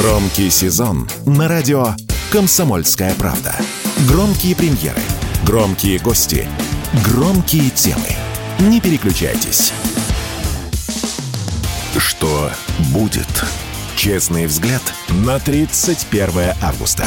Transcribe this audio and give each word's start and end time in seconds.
Громкий 0.00 0.48
сезон 0.48 1.06
на 1.26 1.46
радио 1.46 1.88
«Комсомольская 2.32 3.14
правда». 3.16 3.54
Громкие 4.08 4.56
премьеры, 4.56 5.02
громкие 5.44 5.98
гости, 5.98 6.48
громкие 7.04 7.68
темы. 7.68 8.16
Не 8.60 8.80
переключайтесь. 8.80 9.74
Что 11.98 12.50
будет? 12.94 13.28
Честный 13.94 14.46
взгляд 14.46 14.82
на 15.10 15.38
31 15.38 16.54
августа. 16.62 17.04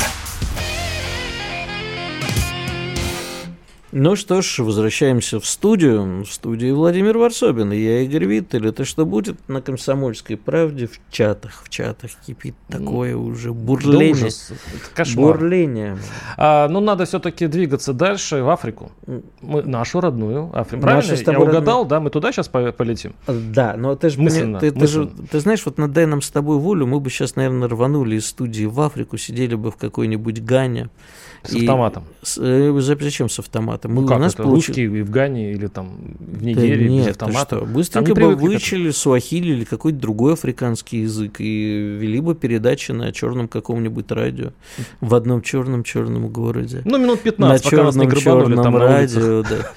Ну 3.96 4.16
что 4.16 4.42
ж, 4.42 4.58
возвращаемся 4.58 5.40
в 5.40 5.46
студию. 5.46 6.24
В 6.24 6.34
студии 6.34 6.72
Владимир 6.72 7.16
Варсобин 7.16 7.72
и 7.72 7.78
я, 7.78 8.02
Игорь 8.02 8.26
Виттель. 8.26 8.68
Это 8.68 8.86
что 8.86 9.06
будет 9.06 9.38
на 9.48 9.62
«Комсомольской 9.62 10.36
правде» 10.36 10.88
в 10.88 11.00
чатах? 11.12 11.62
В 11.64 11.70
чатах 11.70 12.10
кипит 12.26 12.56
такое 12.68 13.16
уже 13.16 13.54
бурление. 13.54 14.16
Да 14.16 14.20
ужас. 14.26 14.52
Кошмар. 14.96 15.38
Бурление. 15.38 16.00
А, 16.38 16.68
ну, 16.70 16.80
надо 16.80 17.06
все-таки 17.06 17.46
двигаться 17.46 17.94
дальше, 17.94 18.42
в 18.42 18.50
Африку. 18.50 18.92
Мы, 19.42 19.62
нашу 19.62 20.02
родную 20.02 20.50
Африку. 20.58 20.82
Правильно? 20.82 21.12
Наша 21.12 21.32
я 21.32 21.40
угадал, 21.40 21.82
родную... 21.82 21.86
да? 21.86 22.00
Мы 22.00 22.10
туда 22.10 22.32
сейчас 22.32 22.48
полетим? 22.48 23.14
Да, 23.28 23.76
но 23.78 23.96
ты 23.96 24.10
же, 24.10 24.20
мысленно, 24.20 24.60
ты, 24.60 24.72
ты, 24.72 24.88
же, 24.88 25.12
ты 25.30 25.40
знаешь, 25.40 25.64
вот 25.66 25.78
на 25.78 25.88
«Дай 25.88 26.08
нам 26.08 26.24
с 26.24 26.32
тобой 26.32 26.58
волю» 26.58 26.88
мы 26.88 27.00
бы 27.00 27.12
сейчас, 27.12 27.36
наверное, 27.36 27.68
рванули 27.68 28.16
из 28.16 28.26
студии 28.26 28.66
в 28.66 28.82
Африку, 28.82 29.18
сидели 29.18 29.54
бы 29.54 29.70
в 29.70 29.76
какой-нибудь 29.76 30.44
Гане. 30.44 30.90
С 31.44 31.56
автоматом. 31.56 32.04
С, 32.22 32.38
э, 32.42 32.74
зачем 32.80 33.28
с 33.28 33.38
автоматом? 33.40 33.94
Мы, 33.94 34.02
ну 34.02 34.08
как 34.08 34.18
у 34.18 34.22
нас 34.22 34.34
это? 34.34 34.44
Получ... 34.44 34.68
Русские 34.68 35.04
в 35.04 35.10
Гане 35.10 35.52
или 35.52 35.68
там 35.68 36.16
в 36.20 36.44
Нигерии 36.44 36.88
да 36.88 36.90
нет, 36.90 37.06
без 37.06 37.12
автомата? 37.12 37.58
Что? 37.58 37.66
Быстренько 37.66 38.16
бы 38.16 38.36
выучили 38.36 38.92
суахили 38.92 39.52
или 39.52 39.64
какой-то 39.66 40.00
другой 40.00 40.34
африканский 40.34 41.02
язык 41.02 41.42
и 41.42 41.98
вели 42.00 42.22
бы 42.22 42.34
передачи 42.34 42.92
на 42.92 43.12
черном 43.12 43.50
каком-нибудь 43.50 44.10
радио 44.12 44.52
в 45.02 45.14
одном 45.16 45.42
черном 45.42 45.84
черном 45.84 46.30
городе. 46.30 46.82
Ну, 46.86 46.98
минут 46.98 47.22
15, 47.22 47.38
на 47.40 47.64
пока 47.64 47.70
черном, 47.70 47.86
нас 47.86 47.96
не 47.96 48.22
черном 48.22 48.64
там 48.64 48.78
радио, 48.78 49.44
да. 49.44 49.72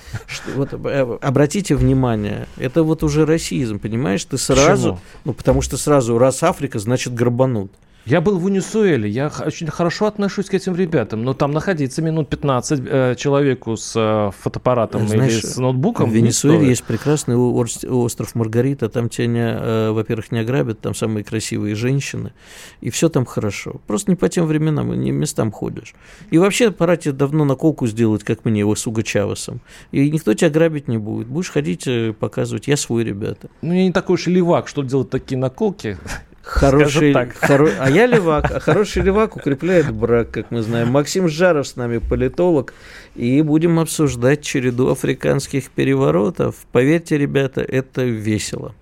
вот, 0.54 0.72
э, 0.72 1.18
обратите 1.20 1.74
внимание, 1.74 2.46
это 2.58 2.84
вот 2.84 3.02
уже 3.02 3.26
расизм, 3.26 3.80
понимаешь? 3.80 4.24
Ты 4.24 4.38
сразу, 4.38 4.92
Почему? 4.92 4.98
ну, 5.24 5.32
потому 5.34 5.62
что 5.62 5.76
сразу, 5.76 6.16
раз 6.18 6.42
Африка, 6.42 6.78
значит 6.78 7.12
грабанут. 7.12 7.72
Я 8.06 8.20
был 8.20 8.38
в 8.38 8.46
Венесуэле, 8.46 9.10
я 9.10 9.32
очень 9.44 9.66
хорошо 9.66 10.06
отношусь 10.06 10.46
к 10.46 10.54
этим 10.54 10.76
ребятам, 10.76 11.24
но 11.24 11.34
там 11.34 11.50
находиться 11.50 12.02
минут 12.02 12.28
15 12.28 12.80
э, 12.86 13.14
человеку 13.18 13.76
с 13.76 13.94
э, 13.96 14.30
фотоаппаратом 14.38 15.08
Знаешь, 15.08 15.32
или 15.32 15.40
с 15.40 15.56
ноутбуком. 15.56 16.08
В 16.08 16.14
Венесуэле 16.14 16.68
есть 16.68 16.84
прекрасный 16.84 17.34
остров 17.34 18.36
Маргарита, 18.36 18.88
там 18.88 19.08
тебя, 19.08 19.26
не, 19.26 19.40
э, 19.40 19.90
во-первых, 19.90 20.30
не 20.30 20.38
ограбят, 20.38 20.80
там 20.80 20.94
самые 20.94 21.24
красивые 21.24 21.74
женщины, 21.74 22.32
и 22.80 22.90
все 22.90 23.08
там 23.08 23.26
хорошо. 23.26 23.80
Просто 23.88 24.12
не 24.12 24.16
по 24.16 24.28
тем 24.28 24.46
временам, 24.46 24.94
не 24.94 25.10
местам 25.10 25.50
ходишь. 25.50 25.92
И 26.30 26.38
вообще 26.38 26.70
пора 26.70 26.96
тебе 26.96 27.12
давно 27.12 27.44
наколку 27.44 27.88
сделать, 27.88 28.22
как 28.22 28.44
мне, 28.44 28.60
его 28.60 28.76
с 28.76 28.86
Уго 28.86 29.02
Чавесом. 29.02 29.60
И 29.90 30.08
никто 30.12 30.32
тебя 30.32 30.50
грабить 30.50 30.86
не 30.86 30.98
будет. 30.98 31.26
Будешь 31.26 31.50
ходить, 31.50 31.88
э, 31.88 32.12
показывать, 32.12 32.68
я 32.68 32.76
свой, 32.76 33.02
ребята. 33.02 33.48
Ну, 33.62 33.72
я 33.72 33.82
не 33.82 33.90
такой 33.90 34.14
уж 34.14 34.28
и 34.28 34.30
левак, 34.30 34.68
что 34.68 34.84
делать 34.84 35.10
такие 35.10 35.38
наколки. 35.38 35.98
Хороший, 36.46 37.12
хоро... 37.40 37.70
А 37.80 37.90
я 37.90 38.06
левак, 38.06 38.52
а 38.52 38.60
хороший 38.60 39.02
левак 39.02 39.34
укрепляет 39.36 39.92
брак, 39.92 40.30
как 40.30 40.52
мы 40.52 40.62
знаем. 40.62 40.88
Максим 40.88 41.28
Жаров 41.28 41.66
с 41.66 41.74
нами, 41.74 41.98
политолог, 41.98 42.72
и 43.16 43.42
будем 43.42 43.80
обсуждать 43.80 44.42
череду 44.42 44.88
африканских 44.88 45.70
переворотов. 45.70 46.54
Поверьте, 46.70 47.18
ребята, 47.18 47.62
это 47.62 48.04
весело. 48.04 48.76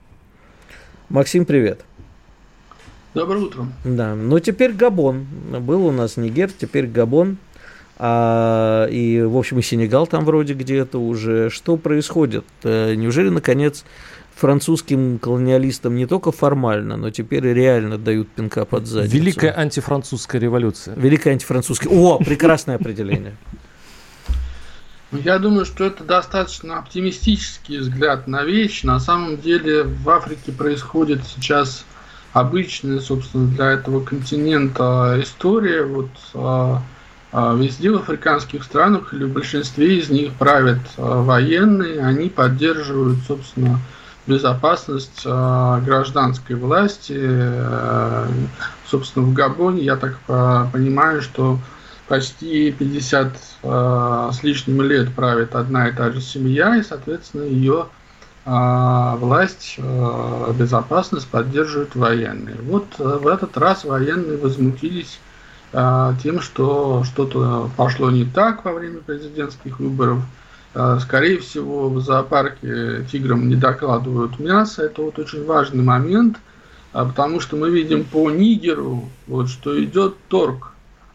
Максим, 1.09 1.47
привет. 1.47 1.81
Доброе 3.15 3.45
утро. 3.45 3.67
Да, 3.85 4.15
ну 4.15 4.39
теперь 4.41 4.73
Габон. 4.73 5.25
Был 5.61 5.87
у 5.87 5.91
нас 5.91 6.19
Нигер, 6.19 6.51
теперь 6.53 6.87
Габон. 6.87 7.39
А, 7.97 8.87
и, 8.89 9.23
в 9.23 9.39
общем, 9.39 9.61
и 9.61 9.63
Сенегал 9.63 10.07
там 10.07 10.25
вроде 10.27 10.53
где-то 10.53 10.99
уже. 10.99 11.49
Что 11.49 11.77
происходит? 11.77 12.45
Э, 12.65 12.95
неужели, 12.95 13.31
наконец, 13.31 13.85
французским 14.35 15.19
колониалистам 15.19 15.95
не 15.95 16.07
только 16.07 16.33
формально, 16.33 16.97
но 16.97 17.11
теперь 17.11 17.47
и 17.47 17.55
реально 17.55 17.99
дают 17.99 18.29
пинка 18.31 18.65
под 18.65 18.87
задницу. 18.87 19.17
Великая 19.17 19.57
антифранцузская 19.57 20.41
революция. 20.41 20.95
Великая 20.97 21.33
антифранцузская. 21.33 21.93
О, 21.93 22.19
прекрасное 22.19 22.77
определение. 22.77 23.37
Ну, 25.13 25.21
я 25.21 25.39
думаю, 25.39 25.65
что 25.65 25.85
это 25.85 26.03
достаточно 26.03 26.79
оптимистический 26.79 27.79
взгляд 27.79 28.27
на 28.27 28.43
вещь. 28.43 28.83
На 28.83 28.99
самом 28.99 29.41
деле 29.41 29.85
в 29.85 30.11
Африке 30.11 30.51
происходит 30.51 31.21
сейчас 31.25 31.85
обычная, 32.33 32.99
собственно, 32.99 33.47
для 33.47 33.71
этого 33.71 34.01
континента 34.01 35.17
история. 35.23 35.85
Вот 35.85 36.11
а, 36.35 36.83
а, 37.31 37.55
везде 37.55 37.91
в 37.91 37.97
африканских 37.97 38.65
странах 38.65 39.15
или 39.15 39.25
в 39.25 39.33
большинстве 39.33 39.99
из 39.99 40.11
них 40.11 40.33
правят 40.33 40.81
а, 40.97 41.23
военные, 41.23 42.01
они 42.01 42.29
поддерживают, 42.29 43.19
собственно, 43.27 43.79
безопасность 44.27 45.23
э, 45.25 45.81
гражданской 45.85 46.57
власти. 46.57 47.17
Э, 47.17 48.29
собственно, 48.87 49.27
в 49.27 49.33
Габоне, 49.33 49.83
я 49.83 49.97
так 49.97 50.19
понимаю, 50.73 51.23
что 51.23 51.59
почти 52.09 52.71
50 52.73 53.33
э, 53.63 54.31
с 54.33 54.43
лишним 54.43 54.83
лет 54.83 55.15
правит 55.15 55.55
одна 55.55 55.89
и 55.89 55.93
та 55.93 56.11
же 56.11 56.21
семья, 56.21 56.77
и, 56.77 56.83
соответственно, 56.83 57.43
ее 57.43 57.87
власть, 58.47 59.79
безопасность 60.59 61.27
поддерживают 61.29 61.97
военные. 61.97 62.57
Вот 62.61 62.85
в 62.99 63.27
этот 63.27 63.57
раз 63.57 63.85
военные 63.87 64.37
возмутились 64.37 65.19
тем, 65.73 66.43
что 66.43 67.05
что-то 67.05 67.71
пошло 67.79 68.11
не 68.11 68.27
так 68.27 68.63
во 68.67 68.75
время 68.75 68.99
президентских 68.99 69.81
выборов– 69.81 70.19
скорее 71.01 71.39
всего, 71.39 71.89
в 71.89 72.01
зоопарке 72.01 73.05
тиграм 73.11 73.49
не 73.49 73.55
докладывают 73.55 74.41
мясо. 74.41 74.83
Это 74.83 75.03
вот 75.03 75.19
очень 75.19 75.45
важный 75.45 75.85
момент, 75.85 76.39
а, 76.93 77.05
потому 77.05 77.39
что 77.41 77.57
мы 77.57 77.71
видим 77.71 78.05
по 78.05 78.31
Нигеру, 78.31 79.09
вот, 79.29 79.49
что 79.49 79.83
идет 79.83 80.17
торг. 80.29 80.73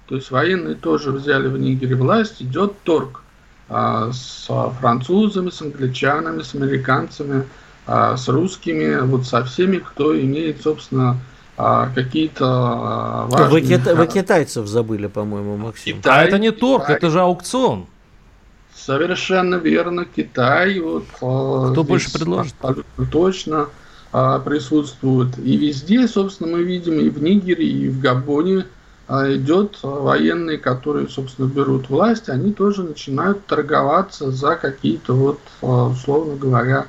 То 0.08 0.16
есть 0.16 0.32
военные 0.32 0.76
тоже 0.76 1.12
взяли 1.12 1.48
в 1.48 1.58
Нигере 1.58 1.96
власть, 1.96 2.42
идет 2.42 2.82
торг 2.84 3.22
а, 3.68 4.12
с 4.14 4.48
французами, 4.80 5.50
с 5.50 5.62
англичанами, 5.62 6.42
с 6.42 6.56
американцами, 6.56 7.44
с 7.86 8.28
русскими, 8.28 9.02
вот 9.02 9.26
со 9.26 9.44
всеми, 9.44 9.78
кто 9.78 10.18
имеет, 10.20 10.62
собственно, 10.62 11.18
какие-то 11.56 13.26
важные... 13.30 13.50
Вы, 13.50 13.62
кита... 13.62 13.96
Вы 13.96 14.06
китайцев 14.14 14.68
забыли, 14.68 15.08
по-моему, 15.08 15.58
Максим. 15.58 15.98
Китай, 15.98 16.26
а 16.26 16.28
это 16.28 16.38
не 16.38 16.52
торг, 16.52 16.84
Китай. 16.84 16.98
это 16.98 17.10
же 17.10 17.20
аукцион. 17.20 17.88
Совершенно 18.90 19.56
верно. 19.56 20.04
Китай 20.04 20.80
вот 20.80 21.06
а, 21.22 21.72
кто 21.72 21.84
больше 21.84 22.12
предложит? 22.12 22.56
Точно 23.12 23.68
а, 24.12 24.40
присутствует. 24.40 25.38
И 25.38 25.58
везде, 25.58 26.08
собственно, 26.08 26.58
мы 26.58 26.64
видим 26.64 27.00
и 27.00 27.10
в 27.10 27.22
Нигере, 27.22 27.68
и 27.68 27.88
в 27.88 28.00
Габоне 28.00 28.66
а, 29.08 29.32
идет 29.32 29.78
военные, 29.84 30.58
которые, 30.58 31.08
собственно, 31.08 31.46
берут 31.46 31.92
власть, 31.92 32.30
они 32.30 32.52
тоже 32.52 32.82
начинают 32.82 33.46
торговаться 33.46 34.32
за 34.32 34.56
какие-то 34.56 35.14
вот, 35.14 35.40
условно 35.62 36.36
говоря, 36.36 36.88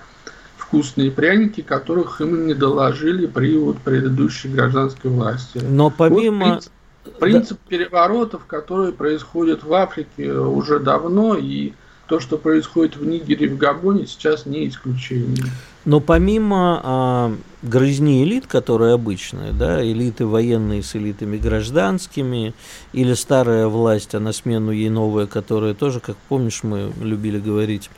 вкусные 0.57 1.11
пряники, 1.11 1.61
которых 1.61 2.23
им 2.23 2.47
не 2.47 2.55
доложили 2.55 3.27
при 3.27 3.59
вот 3.59 3.77
предыдущей 3.77 4.49
гражданской 4.49 5.11
власти. 5.11 5.61
Но 5.63 5.91
помимо... 5.91 6.55
Вот 6.55 6.71
принцип, 7.05 7.19
принцип 7.19 7.59
да. 7.63 7.77
переворотов, 7.77 8.47
которые 8.47 8.95
происходят 8.95 9.65
в 9.65 9.75
Африке 9.75 10.33
уже 10.33 10.79
давно, 10.79 11.37
и 11.37 11.75
то, 12.11 12.19
что 12.19 12.39
происходит 12.39 12.97
в 12.97 13.07
Нигере 13.07 13.47
и 13.47 13.49
в 13.49 13.57
Габоне, 13.57 14.05
сейчас 14.05 14.45
не 14.45 14.67
исключение. 14.67 15.45
Но 15.85 16.01
помимо 16.01 16.81
а, 16.83 17.37
грызни 17.63 18.25
элит, 18.25 18.49
которые 18.49 18.95
обычные, 18.95 19.53
да, 19.53 19.81
элиты 19.81 20.27
военные 20.27 20.83
с 20.83 20.97
элитами 20.97 21.39
гражданскими, 21.39 22.53
или 22.93 23.15
старая 23.15 23.69
власть, 23.69 24.17
а 24.17 24.21
на 24.21 24.33
смену 24.33 24.73
ей 24.73 24.91
новая, 24.91 25.27
которая 25.27 25.73
тоже, 25.73 26.01
как 26.01 26.17
помнишь, 26.29 26.65
мы 26.65 26.93
любили 27.01 27.39
говорить, 27.39 27.91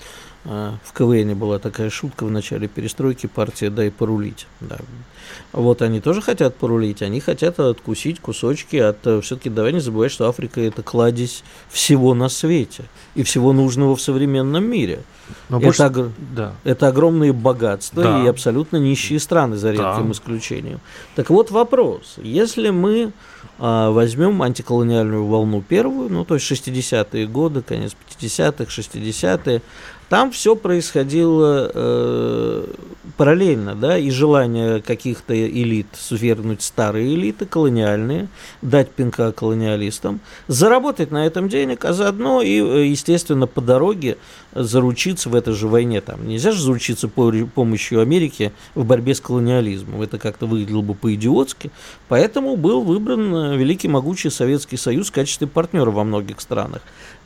в 0.45 0.93
КВН 0.93 1.35
была 1.39 1.59
такая 1.59 1.89
шутка 1.91 2.25
в 2.25 2.31
начале 2.31 2.67
перестройки, 2.67 3.27
партия 3.27 3.71
«дай 3.71 3.91
порулить». 3.91 4.47
Да. 4.61 4.79
Вот 5.53 5.83
они 5.83 6.01
тоже 6.01 6.23
хотят 6.23 6.57
порулить, 6.57 7.03
они 7.03 7.21
хотят 7.21 7.61
откусить 7.61 8.21
кусочки 8.21 8.77
от... 8.77 9.07
Э, 9.07 9.21
Все-таки 9.21 9.51
давай 9.51 9.73
не 9.73 9.81
забывай, 9.81 10.09
что 10.09 10.29
Африка– 10.29 10.61
это 10.63 10.83
кладезь 10.83 11.45
всего 11.69 12.15
на 12.15 12.29
свете 12.29 12.85
и 13.15 13.23
всего 13.23 13.53
нужного 13.53 13.95
в 13.95 14.01
современном 14.01 14.65
мире. 14.65 15.01
Но 15.49 15.59
это, 15.59 15.67
больше... 15.67 16.13
да. 16.35 16.55
это 16.65 16.89
огромные 16.89 17.33
богатства 17.33 18.03
да. 18.03 18.25
и 18.25 18.27
абсолютно 18.27 18.79
нищие 18.79 19.21
страны, 19.21 19.57
за 19.57 19.71
редким 19.71 20.07
да. 20.07 20.13
исключением. 20.13 20.81
Так 21.15 21.31
вот 21.31 21.51
вопрос. 21.51 22.17
Если 22.23 22.71
мы 22.71 23.13
а, 23.59 23.91
возьмем 23.91 24.43
антиколониальную 24.43 25.25
волну 25.25 25.63
первую, 25.63 26.11
ну 26.11 26.25
то 26.25 26.35
есть 26.35 26.51
60-е 26.51 27.27
годы, 27.27 27.63
конец 27.63 27.95
50-х, 28.21 28.65
60-е, 28.65 29.63
Там 30.13 30.31
все 30.31 30.57
происходило 30.57 31.71
э, 31.73 32.67
параллельно, 33.17 33.75
да, 33.75 33.97
и 33.97 34.11
желание 34.11 34.83
каких-то 34.83 35.35
элит 35.35 35.87
свергнуть 35.95 36.61
старые 36.61 37.15
элиты, 37.15 37.47
колониальные, 37.47 38.29
дать 38.61 38.91
пинка 38.91 39.33
колониалистам, 39.33 40.21
заработать 40.49 41.13
на 41.13 41.25
этом 41.25 41.49
денег, 41.49 41.87
а 41.87 41.95
заодно 41.95 42.43
и, 42.43 42.61
э, 42.61 42.87
естественно, 42.89 43.47
по 43.47 43.63
дороге 43.63 44.19
заручиться 44.55 45.31
в 45.31 45.35
этой 45.35 45.55
же 45.55 45.67
войне. 45.67 46.03
Там 46.03 46.29
нельзя 46.29 46.53
же 46.53 46.63
заручиться 46.63 47.09
по 47.09 47.33
помощью 47.55 48.03
Америки 48.03 48.53
в 48.75 48.85
борьбе 48.85 49.15
с 49.15 49.21
колониализмом. 49.23 50.03
Это 50.03 50.19
как-то 50.19 50.45
выглядело 50.45 50.83
бы 50.83 50.95
по-идиотски. 50.95 51.71
Поэтому 52.09 52.57
был 52.57 52.83
выбран 52.83 53.35
э, 53.35 53.57
великий 53.57 53.89
могучий 53.89 54.29
Советский 54.29 54.77
Союз 54.77 55.09
в 55.09 55.13
качестве 55.13 55.47
партнера 55.47 55.91
во 55.91 56.05
многих 56.05 56.43
странах. 56.43 56.83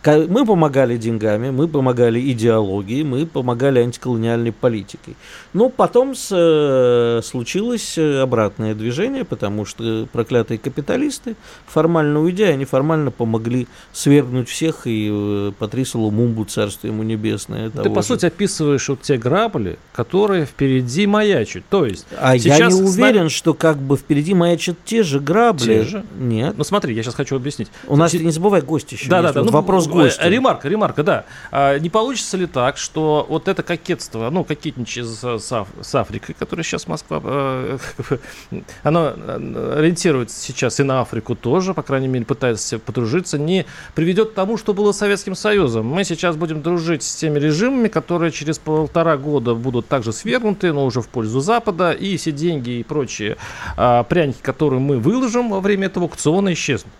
Мы 0.06 0.46
помогали 0.46 0.96
деньгами, 0.96 1.50
мы 1.50 1.68
помогали 1.68 2.20
идеологией, 2.32 3.02
мы 3.02 3.26
помогали 3.26 3.80
антиколониальной 3.80 4.52
политикой. 4.52 5.16
Но 5.52 5.68
потом 5.68 6.14
с, 6.14 6.28
э, 6.30 7.22
случилось 7.24 7.98
э, 7.98 8.20
обратное 8.20 8.74
движение, 8.74 9.24
потому 9.24 9.64
что 9.64 10.06
проклятые 10.12 10.58
капиталисты, 10.58 11.36
формально 11.66 12.20
уйдя, 12.20 12.46
они 12.46 12.64
формально 12.64 13.10
помогли 13.10 13.66
свергнуть 13.92 14.48
всех 14.48 14.86
и 14.86 15.08
э, 15.10 15.52
Патрису 15.58 15.98
Лумумбу, 15.98 16.44
царство 16.44 16.86
ему 16.86 17.02
небесное. 17.02 17.70
Ты, 17.70 17.90
по 17.90 18.02
же. 18.02 18.08
сути, 18.08 18.26
описываешь 18.26 18.88
вот 18.88 19.02
те 19.02 19.16
грабли, 19.16 19.78
которые 19.92 20.46
впереди 20.46 21.06
маячат. 21.06 21.64
То 21.68 21.86
есть 21.86 22.06
а 22.18 22.38
сейчас 22.38 22.58
я 22.58 22.66
не 22.68 22.74
уверен, 22.74 23.16
нами... 23.16 23.28
что 23.28 23.54
как 23.54 23.78
бы 23.78 23.96
впереди 23.96 24.34
маячат 24.34 24.76
те 24.84 25.02
же 25.02 25.20
грабли. 25.20 25.64
Те 25.64 25.82
же? 25.82 26.04
Нет. 26.18 26.54
Ну 26.56 26.64
смотри, 26.64 26.94
я 26.94 27.02
сейчас 27.02 27.14
хочу 27.14 27.36
объяснить. 27.36 27.68
У 27.86 27.96
нас, 27.96 28.12
не 28.12 28.30
забывай, 28.30 28.62
гость 28.62 28.92
еще 28.92 29.08
да, 29.08 29.20
есть. 29.20 29.34
Да, 29.34 29.40
да, 29.40 29.46
ну, 29.46 29.52
вопрос 29.52 29.86
гостя. 30.04 30.28
Ремарка, 30.28 30.68
ремарка, 30.68 31.02
да. 31.02 31.24
А, 31.50 31.78
не 31.78 31.90
получится 31.90 32.36
ли 32.36 32.46
так, 32.46 32.76
что 32.76 33.26
вот 33.28 33.48
это 33.48 33.62
кокетство, 33.62 34.30
ну, 34.30 34.44
кокетничание 34.44 35.08
с, 35.08 35.38
с, 35.38 35.66
с 35.80 35.94
Африкой, 35.94 36.34
которая 36.38 36.64
сейчас 36.64 36.86
Москва, 36.86 37.20
э, 37.22 37.78
оно 38.82 39.12
э, 39.16 39.76
ориентируется 39.78 40.38
сейчас 40.40 40.80
и 40.80 40.82
на 40.82 41.00
Африку 41.00 41.34
тоже, 41.34 41.74
по 41.74 41.82
крайней 41.82 42.08
мере, 42.08 42.24
пытается 42.24 42.78
подружиться, 42.78 43.38
не 43.38 43.66
приведет 43.94 44.30
к 44.30 44.34
тому, 44.34 44.56
что 44.56 44.74
было 44.74 44.92
Советским 44.92 45.34
Союзом. 45.34 45.86
Мы 45.86 46.04
сейчас 46.04 46.36
будем 46.36 46.62
дружить 46.62 47.02
с 47.02 47.14
теми 47.16 47.38
режимами, 47.38 47.88
которые 47.88 48.30
через 48.30 48.58
полтора 48.58 49.16
года 49.16 49.54
будут 49.54 49.88
также 49.88 50.12
свергнуты, 50.12 50.72
но 50.72 50.84
уже 50.84 51.00
в 51.00 51.08
пользу 51.08 51.40
Запада, 51.40 51.92
и 51.92 52.16
все 52.16 52.32
деньги 52.32 52.70
и 52.70 52.82
прочие 52.82 53.36
а, 53.76 54.02
пряники, 54.04 54.40
которые 54.42 54.80
мы 54.80 54.98
выложим 54.98 55.50
во 55.50 55.60
время 55.60 55.86
этого 55.86 56.06
аукциона, 56.06 56.52
исчезнут. 56.52 56.92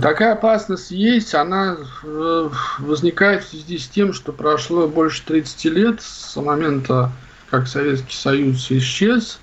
Такая 0.00 0.32
опасность 0.32 0.90
есть, 0.90 1.34
она 1.34 1.76
э, 2.02 2.48
возникает 2.78 3.44
в 3.44 3.48
связи 3.48 3.78
с 3.78 3.88
тем, 3.88 4.12
что 4.12 4.32
прошло 4.32 4.88
больше 4.88 5.22
30 5.26 5.64
лет 5.66 6.00
с 6.00 6.36
момента, 6.40 7.10
как 7.50 7.68
Советский 7.68 8.16
Союз 8.16 8.70
исчез, 8.70 9.38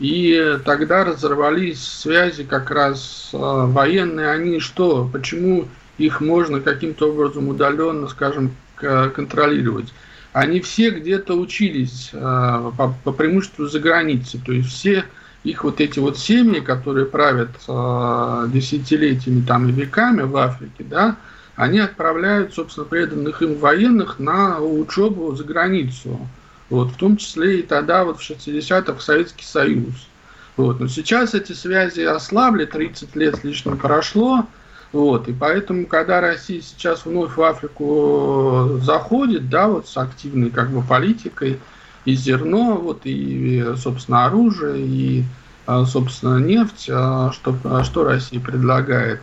и 0.00 0.58
тогда 0.64 1.04
разорвались 1.04 1.84
связи 1.84 2.42
как 2.42 2.70
раз 2.70 3.30
э, 3.32 3.36
военные. 3.36 4.30
Они 4.30 4.58
что? 4.58 5.08
Почему 5.12 5.68
их 5.98 6.20
можно 6.20 6.60
каким-то 6.60 7.10
образом 7.10 7.48
удаленно, 7.48 8.08
скажем, 8.08 8.56
контролировать? 8.76 9.92
Они 10.32 10.60
все 10.60 10.90
где-то 10.90 11.34
учились 11.34 12.10
э, 12.12 12.70
по, 12.76 13.12
преимуществу 13.12 13.66
за 13.66 13.78
границей, 13.78 14.40
то 14.44 14.52
есть 14.52 14.70
все 14.70 15.04
их 15.44 15.64
вот 15.64 15.80
эти 15.80 15.98
вот 15.98 16.18
семьи, 16.18 16.60
которые 16.60 17.06
правят 17.06 17.50
э, 17.66 18.48
десятилетиями 18.52 19.44
там 19.44 19.68
и 19.68 19.72
веками 19.72 20.22
в 20.22 20.36
Африке, 20.36 20.84
да, 20.84 21.16
они 21.56 21.80
отправляют, 21.80 22.54
собственно, 22.54 22.86
преданных 22.86 23.42
им 23.42 23.56
военных 23.56 24.18
на 24.18 24.60
учебу 24.60 25.34
за 25.34 25.44
границу. 25.44 26.28
Вот, 26.70 26.92
в 26.92 26.96
том 26.96 27.16
числе 27.16 27.60
и 27.60 27.62
тогда, 27.62 28.04
вот 28.04 28.20
в 28.20 28.30
60-х, 28.30 28.94
в 28.94 29.02
Советский 29.02 29.44
Союз. 29.44 30.08
Вот. 30.56 30.80
Но 30.80 30.88
сейчас 30.88 31.34
эти 31.34 31.52
связи 31.52 32.00
ослабли, 32.00 32.64
30 32.64 33.14
лет 33.16 33.36
с 33.36 33.44
лишним 33.44 33.76
прошло, 33.76 34.46
вот, 34.92 35.26
и 35.28 35.32
поэтому, 35.32 35.86
когда 35.86 36.20
Россия 36.20 36.60
сейчас 36.60 37.06
вновь 37.06 37.36
в 37.36 37.42
Африку 37.42 38.78
заходит, 38.82 39.48
да, 39.48 39.68
вот 39.68 39.88
с 39.88 39.96
активной 39.96 40.50
как 40.50 40.70
бы 40.70 40.82
политикой, 40.82 41.58
и 42.04 42.14
зерно, 42.14 42.76
вот, 42.76 43.02
и, 43.04 43.64
собственно, 43.76 44.26
оружие, 44.26 44.84
и, 44.84 45.24
а, 45.66 45.84
собственно, 45.84 46.38
нефть, 46.38 46.88
а, 46.90 47.30
что, 47.32 47.56
а, 47.64 47.84
что 47.84 48.04
Россия 48.04 48.40
предлагает. 48.40 49.20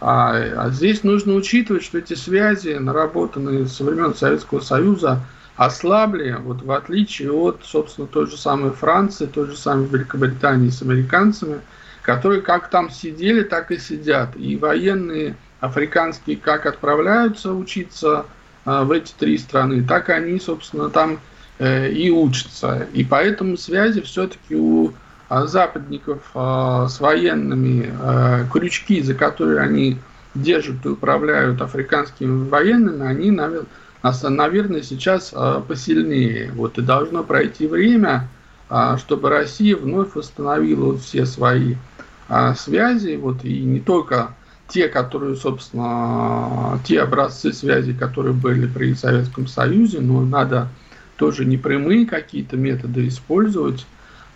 А, 0.00 0.32
а 0.32 0.70
здесь 0.70 1.04
нужно 1.04 1.34
учитывать, 1.34 1.84
что 1.84 1.98
эти 1.98 2.14
связи, 2.14 2.74
наработанные 2.74 3.66
со 3.66 3.84
времен 3.84 4.14
Советского 4.14 4.60
Союза, 4.60 5.20
ослабли, 5.56 6.36
вот 6.40 6.62
в 6.62 6.72
отличие 6.72 7.30
от, 7.30 7.60
собственно, 7.62 8.06
той 8.06 8.26
же 8.26 8.36
самой 8.36 8.72
Франции, 8.72 9.26
той 9.26 9.46
же 9.46 9.56
самой 9.56 9.86
Великобритании 9.86 10.70
с 10.70 10.82
американцами, 10.82 11.60
которые 12.02 12.40
как 12.40 12.70
там 12.70 12.90
сидели, 12.90 13.42
так 13.42 13.70
и 13.70 13.78
сидят. 13.78 14.36
И 14.36 14.56
военные 14.56 15.36
африканские 15.60 16.36
как 16.36 16.66
отправляются 16.66 17.52
учиться 17.52 18.26
в 18.64 18.90
эти 18.90 19.12
три 19.12 19.38
страны, 19.38 19.84
так 19.84 20.08
они, 20.08 20.40
собственно, 20.40 20.90
там 20.90 21.20
и 21.60 22.10
учатся. 22.10 22.88
И 22.92 23.04
поэтому 23.04 23.56
связи 23.56 24.00
все-таки 24.00 24.56
у 24.56 24.92
а, 25.28 25.46
западников 25.46 26.22
а, 26.34 26.86
с 26.86 27.00
военными 27.00 27.90
а, 28.00 28.44
крючки, 28.52 29.02
за 29.02 29.14
которые 29.14 29.60
они 29.60 29.98
держат 30.34 30.84
и 30.84 30.88
управляют 30.88 31.62
африканскими 31.62 32.48
военными, 32.48 33.06
они, 33.06 33.30
наверное, 33.30 34.82
сейчас 34.82 35.32
посильнее. 35.68 36.50
Вот 36.52 36.76
и 36.76 36.82
должно 36.82 37.22
пройти 37.22 37.68
время, 37.68 38.28
чтобы 38.98 39.30
Россия 39.30 39.76
вновь 39.76 40.16
восстановила 40.16 40.98
все 40.98 41.24
свои 41.24 41.76
связи, 42.56 43.14
вот 43.14 43.44
и 43.44 43.62
не 43.62 43.78
только 43.78 44.34
те, 44.66 44.88
которые, 44.88 45.36
собственно, 45.36 46.80
те 46.84 47.00
образцы 47.00 47.52
связи, 47.52 47.92
которые 47.92 48.32
были 48.34 48.66
при 48.66 48.94
Советском 48.94 49.46
Союзе, 49.46 50.00
но 50.00 50.22
надо 50.22 50.66
тоже 51.16 51.44
не 51.44 51.56
прямые 51.56 52.06
какие-то 52.06 52.56
методы 52.56 53.08
использовать. 53.08 53.86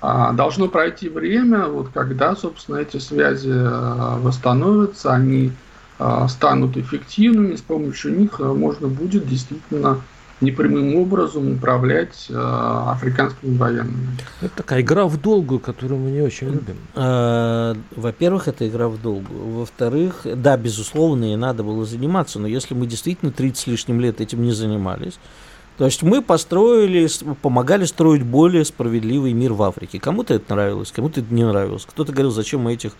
А 0.00 0.32
должно 0.32 0.68
пройти 0.68 1.08
время, 1.08 1.66
вот 1.66 1.88
когда, 1.92 2.36
собственно, 2.36 2.76
эти 2.76 2.98
связи 2.98 3.50
э, 3.50 4.18
восстановятся, 4.20 5.12
они 5.12 5.50
э, 5.98 6.26
станут 6.28 6.76
эффективными, 6.76 7.56
с 7.56 7.62
помощью 7.62 8.16
них 8.16 8.38
э, 8.38 8.44
можно 8.44 8.86
будет 8.86 9.26
действительно 9.26 10.00
непрямым 10.40 10.94
образом 10.94 11.50
управлять 11.50 12.26
э, 12.28 12.34
африканскими 12.36 13.56
военными. 13.56 14.06
Это 14.40 14.58
такая 14.58 14.82
игра 14.82 15.06
в 15.06 15.20
долгую, 15.20 15.58
которую 15.58 16.00
мы 16.00 16.12
не 16.12 16.20
очень 16.20 16.46
любим. 16.46 16.76
Во-первых, 17.96 18.46
это 18.46 18.68
игра 18.68 18.88
в 18.88 19.02
долгую. 19.02 19.58
Во-вторых, 19.58 20.20
да, 20.24 20.56
безусловно, 20.56 21.32
и 21.32 21.34
надо 21.34 21.64
было 21.64 21.84
заниматься, 21.84 22.38
но 22.38 22.46
если 22.46 22.74
мы 22.74 22.86
действительно 22.86 23.32
30 23.32 23.58
с 23.58 23.66
лишним 23.66 24.00
лет 24.00 24.20
этим 24.20 24.42
не 24.42 24.52
занимались, 24.52 25.18
то 25.78 25.84
есть 25.84 26.02
мы 26.02 26.22
построили, 26.22 27.08
помогали 27.40 27.84
строить 27.84 28.24
более 28.24 28.64
справедливый 28.64 29.32
мир 29.32 29.52
в 29.52 29.62
Африке. 29.62 30.00
Кому-то 30.00 30.34
это 30.34 30.52
нравилось, 30.52 30.90
кому-то 30.90 31.20
это 31.20 31.32
не 31.32 31.44
нравилось. 31.44 31.86
Кто-то 31.86 32.10
говорил, 32.10 32.32
зачем 32.32 32.62
мы 32.62 32.74
этих, 32.74 32.94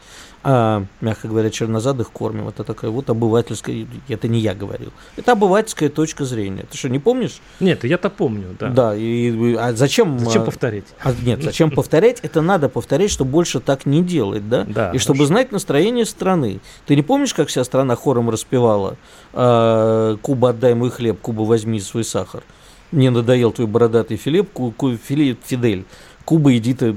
а, 0.44 0.84
мягко 1.00 1.26
говоря, 1.26 1.50
чернозадых 1.50 2.12
кормим. 2.12 2.46
Это 2.46 2.62
такая 2.62 2.92
вот 2.92 3.10
обывательская, 3.10 3.84
это 4.08 4.28
не 4.28 4.38
я 4.38 4.54
говорил. 4.54 4.92
Это 5.16 5.32
обывательская 5.32 5.88
точка 5.88 6.24
зрения. 6.24 6.66
Ты 6.70 6.78
что, 6.78 6.88
не 6.88 7.00
помнишь? 7.00 7.40
Нет, 7.58 7.82
я-то 7.82 8.10
помню, 8.10 8.56
да. 8.60 8.68
Да, 8.68 8.94
и 8.94 9.56
а 9.56 9.72
зачем... 9.72 10.16
Зачем 10.20 10.42
а, 10.42 10.44
повторять? 10.44 10.84
А, 11.02 11.12
нет, 11.20 11.42
зачем 11.42 11.72
повторять? 11.72 12.20
Это 12.22 12.42
надо 12.42 12.68
повторять, 12.68 13.10
чтобы 13.10 13.32
больше 13.32 13.58
так 13.58 13.86
не 13.86 14.04
делать, 14.04 14.48
да? 14.48 14.64
Да. 14.68 14.92
И 14.92 14.98
чтобы 14.98 15.26
знать 15.26 15.50
настроение 15.50 16.06
страны. 16.06 16.60
Ты 16.86 16.94
не 16.94 17.02
помнишь, 17.02 17.34
как 17.34 17.48
вся 17.48 17.64
страна 17.64 17.96
хором 17.96 18.30
распевала 18.30 18.96
а, 19.32 20.16
«Куба, 20.22 20.50
отдай 20.50 20.74
мой 20.74 20.90
хлеб, 20.90 21.20
Куба, 21.20 21.42
возьми 21.42 21.80
свой 21.80 22.04
сахар»? 22.04 22.44
Мне 22.92 23.10
надоел 23.10 23.52
твой 23.52 23.66
бородатый 23.66 24.16
Филипп, 24.16 24.50
ку, 24.52 24.70
ку, 24.70 24.96
Филипп 24.96 25.40
Фидель. 25.44 25.84
Куба, 26.24 26.56
иди 26.56 26.74
ты 26.74 26.96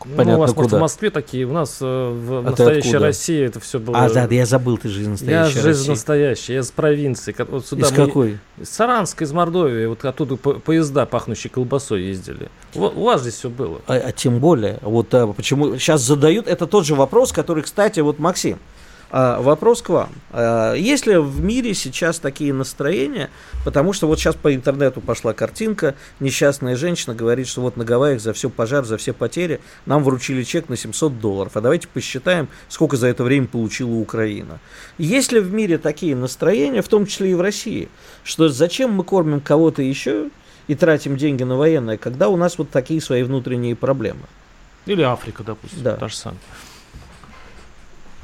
Понятно, 0.00 0.24
ну, 0.24 0.38
у 0.38 0.40
вас, 0.40 0.50
куда. 0.52 0.62
может, 0.62 0.72
в 0.72 0.80
Москве 0.80 1.10
такие, 1.10 1.44
у 1.44 1.52
нас 1.52 1.76
э, 1.82 1.84
в 1.84 2.38
а 2.38 2.42
настоящей 2.42 2.96
России 2.96 3.44
это 3.44 3.60
все 3.60 3.78
было... 3.78 3.98
А, 3.98 4.08
да, 4.08 4.26
я 4.30 4.46
забыл, 4.46 4.78
ты 4.78 4.88
же 4.88 5.02
из 5.02 5.08
настоящей 5.08 5.56
Я 5.56 5.62
жизнь 5.62 5.90
настоящая, 5.90 6.54
я 6.54 6.60
из 6.60 6.70
провинции. 6.70 7.36
Вот 7.46 7.66
сюда 7.66 7.86
из 7.86 7.90
мы... 7.90 7.96
какой? 8.06 8.38
Из 8.58 8.70
Саранска, 8.70 9.24
из 9.24 9.32
Мордовии, 9.32 9.84
вот 9.84 10.02
оттуда 10.06 10.36
поезда, 10.36 11.04
пахнущие 11.04 11.50
колбасой, 11.50 12.02
ездили. 12.04 12.48
У, 12.74 12.84
у 12.84 13.04
вас 13.04 13.20
здесь 13.20 13.34
все 13.34 13.50
было. 13.50 13.82
А, 13.86 13.94
а 13.94 14.12
тем 14.12 14.38
более, 14.38 14.78
вот 14.80 15.12
а, 15.12 15.26
почему 15.26 15.76
сейчас 15.76 16.00
задают, 16.00 16.48
это 16.48 16.66
тот 16.66 16.86
же 16.86 16.94
вопрос, 16.94 17.32
который, 17.32 17.62
кстати, 17.62 18.00
вот 18.00 18.18
Максим, 18.18 18.58
вопрос 19.10 19.82
к 19.82 19.88
вам. 19.88 20.10
А, 20.30 20.74
есть 20.74 21.06
ли 21.06 21.16
в 21.16 21.42
мире 21.42 21.74
сейчас 21.74 22.18
такие 22.18 22.52
настроения? 22.52 23.30
Потому 23.64 23.92
что 23.92 24.06
вот 24.06 24.18
сейчас 24.18 24.36
по 24.36 24.54
интернету 24.54 25.00
пошла 25.00 25.32
картинка, 25.32 25.94
несчастная 26.20 26.76
женщина 26.76 27.14
говорит, 27.14 27.48
что 27.48 27.60
вот 27.60 27.76
на 27.76 27.84
Гавайях 27.84 28.20
за 28.20 28.32
все 28.32 28.48
пожар, 28.50 28.84
за 28.84 28.96
все 28.96 29.12
потери 29.12 29.60
нам 29.86 30.04
вручили 30.04 30.44
чек 30.44 30.68
на 30.68 30.76
700 30.76 31.20
долларов. 31.20 31.56
А 31.56 31.60
давайте 31.60 31.88
посчитаем, 31.88 32.48
сколько 32.68 32.96
за 32.96 33.08
это 33.08 33.24
время 33.24 33.46
получила 33.46 33.94
Украина. 33.94 34.60
Есть 34.98 35.32
ли 35.32 35.40
в 35.40 35.52
мире 35.52 35.78
такие 35.78 36.14
настроения, 36.14 36.82
в 36.82 36.88
том 36.88 37.06
числе 37.06 37.32
и 37.32 37.34
в 37.34 37.40
России, 37.40 37.88
что 38.22 38.48
зачем 38.48 38.92
мы 38.92 39.04
кормим 39.04 39.40
кого-то 39.40 39.82
еще 39.82 40.30
и 40.68 40.74
тратим 40.74 41.16
деньги 41.16 41.42
на 41.42 41.56
военное, 41.56 41.96
когда 41.96 42.28
у 42.28 42.36
нас 42.36 42.58
вот 42.58 42.70
такие 42.70 43.00
свои 43.00 43.22
внутренние 43.22 43.74
проблемы? 43.74 44.22
Или 44.86 45.02
Африка, 45.02 45.42
допустим, 45.42 45.82
да. 45.82 45.96
та 45.96 46.08
же 46.08 46.16
самая. 46.16 46.40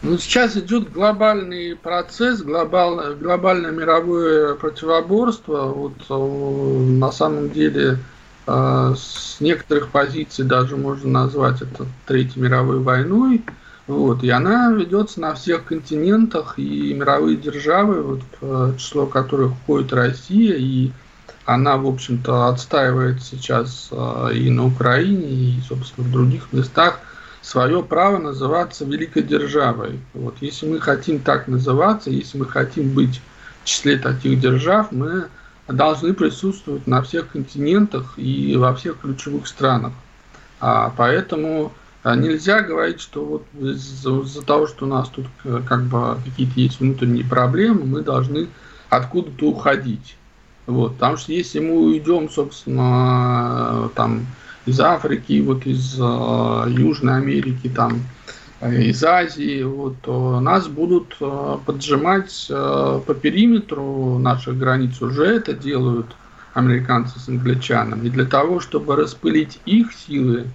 Ну, 0.09 0.19
сейчас 0.19 0.57
идет 0.57 0.93
глобальный 0.93 1.75
процесс, 1.75 2.41
глобальное, 2.41 3.17
глобальное 3.17 3.73
мировое 3.73 4.55
противоборство. 4.55 5.65
Вот 5.65 5.95
э, 6.09 6.15
на 6.15 7.11
самом 7.11 7.51
деле 7.51 7.99
э, 8.47 8.95
с 8.97 9.39
некоторых 9.41 9.89
позиций 9.89 10.45
даже 10.45 10.77
можно 10.77 11.11
назвать 11.11 11.61
это 11.61 11.87
Третьей 12.07 12.41
мировой 12.41 12.79
войной. 12.79 13.45
Вот, 13.89 14.23
и 14.23 14.31
она 14.31 14.71
ведется 14.71 15.21
на 15.21 15.35
всех 15.35 15.65
континентах, 15.65 16.57
и 16.57 16.95
мировые 16.95 17.37
державы, 17.37 18.03
вот, 18.03 18.21
в 18.41 18.77
число 18.77 19.07
которых 19.07 19.55
входит 19.55 19.93
Россия, 19.93 20.55
и 20.55 20.93
она, 21.47 21.77
в 21.79 21.87
общем-то, 21.87 22.47
отстаивает 22.47 23.25
сейчас 23.25 23.89
э, 23.91 24.31
и 24.35 24.51
на 24.51 24.67
Украине, 24.67 25.27
и, 25.27 25.61
собственно, 25.69 26.07
в 26.07 26.13
других 26.13 26.53
местах– 26.53 27.01
свое 27.47 27.81
право 27.81 28.19
называться 28.19 28.85
великой 28.85 29.23
державой. 29.23 30.01
Вот, 30.15 30.35
если 30.41 30.67
мы 30.69 30.81
хотим 30.81 31.21
так 31.21 31.47
называться, 31.47 32.11
если 32.11 32.39
мы 32.39 32.47
хотим 32.47 32.93
быть 32.93 33.21
в 33.63 33.67
числе 33.69 33.99
таких 33.99 34.41
держав, 34.41 34.91
мы 34.91 35.29
должны 35.69 36.13
присутствовать 36.13 36.89
на 36.89 37.03
всех 37.03 37.29
континентах 37.29 38.15
и 38.17 38.57
во 38.57 38.75
всех 38.75 38.99
ключевых 38.99 39.47
странах. 39.47 39.93
А 40.59 40.93
поэтому 40.97 41.73
а, 42.03 42.17
нельзя 42.17 42.63
говорить, 42.63 43.01
что 43.01 43.25
вот 43.25 43.45
из-за, 43.61 44.23
из 44.23 44.35
того, 44.45 44.67
что 44.67 44.87
у 44.87 44.89
нас 44.89 45.09
тут 45.09 45.27
э, 45.45 45.61
как 45.69 45.85
бы 45.85 46.17
какие-то 46.25 46.59
есть 46.59 46.81
внутренние 46.81 47.25
проблемы, 47.25 47.85
мы 47.85 48.01
должны 48.01 48.49
откуда-то 48.89 49.47
уходить. 49.47 50.17
Вот, 50.67 50.95
потому 50.95 51.17
что 51.17 51.33
если 51.33 51.61
мы 51.61 51.77
уйдем, 51.77 52.29
собственно, 52.29 53.89
там 53.95 54.27
из 54.67 54.81
Африки, 54.81 55.41
вот 55.41 55.65
из 55.67 55.97
э, 55.99 56.65
Южной 56.69 57.17
Америки, 57.17 57.69
там, 57.69 58.01
э, 58.61 58.83
из 58.83 59.03
Азии, 59.05 59.63
вот, 59.63 60.07
нас 60.43 60.67
будут 60.67 61.17
э, 61.21 61.59
поджимать 61.65 62.47
э, 62.51 63.01
по 63.07 63.15
периметру 63.15 64.19
наших 64.19 64.59
границ. 64.59 65.01
Уже 65.01 65.25
это 65.25 65.53
делают 65.55 66.07
американцы 66.55 67.19
с 67.21 67.29
англичанами. 67.29 68.07
И 68.07 68.11
для 68.11 68.25
того, 68.25 68.61
чтобы 68.61 68.97
распылить 68.97 69.61
их 69.67 69.93
силы, 69.93 70.47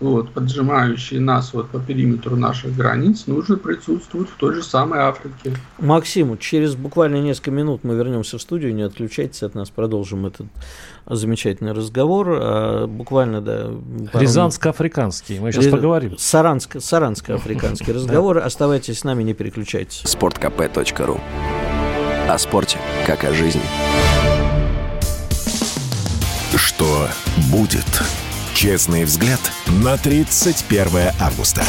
вот, 0.00 0.30
поджимающие 0.30 1.20
нас 1.20 1.52
вот 1.52 1.70
по 1.70 1.80
периметру 1.80 2.36
наших 2.36 2.74
границ, 2.76 3.24
нужно 3.26 3.56
присутствовать 3.56 4.28
в 4.28 4.36
той 4.36 4.54
же 4.54 4.62
самой 4.62 5.00
Африке. 5.00 5.56
Максим, 5.78 6.38
через 6.38 6.76
буквально 6.76 7.16
несколько 7.16 7.50
минут 7.50 7.82
мы 7.82 7.94
вернемся 7.94 8.38
в 8.38 8.42
студию, 8.42 8.74
не 8.74 8.82
отключайтесь 8.82 9.42
от 9.42 9.54
нас, 9.54 9.70
продолжим 9.70 10.26
этот 10.26 10.46
замечательный 11.06 11.72
разговор. 11.72 12.28
А, 12.30 12.86
буквально, 12.86 13.40
да. 13.40 13.70
Рязанско-африканский, 14.12 15.40
мы 15.40 15.50
сейчас 15.50 15.64
Рез... 15.64 15.72
поговорим. 15.74 16.12
Саранско- 16.12 16.80
Саранско-африканский 16.80 17.92
разговор. 17.94 18.38
Оставайтесь 18.38 19.00
с 19.00 19.04
нами, 19.04 19.22
не 19.24 19.34
переключайтесь. 19.34 20.02
Спорткп.ру 20.04 21.20
О 22.28 22.38
спорте, 22.38 22.78
как 23.06 23.24
о 23.24 23.32
жизни. 23.32 23.62
Что 26.56 27.08
будет? 27.50 27.84
Честный 28.54 29.04
взгляд 29.04 29.40
на 29.84 29.96
31 29.96 31.12
августа. 31.20 31.62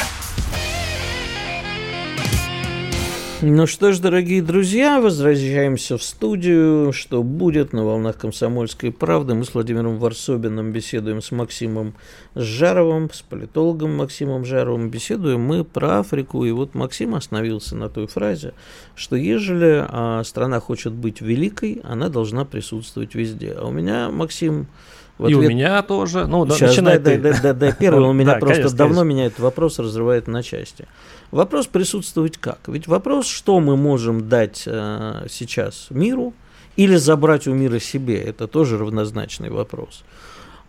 Ну 3.42 3.68
что 3.68 3.94
ж, 3.94 4.00
дорогие 4.00 4.42
друзья, 4.42 5.00
возвращаемся 5.00 5.98
в 5.98 6.04
студию. 6.04 6.92
Что 6.92 7.24
будет 7.24 7.72
на 7.72 7.86
волнах 7.86 8.18
«Комсомольской 8.18 8.92
правды». 8.92 9.34
Мы 9.34 9.46
с 9.46 9.54
Владимиром 9.54 9.98
Варсобиным 9.98 10.74
беседуем 10.74 11.22
с 11.22 11.32
Максимом 11.32 11.94
Жаровым, 12.36 13.10
с 13.10 13.22
политологом 13.22 13.96
Максимом 13.96 14.44
Жаровым. 14.44 14.90
Беседуем 14.90 15.40
мы 15.40 15.64
про 15.64 16.00
Африку. 16.00 16.44
И 16.44 16.52
вот 16.52 16.76
Максим 16.76 17.16
остановился 17.16 17.78
на 17.78 17.88
той 17.88 18.08
фразе, 18.08 18.54
что 18.94 19.16
ежели 19.16 19.86
а, 19.88 20.22
страна 20.26 20.60
хочет 20.60 20.92
быть 20.92 21.22
великой, 21.22 21.80
она 21.86 22.10
должна 22.10 22.44
присутствовать 22.44 23.16
везде. 23.16 23.54
А 23.54 23.66
у 23.68 23.72
меня, 23.72 24.10
Максим, 24.10 24.68
ответ... 25.26 25.42
И 25.42 25.46
у 25.46 25.50
меня 25.50 25.82
тоже. 25.82 26.26
Ну, 26.28 26.46
Сейчас, 26.48 26.70
начинай 26.72 27.00
дай, 27.00 27.16
ты. 27.16 27.22
дай, 27.22 27.42
дай, 27.42 27.54
дай, 27.54 27.74
первый, 27.74 28.08
у 28.08 28.14
меня 28.14 28.36
просто 28.36 28.56
конечно, 28.56 28.78
давно 28.78 29.02
конечно. 29.02 29.10
меня 29.10 29.26
этот 29.28 29.40
вопрос 29.40 29.80
разрывает 29.80 30.28
на 30.28 30.44
части. 30.44 30.88
Вопрос 31.32 31.68
присутствовать 31.68 32.38
как? 32.38 32.60
Ведь 32.68 32.88
вопрос, 32.88 33.28
что 33.28 33.60
мы 33.60 33.78
можем 33.78 34.30
дать 34.30 34.64
э, 34.66 35.26
сейчас 35.30 35.88
миру 35.90 36.34
или 36.76 36.96
забрать 36.96 37.48
у 37.48 37.54
мира 37.54 37.80
себе, 37.80 38.22
это 38.22 38.48
тоже 38.48 38.78
равнозначный 38.78 39.50
вопрос 39.50 40.04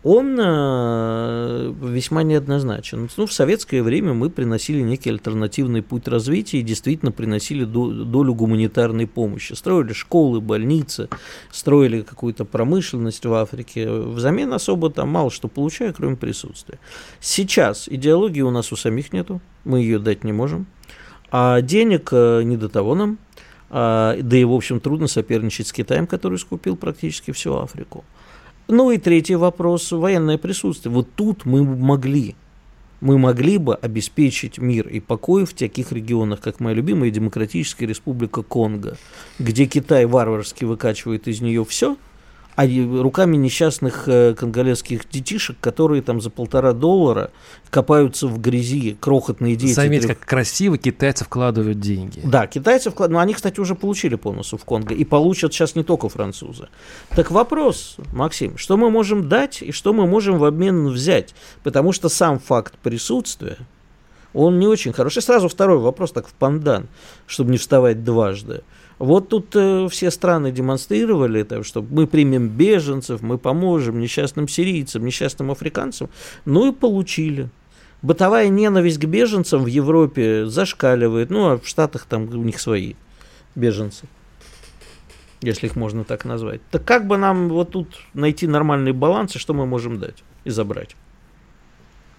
он 0.02 0.38
э, 0.40 1.74
весьма 1.82 2.22
неоднозначен. 2.22 3.10
Ну, 3.16 3.26
в 3.26 3.32
советское 3.32 3.82
время 3.82 4.14
мы 4.14 4.30
приносили 4.30 4.80
некий 4.80 5.10
альтернативный 5.10 5.82
путь 5.82 6.08
развития 6.08 6.60
и 6.60 6.62
действительно 6.62 7.12
приносили 7.12 7.64
долю 7.64 8.34
гуманитарной 8.34 9.06
помощи. 9.06 9.52
Строили 9.52 9.92
школы, 9.92 10.40
больницы, 10.40 11.08
строили 11.52 12.00
какую-то 12.00 12.46
промышленность 12.46 13.26
в 13.26 13.34
Африке. 13.34 13.90
Взамен 13.90 14.52
особо 14.54 14.90
там 14.90 15.10
мало 15.10 15.30
что 15.30 15.48
получая, 15.48 15.92
кроме 15.92 16.16
присутствия. 16.16 16.78
Сейчас 17.20 17.86
идеологии 17.86 18.40
у 18.40 18.50
нас 18.50 18.72
у 18.72 18.76
самих 18.76 19.12
нету, 19.12 19.42
мы 19.64 19.80
ее 19.80 19.98
дать 19.98 20.24
не 20.24 20.32
можем. 20.32 20.66
А 21.30 21.60
денег 21.60 22.08
э, 22.12 22.42
не 22.42 22.56
до 22.56 22.70
того 22.70 22.94
нам. 22.94 23.18
А, 23.72 24.16
да 24.20 24.36
и, 24.36 24.44
в 24.44 24.52
общем, 24.52 24.80
трудно 24.80 25.06
соперничать 25.06 25.68
с 25.68 25.72
Китаем, 25.72 26.06
который 26.06 26.38
скупил 26.38 26.76
практически 26.76 27.30
всю 27.30 27.54
Африку. 27.56 28.04
Ну 28.70 28.92
и 28.92 28.98
третий 28.98 29.34
вопрос– 29.34 29.90
военное 29.92 30.38
присутствие. 30.38 30.94
Вот 30.94 31.08
тут 31.16 31.44
мы 31.44 31.64
могли, 31.64 32.36
мы 33.00 33.18
могли 33.18 33.58
бы 33.58 33.74
обеспечить 33.74 34.58
мир 34.58 34.86
и 34.86 35.00
покой 35.00 35.44
в 35.44 35.54
таких 35.54 35.90
регионах, 35.90 36.40
как 36.40 36.60
моя 36.60 36.76
любимая 36.76 37.10
Демократическая 37.10 37.86
Республика 37.86 38.42
Конго, 38.42 38.96
где 39.40 39.66
Китай 39.66 40.06
варварски 40.06 40.64
выкачивает 40.64 41.26
из 41.26 41.40
нее 41.40 41.64
все– 41.64 41.96
а 42.56 42.66
руками 42.66 43.36
несчастных 43.36 44.08
э, 44.08 44.34
конголезских 44.34 45.08
детишек, 45.08 45.56
которые 45.60 46.02
там 46.02 46.20
за 46.20 46.30
полтора 46.30 46.72
доллара 46.72 47.30
копаются 47.70 48.26
в 48.26 48.40
грязи, 48.40 48.96
крохотные 49.00 49.56
дети. 49.56 49.72
Заметь, 49.72 50.06
как 50.06 50.20
красиво 50.20 50.76
китайцы 50.76 51.24
вкладывают 51.24 51.80
деньги. 51.80 52.20
Да, 52.24 52.46
китайцы 52.46 52.90
вкладывают, 52.90 53.12
но 53.12 53.18
они, 53.20 53.34
кстати, 53.34 53.60
уже 53.60 53.74
получили 53.74 54.16
по 54.16 54.32
носу 54.32 54.56
в 54.56 54.64
Конго, 54.64 54.94
и 54.94 55.04
получат 55.04 55.54
сейчас 55.54 55.74
не 55.74 55.84
только 55.84 56.08
французы. 56.08 56.68
Так 57.10 57.30
вопрос, 57.30 57.96
Максим, 58.12 58.58
что 58.58 58.76
мы 58.76 58.90
можем 58.90 59.28
дать 59.28 59.62
и 59.62 59.72
что 59.72 59.92
мы 59.92 60.06
можем 60.06 60.38
в 60.38 60.44
обмен 60.44 60.88
взять? 60.88 61.34
Потому 61.62 61.92
что 61.92 62.08
сам 62.08 62.38
факт 62.38 62.76
присутствия, 62.78 63.58
он 64.32 64.58
не 64.58 64.66
очень 64.66 64.92
хороший. 64.92 65.22
сразу 65.22 65.48
второй 65.48 65.78
вопрос, 65.78 66.12
так 66.12 66.28
в 66.28 66.32
пандан, 66.32 66.88
чтобы 67.26 67.50
не 67.50 67.58
вставать 67.58 68.04
дважды. 68.04 68.62
Вот 69.00 69.30
тут 69.30 69.56
э, 69.56 69.88
все 69.88 70.10
страны 70.10 70.52
демонстрировали, 70.52 71.40
это, 71.40 71.62
что 71.64 71.80
мы 71.80 72.06
примем 72.06 72.48
беженцев, 72.48 73.22
мы 73.22 73.38
поможем 73.38 73.98
несчастным 73.98 74.46
сирийцам, 74.46 75.06
несчастным 75.06 75.50
африканцам, 75.50 76.10
ну 76.44 76.70
и 76.70 76.74
получили. 76.74 77.48
Бытовая 78.02 78.50
ненависть 78.50 78.98
к 78.98 79.06
беженцам 79.06 79.64
в 79.64 79.68
Европе 79.68 80.44
зашкаливает, 80.44 81.30
ну 81.30 81.48
а 81.48 81.58
в 81.58 81.66
Штатах 81.66 82.04
там 82.04 82.28
у 82.28 82.42
них 82.42 82.60
свои 82.60 82.92
беженцы, 83.54 84.04
если 85.40 85.68
их 85.68 85.76
можно 85.76 86.04
так 86.04 86.26
назвать. 86.26 86.60
Так 86.70 86.84
как 86.84 87.06
бы 87.06 87.16
нам 87.16 87.48
вот 87.48 87.70
тут 87.70 87.96
найти 88.12 88.46
нормальный 88.46 88.92
баланс 88.92 89.34
и 89.34 89.38
что 89.38 89.54
мы 89.54 89.64
можем 89.64 89.98
дать 89.98 90.22
и 90.44 90.50
забрать? 90.50 90.94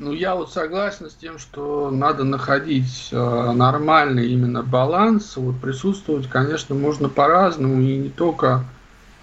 Ну, 0.02 0.14
я 0.14 0.34
вот 0.34 0.52
согласен 0.52 1.12
с 1.12 1.14
тем, 1.14 1.38
что 1.38 1.92
надо 1.92 2.24
находить 2.24 3.10
э, 3.12 3.52
нормальный 3.52 4.30
именно 4.30 4.64
баланс. 4.64 5.38
Вот 5.38 5.62
присутствовать, 5.62 6.28
конечно, 6.28 6.74
можно 6.74 7.08
по-разному, 7.08 7.80
и 7.80 7.98
не 7.98 8.10
только 8.10 8.66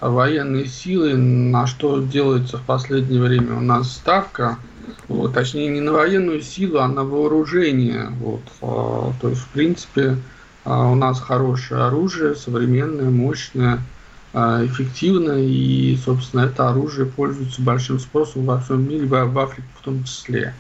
военные 0.01 0.67
силы, 0.67 1.17
на 1.17 1.67
что 1.67 2.01
делается 2.01 2.59
в 2.59 2.63
последнее 2.63 3.21
время 3.21 3.57
у 3.57 3.61
нас 3.61 3.91
ставка, 3.91 4.57
вот, 5.09 5.35
точнее 5.35 5.67
не 5.67 5.81
на 5.81 5.91
военную 5.91 6.43
силу, 6.43 6.79
а 6.79 6.87
на 6.87 7.03
вооружение. 7.03 8.13
Вот, 8.21 8.43
э, 8.63 9.13
то 9.21 9.29
есть, 9.31 9.41
в 9.41 9.49
принципе, 9.49 10.17
э, 10.65 10.71
у 10.71 10.95
нас 10.95 11.21
хорошее 11.21 11.87
оружие, 11.87 12.37
современное, 12.37 13.11
мощное, 13.11 13.81
э, 14.39 14.67
эффективное, 14.67 15.43
и, 15.43 15.97
собственно, 16.05 16.43
это 16.43 16.69
оружие 16.69 17.07
пользуется 17.07 17.61
большим 17.63 17.99
спросом 17.99 18.45
во 18.45 18.61
всем 18.61 18.89
мире, 18.89 19.07
в 19.07 19.39
Африке 19.39 19.69
в 19.81 19.85
том 19.85 20.05
числе. 20.05 20.55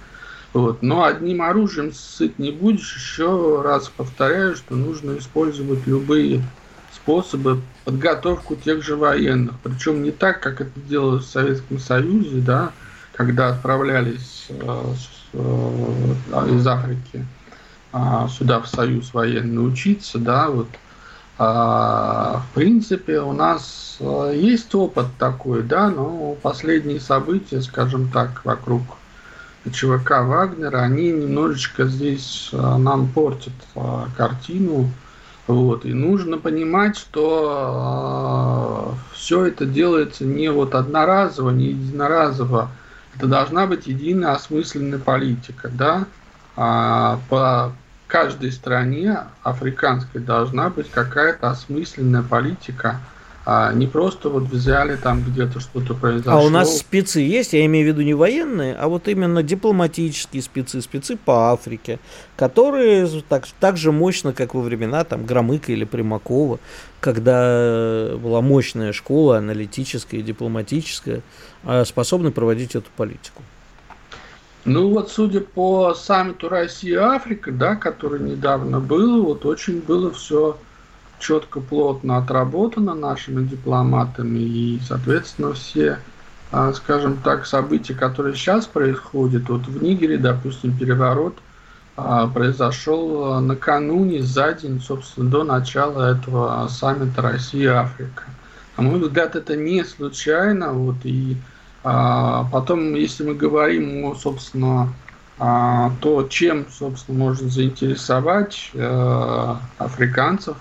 Вот. 0.52 0.82
Но 0.82 1.04
одним 1.04 1.42
оружием 1.42 1.92
сыт 1.92 2.38
не 2.38 2.50
будешь. 2.50 2.96
Еще 2.96 3.62
раз 3.62 3.88
повторяю, 3.88 4.56
что 4.56 4.74
нужно 4.74 5.18
использовать 5.18 5.86
любые 5.86 6.42
способы 6.92 7.60
подготовку 7.84 8.56
тех 8.56 8.82
же 8.82 8.96
военных. 8.96 9.54
Причем 9.62 10.02
не 10.02 10.10
так, 10.10 10.40
как 10.40 10.60
это 10.60 10.80
делалось 10.80 11.24
в 11.24 11.30
Советском 11.30 11.78
Союзе, 11.78 12.40
да, 12.40 12.72
когда 13.12 13.50
отправлялись 13.50 14.46
э, 14.48 14.84
э, 15.34 16.54
из 16.54 16.66
Африки 16.66 17.26
э, 17.92 18.26
сюда 18.30 18.60
в 18.60 18.68
Союз 18.68 19.12
военный 19.14 19.66
учиться, 19.66 20.18
да, 20.18 20.48
вот. 20.48 20.68
А, 21.40 22.42
в 22.50 22.54
принципе, 22.54 23.20
у 23.20 23.32
нас 23.32 23.98
э, 24.00 24.32
есть 24.34 24.74
опыт 24.74 25.06
такой, 25.20 25.62
да, 25.62 25.88
но 25.88 26.36
последние 26.42 26.98
события, 26.98 27.62
скажем 27.62 28.10
так, 28.10 28.44
вокруг 28.44 28.82
ЧВК 29.72 30.22
Вагнера, 30.22 30.78
они 30.78 31.12
немножечко 31.12 31.86
здесь 31.86 32.50
э, 32.52 32.56
нам 32.56 33.06
портят 33.06 33.52
э, 33.76 34.06
картину. 34.16 34.90
Вот. 35.46 35.84
И 35.84 35.94
нужно 35.94 36.38
понимать, 36.38 36.98
что 36.98 38.96
все 39.14 39.46
это 39.46 39.64
делается 39.64 40.24
не 40.24 40.50
вот 40.50 40.74
одноразово, 40.74 41.50
не 41.50 41.68
единоразово. 41.68 42.68
Это 43.14 43.28
должна 43.28 43.66
быть 43.66 43.86
единая 43.86 44.32
осмысленная 44.32 44.98
политика. 44.98 45.70
Да? 45.72 46.04
А 46.54 47.18
по 47.30 47.72
каждой 48.08 48.50
стране 48.50 49.18
африканской 49.44 50.20
должна 50.20 50.68
быть 50.70 50.90
какая-то 50.90 51.50
осмысленная 51.50 52.22
политика– 52.22 53.00
а 53.50 53.72
не 53.72 53.86
просто 53.86 54.28
вот 54.28 54.42
взяли 54.42 54.96
там 54.96 55.22
где-то 55.22 55.58
что-то 55.58 55.94
произошло. 55.94 56.32
А 56.32 56.42
у 56.42 56.50
нас 56.50 56.80
спецы 56.80 57.20
есть, 57.20 57.54
я 57.54 57.64
имею 57.64 57.86
в 57.86 57.88
виду 57.88 58.02
не 58.02 58.12
военные, 58.12 58.74
а 58.74 58.88
вот 58.88 59.08
именно 59.08 59.42
дипломатические 59.42 60.42
спецы, 60.42 60.82
спецы 60.82 61.16
по 61.16 61.50
Африке, 61.50 61.98
которые 62.36 63.08
так, 63.26 63.46
так 63.58 63.78
же 63.78 63.90
мощно, 63.90 64.34
как 64.34 64.52
во 64.52 64.60
времена 64.60 65.02
там 65.04 65.24
Громыка 65.24 65.72
или 65.72 65.84
Примакова, 65.84 66.60
когда 67.00 68.10
была 68.22 68.42
мощная 68.42 68.92
школа 68.92 69.38
аналитическая 69.38 70.18
и 70.18 70.22
дипломатическая, 70.22 71.22
а 71.64 71.86
способны 71.86 72.32
проводить 72.32 72.74
эту 72.74 72.90
политику. 72.98 73.42
Ну 74.68 74.90
вот, 74.90 75.10
судя 75.10 75.40
по 75.40 75.94
саммиту 75.94 76.50
Россия-Африка, 76.50 77.50
да, 77.50 77.74
который 77.74 78.20
недавно 78.20 78.80
был, 78.80 79.24
вот 79.24 79.46
очень 79.46 79.80
было 79.80 80.10
все 80.10 80.58
четко, 81.18 81.60
плотно 81.60 82.18
отработано 82.18 82.94
нашими 82.94 83.46
дипломатами, 83.46 84.40
и, 84.40 84.80
соответственно, 84.86 85.54
все, 85.54 86.00
а, 86.52 86.74
скажем 86.74 87.16
так, 87.16 87.46
события, 87.46 87.94
которые 87.94 88.34
сейчас 88.34 88.66
происходят, 88.66 89.48
вот 89.48 89.66
в 89.66 89.82
Нигере, 89.82 90.18
допустим, 90.18 90.76
переворот 90.76 91.38
а, 91.96 92.26
произошел 92.26 93.32
а, 93.32 93.40
накануне, 93.40 94.22
за 94.22 94.52
день, 94.52 94.82
собственно, 94.82 95.30
до 95.30 95.44
начала 95.44 96.14
этого 96.14 96.68
саммита 96.68 97.22
Россия-Африка. 97.22 98.24
На 98.76 98.82
мой 98.82 99.00
взгляд, 99.00 99.34
это 99.34 99.56
не 99.56 99.82
случайно, 99.82 100.74
вот, 100.74 100.96
и 101.04 101.38
потом, 102.52 102.94
если 102.94 103.24
мы 103.24 103.34
говорим, 103.34 104.14
собственно, 104.16 104.92
то, 105.38 106.26
чем, 106.28 106.66
собственно, 106.68 107.18
можно 107.18 107.48
заинтересовать 107.48 108.70
э, 108.74 109.54
африканцев, 109.78 110.56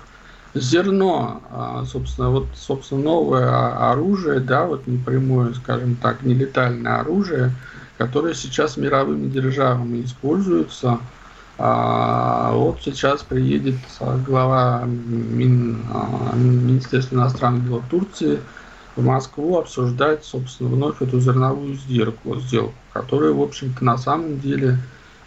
зерно, 0.59 1.41
а, 1.51 1.85
собственно, 1.85 2.29
вот, 2.29 2.47
собственно, 2.55 3.01
новое 3.01 3.91
оружие, 3.91 4.39
да, 4.39 4.65
вот 4.65 4.87
непрямое, 4.87 5.53
скажем 5.53 5.95
так, 5.95 6.23
нелетальное 6.23 6.99
оружие, 6.99 7.51
которое 7.97 8.33
сейчас 8.33 8.77
мировыми 8.77 9.27
державами 9.27 10.03
используется. 10.03 10.99
А, 11.59 12.51
вот 12.53 12.79
сейчас 12.83 13.23
приедет 13.23 13.75
глава 14.25 14.83
Мин, 14.85 15.79
а, 15.91 16.35
Министерства 16.35 17.15
иностранных 17.15 17.67
дел 17.67 17.83
Турции 17.89 18.39
в 18.97 19.05
Москву 19.05 19.57
обсуждать, 19.57 20.25
собственно, 20.25 20.69
вновь 20.69 21.01
эту 21.01 21.19
зерновую 21.19 21.75
сделку, 21.75 22.37
сделку 22.39 22.73
которая, 22.91 23.31
в 23.31 23.41
общем-то, 23.41 23.83
на 23.85 23.97
самом 23.97 24.39
деле 24.39 24.77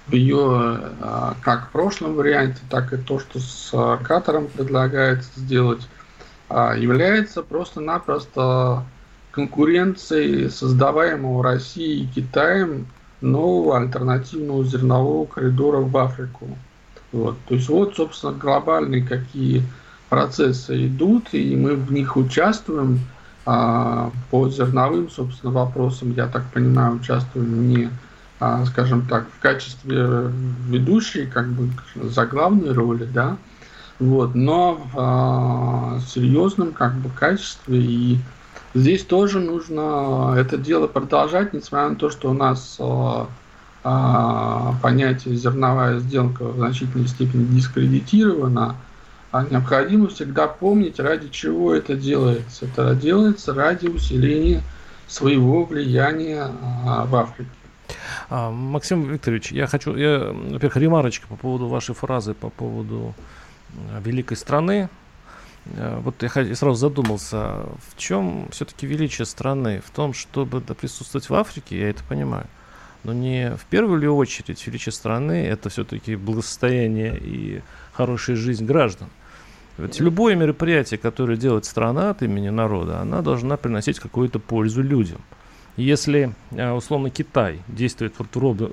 ее 0.09 0.81
а, 1.01 1.37
как 1.41 1.69
в 1.69 1.71
прошлом 1.71 2.15
варианте, 2.15 2.61
так 2.69 2.93
и 2.93 2.97
то, 2.97 3.21
что 3.21 3.39
с 3.39 3.71
Катаром 4.03 4.49
предлагается 4.49 5.31
сделать, 5.37 5.87
а, 6.49 6.75
является 6.75 7.43
просто-напросто 7.43 8.85
конкуренцией 9.31 10.51
создаваемого 10.51 11.45
Россией 11.45 12.05
и 12.05 12.07
Китаем 12.09 12.89
нового 13.21 13.79
альтернативного 13.79 14.65
зернового 14.65 15.27
коридора 15.27 15.79
в 15.79 15.97
Африку. 15.97 16.49
Вот. 17.13 17.37
То 17.49 17.55
есть 17.55 17.69
вот, 17.69 17.95
собственно, 17.95 18.33
глобальные 18.33 19.07
какие 19.07 19.63
процессы 20.09 20.87
идут, 20.87 21.29
и 21.33 21.55
мы 21.55 21.77
в 21.77 21.93
них 21.93 22.17
участвуем. 22.17 23.01
А, 23.53 24.13
по 24.31 24.49
зерновым, 24.49 25.11
собственно, 25.11 25.53
вопросам, 25.53 26.13
я 26.13 26.29
так 26.29 26.45
понимаю, 26.53 26.95
участвуем 26.95 27.69
не 27.69 27.91
а, 28.39 28.65
скажем 28.65 29.05
так, 29.09 29.27
в 29.27 29.41
качестве 29.41 30.31
ведущей, 30.69 31.27
как 31.27 31.49
бы 31.49 31.69
за 31.97 32.27
главной 32.27 32.73
роли, 32.73 33.09
да, 33.13 33.39
вот, 33.99 34.37
но 34.37 34.81
в 34.93 34.97
а, 34.97 35.99
серьезном 36.07 36.73
как 36.73 36.95
бы 36.95 37.11
качестве. 37.11 37.83
И 37.83 38.19
здесь 38.75 39.05
тоже 39.05 39.41
нужно 39.41 40.37
это 40.39 40.57
дело 40.57 40.87
продолжать, 40.87 41.53
несмотря 41.53 41.89
на 41.89 41.97
то, 41.97 42.09
что 42.09 42.31
у 42.31 42.35
нас 42.35 42.79
понятие 44.83 45.35
зерновая 45.35 45.99
сделка 45.99 46.45
в 46.45 46.57
значительной 46.57 47.09
степени 47.09 47.47
дискредитировано, 47.47 48.77
необходимо 49.33 50.09
всегда 50.09 50.49
помнить, 50.49 50.99
ради 50.99 51.29
чего 51.29 51.75
это 51.75 51.95
делается. 51.95 52.67
Это 52.67 52.95
делается 52.95 53.55
ради 53.55 53.87
усиления 53.87 54.63
своего 55.07 55.65
влияния 55.65 56.51
а, 56.87 57.05
в 57.07 57.15
Африке. 57.15 57.51
А, 58.29 58.51
Максим 58.51 59.05
Викторович, 59.05 59.53
я 59.53 59.67
хочу, 59.67 59.97
я, 59.97 60.33
во-первых, 60.33 60.77
ремарочка 60.77 61.27
по 61.29 61.37
поводу 61.37 61.67
вашей 61.69 61.95
фразы, 61.95 62.35
по 62.35 62.51
поводу 62.51 63.15
великой 64.05 64.37
страны. 64.37 64.89
Э, 65.67 66.01
вот 66.03 66.23
я 66.23 66.29
сразу 66.29 66.75
задумался, 66.75 67.67
в 67.89 67.97
чем 67.97 68.49
все-таки 68.51 68.87
величие 68.87 69.27
страны? 69.27 69.81
В 69.85 69.91
том, 69.91 70.13
чтобы 70.13 70.61
присутствовать 70.61 71.29
в 71.29 71.35
Африке, 71.35 71.79
я 71.79 71.91
это 71.91 72.03
понимаю. 72.05 72.47
Но 73.03 73.13
не 73.13 73.57
в 73.57 73.65
первую 73.67 74.01
ли 74.01 74.09
очередь 74.09 74.67
величие 74.67 74.93
страны 74.93 75.47
это 75.47 75.71
все-таки 75.71 76.17
благосостояние 76.17 77.17
и 77.19 77.63
хорошая 77.93 78.37
жизнь 78.37 78.67
граждан. 78.67 79.09
Ведь 79.81 80.01
любое 80.01 80.35
мероприятие, 80.35 80.99
которое 80.99 81.37
делает 81.37 81.65
страна 81.65 82.11
от 82.11 82.23
имени 82.23 82.51
народа, 82.51 83.01
она 83.01 83.23
должна 83.23 83.57
приносить 83.57 83.99
какую-то 83.99 84.39
пользу 84.39 84.83
людям. 84.83 85.21
Если, 85.77 86.35
э, 86.51 86.71
условно, 86.73 87.11
Китай 87.11 87.61
действует 87.69 88.15
вот 88.19 88.29
э, 88.35 88.65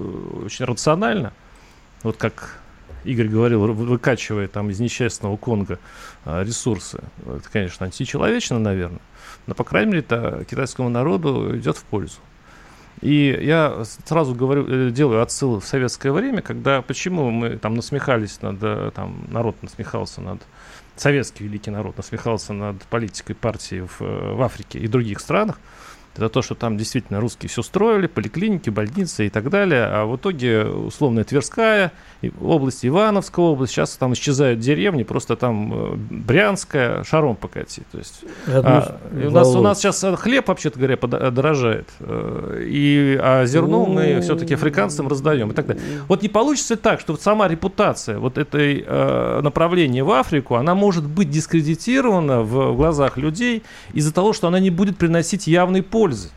очень 0.45 0.65
рационально, 0.65 1.31
вот 2.03 2.17
как 2.17 2.59
Игорь 3.05 3.29
говорил, 3.29 3.61
выкачивая 3.73 4.47
там 4.47 4.69
из 4.69 4.79
несчастного 4.79 5.37
Конга 5.37 5.79
э, 6.25 6.43
ресурсы, 6.43 7.01
это, 7.25 7.49
конечно, 7.51 7.85
античеловечно, 7.85 8.59
наверное, 8.59 8.99
но, 9.45 9.53
по 9.53 9.63
крайней 9.63 9.91
мере, 9.91 10.01
это 10.01 10.43
китайскому 10.49 10.89
народу 10.89 11.55
идет 11.57 11.77
в 11.77 11.83
пользу. 11.83 12.17
И 13.01 13.39
я 13.41 13.83
сразу 14.05 14.33
говорю, 14.33 14.89
делаю 14.89 15.21
отсылы 15.21 15.61
в 15.61 15.65
советское 15.65 16.11
время, 16.11 16.41
когда 16.41 16.81
почему 16.81 17.29
мы 17.29 17.57
там 17.57 17.75
насмехались 17.75 18.41
над, 18.41 18.59
там 18.95 19.27
народ 19.29 19.55
насмехался 19.61 20.19
над, 20.19 20.41
советский 20.99 21.43
великий 21.43 21.71
народ 21.71 21.97
насмехался 21.97 22.53
над 22.53 22.81
политикой 22.83 23.33
партии 23.33 23.81
в, 23.81 23.99
в 23.99 24.41
Африке 24.41 24.79
и 24.79 24.87
других 24.87 25.19
странах, 25.19 25.59
это 26.17 26.29
то, 26.29 26.41
что 26.41 26.55
там 26.55 26.77
действительно 26.77 27.19
русские 27.19 27.49
все 27.49 27.61
строили, 27.61 28.07
поликлиники, 28.07 28.69
больницы 28.69 29.27
и 29.27 29.29
так 29.29 29.49
далее, 29.49 29.85
а 29.85 30.05
в 30.05 30.15
итоге 30.15 30.65
условная 30.65 31.23
Тверская, 31.23 31.91
область 32.41 32.85
Ивановская 32.85 33.45
область, 33.45 33.73
сейчас 33.73 33.95
там 33.97 34.13
исчезают 34.13 34.59
деревни, 34.59 35.03
просто 35.03 35.35
там 35.35 35.73
э, 35.73 35.95
Брянская, 35.95 37.03
шаром 37.03 37.35
покати. 37.35 37.83
То 37.91 37.97
есть, 37.99 38.21
а, 38.47 38.99
у, 39.13 39.29
нас, 39.29 39.47
у 39.55 39.61
нас 39.61 39.79
сейчас 39.79 40.03
хлеб, 40.17 40.47
вообще-то 40.47 40.79
говоря, 40.79 40.97
подорожает, 40.97 41.89
э, 41.99 42.63
и, 42.65 43.19
а 43.21 43.45
зерно 43.45 43.85
мы 43.85 44.19
все-таки 44.21 44.55
африканцам 44.55 45.07
раздаем 45.07 45.51
и 45.51 45.53
так 45.53 45.67
далее. 45.67 45.83
Вот 46.07 46.21
не 46.21 46.29
получится 46.29 46.75
так, 46.75 46.99
что 46.99 47.13
вот 47.13 47.21
сама 47.21 47.47
репутация 47.47 48.19
вот 48.19 48.37
этой 48.37 48.83
э, 48.85 49.41
направления 49.41 50.03
в 50.03 50.11
Африку, 50.11 50.55
она 50.55 50.75
может 50.75 51.07
быть 51.07 51.29
дискредитирована 51.29 52.41
в 52.41 52.75
глазах 52.75 53.17
людей 53.17 53.63
из-за 53.93 54.13
того, 54.13 54.33
что 54.33 54.47
она 54.47 54.59
не 54.59 54.69
будет 54.69 54.97
приносить 54.97 55.47
явный 55.47 55.83
пользы 55.83 56.06
пользы. 56.07 56.29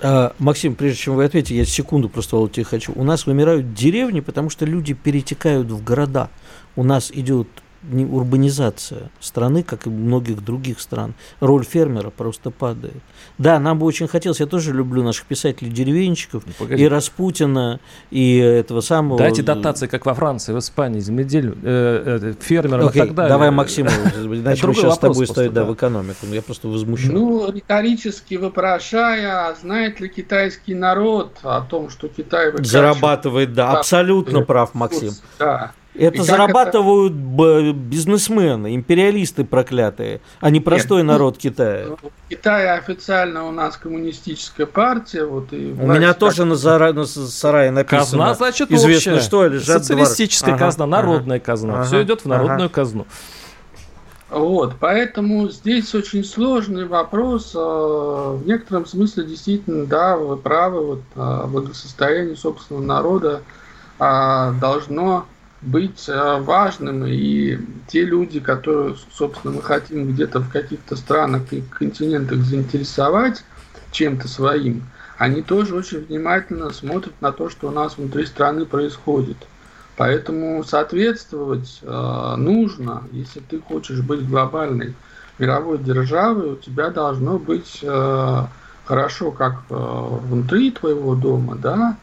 А, 0.00 0.34
Максим, 0.38 0.74
прежде 0.74 0.98
чем 0.98 1.16
вы 1.16 1.24
ответите, 1.24 1.56
я 1.56 1.64
секунду 1.64 2.08
просто 2.08 2.36
вот 2.36 2.52
тебе 2.52 2.64
хочу. 2.64 2.92
У 2.94 3.04
нас 3.04 3.26
вымирают 3.26 3.74
деревни, 3.74 4.20
потому 4.20 4.48
что 4.50 4.64
люди 4.64 4.94
перетекают 4.94 5.70
в 5.70 5.84
города. 5.84 6.30
У 6.74 6.82
нас 6.82 7.10
идет 7.12 7.46
урбанизация 7.92 9.10
страны, 9.20 9.62
как 9.62 9.86
и 9.86 9.90
многих 9.90 10.44
других 10.44 10.80
стран. 10.80 11.14
Роль 11.40 11.64
фермера 11.64 12.10
просто 12.10 12.50
падает. 12.50 13.02
Да, 13.38 13.58
нам 13.58 13.78
бы 13.78 13.86
очень 13.86 14.08
хотелось, 14.08 14.40
я 14.40 14.46
тоже 14.46 14.72
люблю 14.72 15.02
наших 15.02 15.26
писателей-деревенщиков, 15.26 16.44
ну, 16.60 16.66
и 16.66 16.86
Распутина, 16.86 17.80
и 18.10 18.36
этого 18.36 18.80
самого... 18.80 19.18
Дайте 19.18 19.42
дотации, 19.42 19.86
как 19.86 20.06
во 20.06 20.14
Франции, 20.14 20.52
в 20.52 20.58
Испании, 20.58 21.00
земледелю, 21.00 21.56
э, 21.62 22.20
э, 22.22 22.34
фермерам 22.40 22.86
okay, 22.86 22.96
и 22.96 22.98
так 22.98 23.14
далее. 23.14 23.28
давай 23.28 23.50
Максиму, 23.50 23.90
иначе 23.90 24.66
мы 24.66 24.74
сейчас 24.74 24.94
с 24.94 24.98
тобой 24.98 25.26
стоит 25.26 25.52
да, 25.52 25.64
в 25.64 25.74
экономику, 25.74 26.26
я 26.26 26.42
просто 26.42 26.68
возмущен. 26.68 27.12
Ну, 27.12 27.50
риторически 27.50 28.34
вопрошая, 28.34 29.54
знает 29.60 30.00
ли 30.00 30.08
китайский 30.08 30.74
народ 30.74 31.38
о 31.42 31.60
том, 31.62 31.90
что 31.90 32.08
Китай... 32.08 32.52
Зарабатывает, 32.58 33.52
да, 33.52 33.72
абсолютно 33.72 34.42
прав, 34.42 34.74
Максим. 34.74 35.12
Да. 35.38 35.72
Это 35.94 36.18
и 36.18 36.20
зарабатывают 36.20 37.12
это... 37.12 37.72
бизнесмены, 37.72 38.74
империалисты 38.74 39.44
проклятые, 39.44 40.20
а 40.40 40.50
не 40.50 40.60
простой 40.60 40.98
Нет, 40.98 41.06
ну, 41.06 41.12
народ 41.12 41.38
Китая. 41.38 41.86
В 41.86 42.28
Китае 42.28 42.72
официально 42.72 43.46
у 43.46 43.52
нас 43.52 43.76
коммунистическая 43.76 44.66
партия. 44.66 45.24
Вот, 45.24 45.52
и 45.52 45.72
у 45.72 45.86
меня 45.86 46.08
как... 46.08 46.18
тоже 46.18 46.44
на, 46.44 46.56
зара... 46.56 46.92
на 46.92 47.04
сарае 47.06 47.70
написано. 47.70 48.00
Казна, 48.00 48.34
значит, 48.34 48.72
известно 48.72 49.14
общая. 49.14 49.24
что, 49.24 49.46
лежат 49.46 49.84
Социалистическая 49.84 50.56
двор... 50.56 50.60
казна, 50.60 50.86
народная 50.86 51.36
ага, 51.36 51.44
казна. 51.44 51.74
Ага, 51.74 51.84
Все 51.84 52.02
идет 52.02 52.22
в 52.22 52.26
народную 52.26 52.66
ага. 52.66 52.74
казну. 52.74 53.06
Вот, 54.30 54.74
поэтому 54.80 55.48
здесь 55.48 55.94
очень 55.94 56.24
сложный 56.24 56.86
вопрос. 56.86 57.52
А, 57.54 58.32
в 58.32 58.44
некотором 58.46 58.84
смысле 58.84 59.26
действительно, 59.26 59.86
да, 59.86 60.16
вы 60.16 60.36
правы, 60.36 60.84
вот, 60.84 61.02
а, 61.14 61.46
благосостояние 61.46 62.34
собственного 62.34 62.82
народа 62.82 63.42
а, 64.00 64.50
должно 64.54 65.26
быть 65.64 66.08
э, 66.08 66.40
важным, 66.40 67.06
и 67.06 67.58
те 67.88 68.04
люди, 68.04 68.40
которые, 68.40 68.96
собственно, 69.12 69.54
мы 69.54 69.62
хотим 69.62 70.12
где-то 70.12 70.40
в 70.40 70.50
каких-то 70.50 70.96
странах 70.96 71.52
и 71.52 71.62
континентах 71.62 72.38
заинтересовать 72.38 73.44
чем-то 73.90 74.28
своим, 74.28 74.82
они 75.16 75.42
тоже 75.42 75.74
очень 75.74 76.04
внимательно 76.04 76.70
смотрят 76.70 77.14
на 77.20 77.32
то, 77.32 77.48
что 77.48 77.68
у 77.68 77.70
нас 77.70 77.96
внутри 77.96 78.26
страны 78.26 78.66
происходит. 78.66 79.36
Поэтому 79.96 80.64
соответствовать 80.64 81.80
э, 81.82 82.34
нужно, 82.36 83.04
если 83.12 83.40
ты 83.40 83.60
хочешь 83.60 84.00
быть 84.00 84.28
глобальной 84.28 84.94
мировой 85.38 85.78
державой, 85.78 86.52
у 86.52 86.56
тебя 86.56 86.90
должно 86.90 87.38
быть 87.38 87.78
э, 87.82 88.46
хорошо 88.84 89.30
как 89.30 89.62
э, 89.70 89.74
внутри 89.74 90.72
твоего 90.72 91.14
дома, 91.14 91.56
да, 91.56 91.96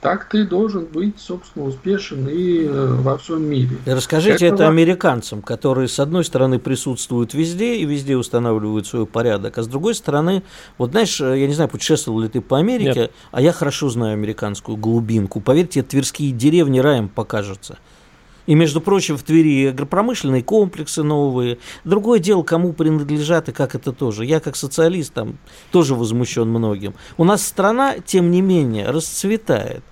так 0.00 0.28
ты 0.28 0.44
должен 0.44 0.84
быть, 0.84 1.18
собственно, 1.18 1.66
успешен 1.66 2.28
и 2.28 2.64
э, 2.64 2.86
во 3.00 3.18
всем 3.18 3.42
мире. 3.42 3.78
Расскажите 3.84 4.46
это, 4.46 4.54
это 4.54 4.68
американцам, 4.68 5.42
которые, 5.42 5.88
с 5.88 5.98
одной 5.98 6.24
стороны, 6.24 6.58
присутствуют 6.58 7.34
везде 7.34 7.76
и 7.76 7.84
везде 7.84 8.16
устанавливают 8.16 8.86
свой 8.86 9.06
порядок, 9.06 9.58
а 9.58 9.62
с 9.62 9.66
другой 9.66 9.94
стороны, 9.94 10.44
вот 10.76 10.92
знаешь, 10.92 11.20
я 11.20 11.46
не 11.46 11.54
знаю, 11.54 11.68
путешествовал 11.68 12.20
ли 12.20 12.28
ты 12.28 12.40
по 12.40 12.58
Америке, 12.58 13.00
Нет. 13.00 13.12
а 13.32 13.40
я 13.40 13.52
хорошо 13.52 13.88
знаю 13.88 14.12
американскую 14.12 14.76
глубинку. 14.76 15.40
Поверьте, 15.40 15.82
тверские 15.82 16.30
деревни 16.30 16.78
раем 16.78 17.08
покажутся. 17.08 17.78
И, 18.48 18.54
между 18.54 18.80
прочим, 18.80 19.18
в 19.18 19.22
Твери 19.22 19.66
агропромышленные 19.66 20.42
комплексы 20.42 21.02
новые. 21.02 21.58
Другое 21.84 22.18
дело, 22.18 22.42
кому 22.42 22.72
принадлежат 22.72 23.50
и 23.50 23.52
как 23.52 23.74
это 23.74 23.92
тоже. 23.92 24.24
Я, 24.24 24.40
как 24.40 24.56
социалист, 24.56 25.12
там 25.12 25.36
тоже 25.70 25.94
возмущен 25.94 26.48
многим. 26.48 26.94
У 27.18 27.24
нас 27.24 27.46
страна, 27.46 27.96
тем 27.98 28.30
не 28.30 28.40
менее, 28.40 28.88
расцветает. 28.88 29.84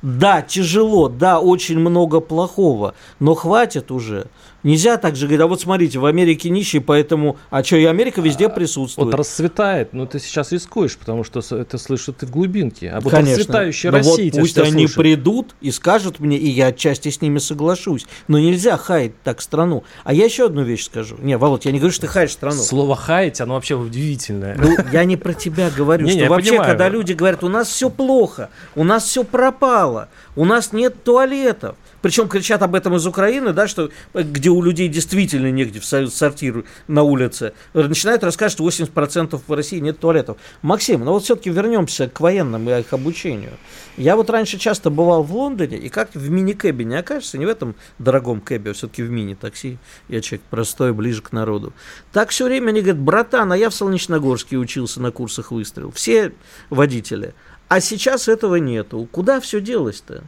Да, 0.00 0.40
тяжело, 0.40 1.10
да, 1.10 1.38
очень 1.38 1.78
много 1.78 2.20
плохого, 2.20 2.94
но 3.20 3.34
хватит 3.34 3.90
уже. 3.90 4.28
Нельзя 4.64 4.96
так 4.96 5.14
же 5.14 5.26
говорить, 5.26 5.44
а 5.44 5.46
вот 5.46 5.60
смотрите, 5.60 5.98
в 6.00 6.06
Америке 6.06 6.50
нищие, 6.50 6.82
поэтому, 6.82 7.36
а 7.50 7.62
что, 7.62 7.76
и 7.76 7.84
Америка 7.84 8.20
везде 8.20 8.46
а, 8.46 8.48
присутствует. 8.48 9.06
Вот 9.06 9.14
расцветает, 9.14 9.92
но 9.92 10.04
ты 10.06 10.18
сейчас 10.18 10.50
рискуешь, 10.50 10.96
потому 10.96 11.22
что 11.22 11.40
это 11.54 11.78
слышат 11.78 12.18
ты 12.18 12.26
в 12.26 12.30
глубинке. 12.30 12.90
А 12.90 13.00
вот 13.00 13.12
Конечно. 13.12 13.36
расцветающая 13.36 13.90
Россия 13.92 14.32
вот 14.32 14.40
пусть 14.40 14.58
они 14.58 14.88
слушает. 14.88 14.94
придут 14.94 15.54
и 15.60 15.70
скажут 15.70 16.18
мне, 16.18 16.36
и 16.36 16.48
я 16.48 16.68
отчасти 16.68 17.08
с 17.10 17.20
ними 17.20 17.38
соглашусь. 17.38 18.06
Но 18.26 18.38
нельзя 18.38 18.76
хаять 18.76 19.12
так 19.22 19.40
страну. 19.40 19.84
А 20.02 20.12
я 20.12 20.24
еще 20.24 20.46
одну 20.46 20.62
вещь 20.62 20.86
скажу. 20.86 21.16
Не, 21.20 21.38
Володь, 21.38 21.64
я 21.64 21.72
не 21.72 21.78
говорю, 21.78 21.92
что 21.92 22.02
ты 22.02 22.08
хаешь 22.08 22.32
страну. 22.32 22.60
Слово 22.60 22.96
хаять, 22.96 23.40
оно 23.40 23.54
вообще 23.54 23.76
удивительное. 23.76 24.56
Ну, 24.58 24.76
я 24.92 25.04
не 25.04 25.16
про 25.16 25.34
тебя 25.34 25.70
говорю, 25.70 26.08
что 26.08 26.26
вообще, 26.26 26.56
когда 26.58 26.88
люди 26.88 27.12
говорят, 27.12 27.44
у 27.44 27.48
нас 27.48 27.68
все 27.68 27.90
плохо, 27.90 28.50
у 28.74 28.82
нас 28.82 29.04
все 29.04 29.22
пропало, 29.22 30.08
у 30.34 30.44
нас 30.44 30.72
нет 30.72 31.04
туалетов, 31.04 31.76
причем 32.02 32.28
кричат 32.28 32.62
об 32.62 32.74
этом 32.74 32.96
из 32.96 33.06
Украины, 33.06 33.52
да, 33.52 33.66
что 33.66 33.90
где 34.14 34.47
у 34.48 34.62
людей 34.62 34.88
действительно 34.88 35.50
негде 35.50 35.80
в 35.80 35.84
сортир 35.84 36.64
на 36.86 37.02
улице. 37.02 37.52
Начинают 37.74 38.24
рассказывать, 38.24 38.74
что 38.74 38.84
80% 38.84 39.40
в 39.46 39.52
России 39.52 39.78
нет 39.78 39.98
туалетов. 39.98 40.38
Максим, 40.62 41.04
ну 41.04 41.12
вот 41.12 41.24
все-таки 41.24 41.50
вернемся 41.50 42.08
к 42.08 42.20
военным 42.20 42.68
и 42.68 42.78
их 42.78 42.92
обучению. 42.92 43.52
Я 43.96 44.16
вот 44.16 44.30
раньше 44.30 44.58
часто 44.58 44.90
бывал 44.90 45.22
в 45.22 45.34
Лондоне, 45.34 45.78
и 45.78 45.88
как 45.88 46.14
в 46.14 46.30
мини-кэбе 46.30 46.84
не 46.84 46.96
окажется, 46.96 47.38
не 47.38 47.46
в 47.46 47.48
этом 47.48 47.74
дорогом 47.98 48.40
кэбе, 48.40 48.70
а 48.70 48.74
все-таки 48.74 49.02
в 49.02 49.10
мини-такси. 49.10 49.78
Я 50.08 50.20
человек 50.20 50.44
простой, 50.50 50.92
ближе 50.92 51.22
к 51.22 51.32
народу. 51.32 51.72
Так 52.12 52.30
все 52.30 52.46
время 52.46 52.70
они 52.70 52.80
говорят, 52.80 53.00
братан, 53.00 53.52
а 53.52 53.56
я 53.56 53.70
в 53.70 53.74
Солнечногорске 53.74 54.56
учился 54.56 55.00
на 55.00 55.10
курсах 55.10 55.50
выстрел. 55.50 55.90
Все 55.90 56.32
водители. 56.70 57.34
А 57.68 57.80
сейчас 57.80 58.28
этого 58.28 58.56
нету. 58.56 59.06
Куда 59.10 59.40
все 59.40 59.60
делось-то? 59.60 60.24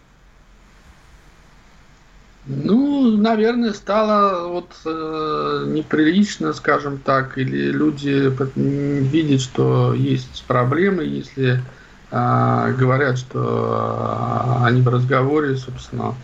Ну, 2.47 3.17
наверное, 3.17 3.73
стало 3.75 4.49
вот 4.49 4.71
э, 4.87 5.65
неприлично, 5.69 6.53
скажем 6.55 6.99
так, 6.99 7.37
или 7.37 7.71
люди 7.71 8.33
видят, 8.57 9.43
что 9.43 9.93
есть 9.93 10.45
проблемы, 10.49 11.05
если 11.05 11.63
э, 12.11 12.75
говорят, 12.79 13.19
что 13.19 14.59
э, 14.63 14.65
они 14.65 14.81
в 14.81 14.89
разговоре, 14.89 15.57
собственно, 15.57 16.15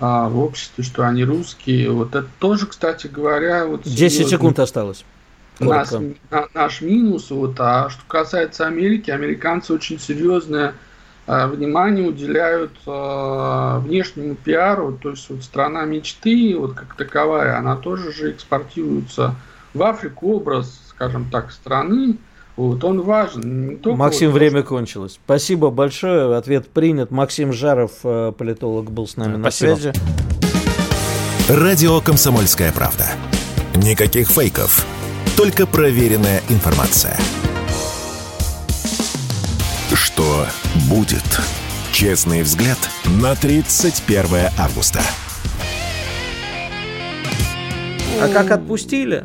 э, 0.00 0.04
в 0.04 0.38
обществе, 0.40 0.82
что 0.82 1.06
они 1.06 1.24
русские. 1.24 1.92
Вот 1.92 2.16
это 2.16 2.26
тоже, 2.40 2.66
кстати 2.66 3.06
говоря, 3.06 3.64
вот 3.66 3.82
10 3.84 4.28
секунд 4.28 4.58
осталось. 4.58 5.04
Нас, 5.60 5.92
на, 6.30 6.48
наш 6.54 6.80
минус. 6.80 7.30
Вот, 7.30 7.54
а 7.60 7.88
что 7.88 8.02
касается 8.08 8.66
Америки, 8.66 9.12
американцы 9.12 9.72
очень 9.72 10.00
серьезные 10.00 10.74
внимание 11.26 12.08
уделяют 12.08 12.72
э, 12.86 13.78
внешнему 13.84 14.34
пиару, 14.34 14.98
то 15.00 15.10
есть 15.10 15.28
вот 15.30 15.42
страна 15.44 15.84
мечты, 15.84 16.56
вот 16.58 16.74
как 16.74 16.96
таковая, 16.96 17.58
она 17.58 17.76
тоже 17.76 18.12
же 18.12 18.32
экспортируется 18.32 19.36
в 19.72 19.82
Африку, 19.82 20.36
образ, 20.36 20.80
скажем 20.88 21.28
так, 21.30 21.52
страны, 21.52 22.18
вот 22.56 22.84
он 22.84 23.00
важен. 23.02 23.80
Максим, 23.84 24.30
вот, 24.30 24.38
время 24.38 24.62
кончилось. 24.62 25.18
Спасибо 25.24 25.70
большое, 25.70 26.36
ответ 26.36 26.68
принят. 26.68 27.10
Максим 27.10 27.52
Жаров, 27.52 27.92
э, 28.04 28.32
политолог, 28.36 28.90
был 28.90 29.06
с 29.06 29.16
нами 29.16 29.40
Спасибо. 29.40 29.70
на 29.70 29.76
связи. 29.76 29.92
Радио 31.48 32.00
«Комсомольская 32.00 32.72
правда». 32.72 33.06
Никаких 33.74 34.28
фейков, 34.28 34.86
только 35.36 35.66
проверенная 35.66 36.42
информация. 36.50 37.16
Что 40.12 40.46
будет? 40.90 41.24
Честный 41.90 42.42
взгляд 42.42 42.76
на 43.22 43.34
31 43.34 44.50
августа. 44.58 45.00
А 48.20 48.28
как 48.28 48.50
отпустили? 48.50 49.24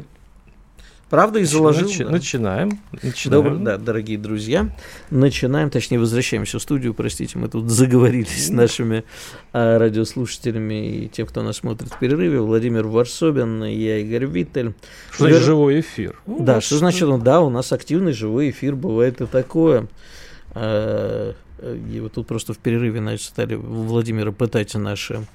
Правда, 1.10 1.39
и 1.39 1.43
заложил. 1.43 1.89
Начи- 1.89 2.06
да. 2.06 2.12
Начинаем. 2.12 2.80
начинаем. 3.04 3.43
Добр, 3.43 3.58
да, 3.58 3.78
дорогие 3.78 4.17
друзья. 4.17 4.69
Начинаем, 5.10 5.69
точнее, 5.69 6.00
возвращаемся 6.00 6.58
в 6.58 6.62
студию. 6.62 6.93
Простите, 6.93 7.38
мы 7.38 7.50
тут 7.50 7.69
заговорились 7.69 8.47
с 8.47 8.50
нашими 8.50 9.04
а, 9.52 9.78
радиослушателями 9.80 11.04
и 11.04 11.10
тем, 11.10 11.28
кто 11.28 11.43
нас 11.43 11.58
смотрит 11.58 11.91
в 11.91 12.00
перерыве. 12.00 12.39
Владимир 12.39 12.88
Варсобин, 12.88 13.62
я 13.65 13.97
Игорь 13.97 14.26
Виттель. 14.26 14.73
Что 15.12 15.26
значит 15.26 15.43
живой 15.43 15.82
эфир? 15.82 16.17
Да, 16.26 16.62
что 16.62 16.78
значит, 16.78 17.10
ну, 17.10 17.17
да, 17.17 17.41
у 17.41 17.50
нас 17.50 17.73
активный 17.73 18.13
живой 18.13 18.52
эфир, 18.52 18.76
бывает 18.76 19.19
и 19.19 19.26
такое. 19.26 19.88
Э, 20.58 21.34
и 21.91 22.00
вот 22.00 22.13
тут 22.13 22.28
просто 22.28 22.54
в 22.54 22.58
перерыве 22.58 23.00
значит, 23.00 23.28
стали 23.28 23.56
Владимира 23.56 24.32
пытать 24.32 24.74
наши 24.76 25.26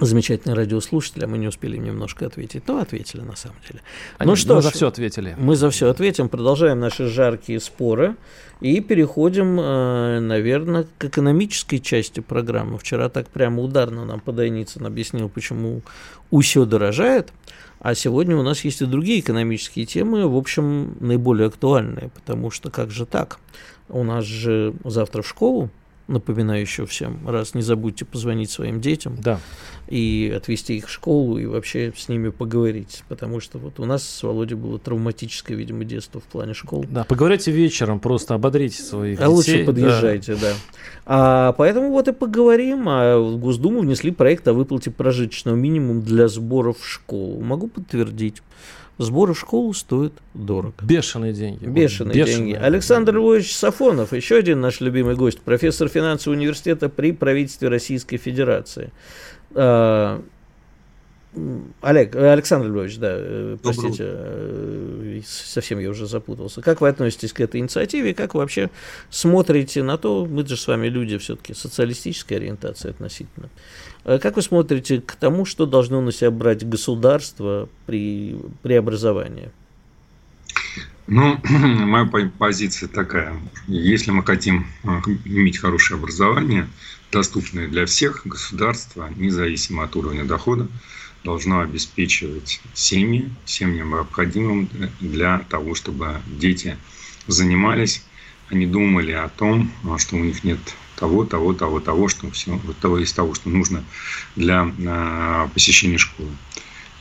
замечательные 0.00 0.54
радиослушатели, 0.54 1.24
а 1.24 1.26
мы 1.26 1.38
не 1.38 1.48
успели 1.48 1.76
им 1.76 1.84
немножко 1.84 2.26
ответить. 2.26 2.64
То 2.64 2.78
ответили 2.78 3.20
на 3.20 3.34
самом 3.34 3.56
деле. 3.66 3.80
Они, 4.18 4.30
ну 4.30 4.36
что 4.36 4.54
мы 4.54 4.60
ж, 4.60 4.64
за 4.64 4.70
все 4.70 4.86
ответили. 4.86 5.34
Мы 5.38 5.56
за 5.56 5.70
все 5.70 5.90
ответим, 5.90 6.28
продолжаем 6.28 6.78
наши 6.78 7.06
жаркие 7.06 7.58
споры 7.60 8.14
и 8.60 8.80
переходим, 8.80 9.58
э, 9.60 10.20
наверное, 10.20 10.86
к 10.98 11.04
экономической 11.04 11.78
части 11.78 12.20
программы. 12.20 12.78
Вчера 12.78 13.08
так 13.08 13.28
прямо 13.28 13.62
ударно 13.62 14.04
нам 14.04 14.20
Подойницын 14.20 14.86
объяснил, 14.86 15.28
почему 15.28 15.82
все 16.40 16.64
дорожает. 16.64 17.32
А 17.80 17.94
сегодня 17.94 18.36
у 18.36 18.42
нас 18.42 18.64
есть 18.64 18.82
и 18.82 18.86
другие 18.86 19.20
экономические 19.20 19.86
темы, 19.86 20.28
в 20.28 20.36
общем, 20.36 20.96
наиболее 21.00 21.46
актуальные, 21.46 22.10
потому 22.12 22.50
что 22.50 22.70
как 22.70 22.90
же 22.90 23.06
так? 23.06 23.38
У 23.88 24.04
нас 24.04 24.24
же 24.24 24.74
завтра 24.84 25.22
в 25.22 25.28
школу 25.28 25.70
напоминаю 26.06 26.60
еще 26.60 26.86
всем 26.86 27.28
раз, 27.28 27.54
не 27.54 27.62
забудьте 27.62 28.04
позвонить 28.04 28.50
своим 28.50 28.80
детям 28.80 29.16
да. 29.20 29.40
И 29.88 30.32
отвезти 30.36 30.76
их 30.76 30.88
в 30.88 30.90
школу 30.90 31.38
и 31.38 31.46
вообще 31.46 31.92
с 31.96 32.08
ними 32.08 32.28
поговорить, 32.28 33.04
потому 33.08 33.40
что 33.40 33.58
вот 33.58 33.80
у 33.80 33.84
нас 33.84 34.06
с 34.06 34.22
Володей 34.22 34.56
было 34.56 34.78
травматическое, 34.78 35.56
видимо, 35.56 35.84
детство 35.84 36.20
в 36.20 36.24
плане 36.24 36.54
школ. 36.54 36.84
Да, 36.88 37.04
поговорите 37.04 37.50
вечером, 37.50 38.00
просто 38.00 38.34
ободрите 38.34 38.82
своих 38.82 39.18
а 39.18 39.22
детей. 39.22 39.34
лучше 39.34 39.64
подъезжайте, 39.64 40.34
да. 40.34 40.40
да. 40.40 40.54
А, 41.06 41.52
поэтому 41.52 41.90
вот 41.90 42.08
и 42.08 42.12
поговорим. 42.12 42.88
А 42.88 43.18
в 43.18 43.38
Госдуму 43.38 43.80
внесли 43.80 44.10
проект 44.10 44.46
о 44.48 44.52
выплате 44.52 44.90
прожиточного 44.90 45.56
минимума 45.56 46.02
для 46.02 46.28
сборов 46.28 46.78
в 46.78 46.86
школу. 46.86 47.40
Могу 47.40 47.68
подтвердить. 47.68 48.42
Сборы 48.98 49.32
в 49.32 49.38
школу 49.38 49.72
стоят 49.74 50.12
дорого. 50.34 50.74
Бешеные 50.82 51.32
деньги. 51.32 51.64
Бешеные, 51.64 52.14
Бешеные 52.14 52.54
деньги. 52.54 52.64
Александр 52.64 53.14
Львович 53.14 53.54
Сафонов, 53.54 54.12
еще 54.12 54.36
один 54.36 54.60
наш 54.60 54.80
любимый 54.80 55.14
гость, 55.14 55.40
профессор 55.40 55.88
финансового 55.88 56.36
университета 56.36 56.88
при 56.88 57.12
правительстве 57.12 57.68
Российской 57.68 58.16
Федерации. 58.16 58.90
А, 59.54 60.22
Олег, 61.82 62.16
Александр 62.16 62.68
Львович, 62.68 62.98
да, 62.98 63.10
э, 63.12 63.56
простите, 63.62 64.04
э, 64.06 65.20
совсем 65.26 65.78
я 65.78 65.90
уже 65.90 66.06
запутался. 66.06 66.62
Как 66.62 66.80
вы 66.80 66.88
относитесь 66.88 67.32
к 67.32 67.40
этой 67.40 67.60
инициативе? 67.60 68.14
Как 68.14 68.34
вы 68.34 68.40
вообще 68.40 68.70
смотрите 69.10 69.82
на 69.82 69.98
то, 69.98 70.26
мы 70.26 70.46
же 70.46 70.56
с 70.56 70.66
вами 70.66 70.88
люди 70.88 71.18
все-таки 71.18 71.54
социалистической 71.54 72.38
ориентации 72.38 72.90
относительно. 72.90 73.50
Э, 74.04 74.18
как 74.18 74.36
вы 74.36 74.42
смотрите 74.42 75.00
к 75.00 75.16
тому, 75.16 75.44
что 75.44 75.66
должно 75.66 76.00
на 76.00 76.12
себя 76.12 76.30
брать 76.30 76.66
государство 76.66 77.68
при 77.86 78.36
преобразовании? 78.62 79.50
Ну, 81.06 81.38
моя 81.48 82.08
позиция 82.38 82.88
такая. 82.88 83.34
Если 83.66 84.10
мы 84.10 84.24
хотим 84.24 84.66
иметь 85.24 85.58
хорошее 85.58 85.98
образование, 85.98 86.68
доступное 87.12 87.68
для 87.68 87.86
всех, 87.86 88.22
государство, 88.24 89.10
независимо 89.16 89.84
от 89.84 89.96
уровня 89.96 90.24
дохода, 90.24 90.68
должно 91.24 91.60
обеспечивать 91.60 92.60
семьи 92.74 93.30
всем 93.44 93.74
необходимым 93.74 94.68
для 95.00 95.40
того, 95.50 95.74
чтобы 95.74 96.20
дети 96.26 96.76
занимались, 97.26 98.02
они 98.50 98.66
думали 98.66 99.12
о 99.12 99.28
том, 99.28 99.70
что 99.98 100.16
у 100.16 100.20
них 100.20 100.44
нет 100.44 100.58
того, 100.96 101.24
того, 101.24 101.52
того, 101.52 101.80
того, 101.80 102.08
что 102.08 102.30
все, 102.30 102.52
вот 102.52 102.78
того 102.78 102.98
из 102.98 103.12
того, 103.12 103.34
что 103.34 103.50
нужно 103.50 103.84
для 104.36 104.72
а, 104.86 105.48
посещения 105.48 105.98
школы. 105.98 106.30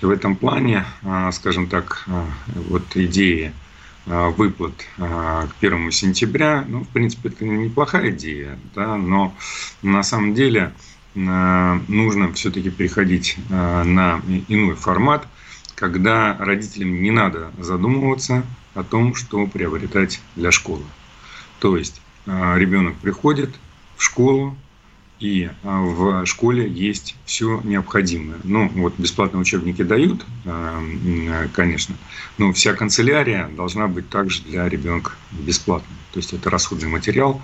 И 0.02 0.06
в 0.06 0.10
этом 0.10 0.36
плане, 0.36 0.86
а, 1.04 1.32
скажем 1.32 1.67
так, 1.67 2.04
а, 2.08 2.30
вот 2.48 2.84
идея 2.96 3.54
выплат 4.08 4.74
к 4.98 5.50
первому 5.60 5.91
сентября, 5.91 6.63
ну, 6.67 6.86
в 6.86 6.88
принципе, 6.88 7.30
это 7.30 7.46
неплохая 7.46 8.12
идея, 8.12 8.58
да, 8.74 8.96
но 8.96 9.36
на 9.82 10.02
самом 10.02 10.34
деле 10.34 10.72
Э, 11.17 11.80
нужно 11.88 12.32
все-таки 12.34 12.70
переходить 12.70 13.38
э, 13.50 13.84
на 13.84 14.22
иной 14.48 14.76
формат, 14.76 15.28
когда 15.76 16.38
родителям 16.38 17.02
не 17.02 17.12
надо 17.12 17.52
задумываться 17.58 18.46
о 18.76 18.84
том, 18.84 19.15
что 19.15 19.48
приобретать 19.48 20.22
для 20.36 20.52
школы. 20.52 20.84
То 21.60 21.76
есть 21.76 22.02
э, 22.28 22.54
ребенок 22.58 22.96
приходит 22.98 23.56
в 23.96 24.04
школу, 24.04 24.56
и 25.20 25.50
в 25.64 26.26
школе 26.26 26.68
есть 26.70 27.16
все 27.26 27.62
необходимое. 27.64 28.38
Ну, 28.44 28.70
вот 28.76 28.94
бесплатные 28.98 29.42
учебники 29.42 29.82
дают, 29.82 30.26
конечно, 31.54 31.96
но 32.38 32.54
вся 32.54 32.74
канцелярия 32.74 33.48
должна 33.50 33.88
быть 33.88 34.10
также 34.10 34.44
для 34.44 34.70
ребенка 34.70 35.14
бесплатной. 35.32 35.96
То 36.14 36.20
есть 36.20 36.34
это 36.34 36.50
расходный 36.50 36.90
материал, 36.90 37.42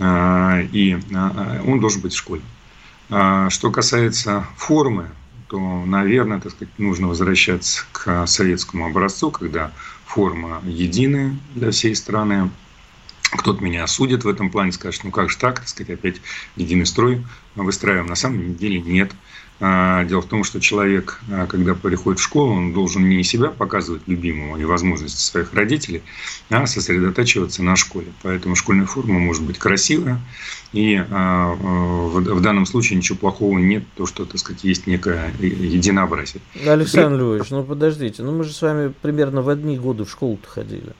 и 0.00 0.98
он 1.66 1.80
должен 1.80 2.00
быть 2.02 2.12
в 2.12 2.18
школе. 2.18 2.42
А 3.10 3.48
что 3.50 3.70
касается 3.70 4.46
формы, 4.56 5.08
то, 5.48 5.58
наверное, 5.86 6.40
так 6.40 6.52
сказать, 6.52 6.78
нужно 6.78 7.08
возвращаться 7.08 7.84
к 7.92 8.26
советскому 8.26 8.86
образцу, 8.86 9.30
когда 9.30 9.72
форма 10.04 10.60
единая 10.66 11.34
для 11.54 11.70
всей 11.70 11.94
страны. 11.96 12.50
Кто-то 13.32 13.62
меня 13.62 13.84
осудит 13.84 14.24
в 14.24 14.28
этом 14.28 14.50
плане, 14.50 14.72
скажет, 14.72 15.04
ну 15.04 15.10
как 15.10 15.30
же 15.30 15.36
так, 15.36 15.60
так 15.60 15.68
сказать, 15.68 15.98
опять 15.98 16.16
единый 16.56 16.86
строй 16.86 17.24
выстраиваем. 17.54 18.06
На 18.06 18.14
самом 18.14 18.54
деле 18.56 18.80
нет. 18.80 19.12
А, 19.60 20.04
дело 20.04 20.22
в 20.22 20.26
том, 20.26 20.44
что 20.44 20.60
человек, 20.60 21.20
а, 21.30 21.46
когда 21.46 21.74
приходит 21.74 22.20
в 22.20 22.22
школу, 22.22 22.52
он 22.52 22.72
должен 22.72 23.08
не 23.08 23.24
себя 23.24 23.48
показывать 23.48 24.02
любимого 24.06 24.56
и 24.56 24.64
возможности 24.64 25.20
своих 25.20 25.52
родителей, 25.52 26.02
а 26.48 26.66
сосредотачиваться 26.66 27.64
на 27.64 27.74
школе. 27.74 28.06
Поэтому 28.22 28.54
школьная 28.54 28.86
форма 28.86 29.18
может 29.18 29.42
быть 29.42 29.58
красивая, 29.58 30.20
и 30.72 31.04
а, 31.10 31.54
в 31.54 32.40
данном 32.40 32.66
случае 32.66 32.98
ничего 32.98 33.18
плохого 33.18 33.58
нет, 33.58 33.82
то, 33.96 34.06
что, 34.06 34.24
так 34.26 34.38
сказать, 34.38 34.62
есть 34.62 34.86
некое 34.86 35.32
единообразие. 35.40 36.40
Александр 36.64 37.18
Львович, 37.18 37.50
ну 37.50 37.64
подождите, 37.64 38.22
ну 38.22 38.36
мы 38.36 38.44
же 38.44 38.52
с 38.52 38.62
вами 38.62 38.94
примерно 39.02 39.42
в 39.42 39.48
одни 39.48 39.76
годы 39.76 40.04
в 40.04 40.10
школу-то 40.10 40.48
ходили. 40.48 40.92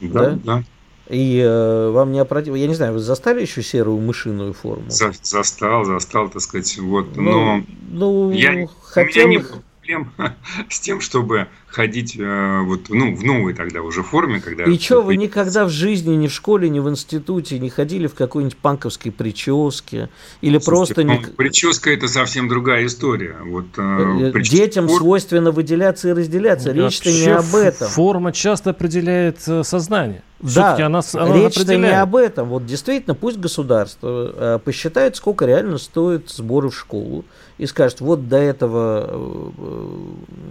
Да, 0.00 0.30
да. 0.30 0.38
да. 0.44 0.64
И 1.08 1.40
э, 1.40 1.90
вам 1.90 2.12
не 2.12 2.18
опротив... 2.18 2.56
Я 2.56 2.66
не 2.66 2.74
знаю, 2.74 2.94
вы 2.94 2.98
застали 2.98 3.42
еще 3.42 3.62
серую 3.62 3.98
мышиную 3.98 4.52
форму? 4.52 4.84
За, 4.88 5.12
застал, 5.22 5.84
застал, 5.84 6.28
так 6.28 6.42
сказать, 6.42 6.78
вот. 6.78 7.16
Ну, 7.16 7.64
но 7.90 8.28
ну, 8.28 8.30
я, 8.32 8.68
хотел... 8.82 9.26
у 9.26 9.28
меня 9.28 9.38
не 9.38 9.44
было 9.44 9.62
проблем 9.86 10.12
с 10.68 10.80
тем, 10.80 11.00
чтобы 11.00 11.46
ходить 11.76 12.16
э, 12.18 12.60
вот, 12.62 12.88
ну, 12.88 13.14
в 13.14 13.22
новой 13.22 13.52
тогда 13.52 13.82
уже 13.82 14.02
форме. 14.02 14.40
Когда 14.40 14.64
и 14.64 14.78
что, 14.78 15.02
вы 15.02 15.16
никогда 15.16 15.66
в 15.66 15.68
жизни, 15.68 16.14
ни 16.14 16.26
в 16.26 16.32
школе, 16.32 16.70
ни 16.70 16.80
в 16.80 16.88
институте 16.88 17.58
не 17.58 17.68
ходили 17.68 18.06
в 18.06 18.14
какой-нибудь 18.14 18.56
панковской 18.56 19.12
прическе? 19.12 20.08
Или 20.40 20.58
Слушайте, 20.58 20.94
просто... 20.94 21.02
Не... 21.04 21.36
Прическа– 21.36 21.90
это 21.92 22.08
совсем 22.08 22.48
другая 22.48 22.86
история. 22.86 23.36
Вот, 23.44 23.66
э, 23.76 24.30
э 24.34 24.40
Детям 24.40 24.88
форм... 24.88 24.98
свойственно 24.98 25.50
выделяться 25.50 26.08
и 26.08 26.12
разделяться. 26.12 26.72
Речь-то 26.72 27.12
не 27.12 27.28
об 27.28 27.54
этом. 27.54 27.88
Форма 27.88 28.32
часто 28.32 28.70
определяет 28.70 29.40
э, 29.46 29.62
сознание. 29.62 30.22
Да, 30.40 30.76
она, 30.84 31.00
она 31.14 31.34
речь-то 31.34 31.76
не 31.76 31.98
об 31.98 32.14
этом. 32.14 32.48
Вот 32.48 32.66
действительно, 32.66 33.14
пусть 33.14 33.38
государство 33.38 34.32
э, 34.34 34.58
посчитает, 34.62 35.16
сколько 35.16 35.46
реально 35.46 35.78
стоит 35.78 36.30
сборы 36.30 36.68
в 36.68 36.76
школу, 36.76 37.24
и 37.58 37.64
скажет, 37.64 38.00
вот 38.00 38.28
до 38.28 38.36
этого 38.36 39.06
э, 39.08 39.50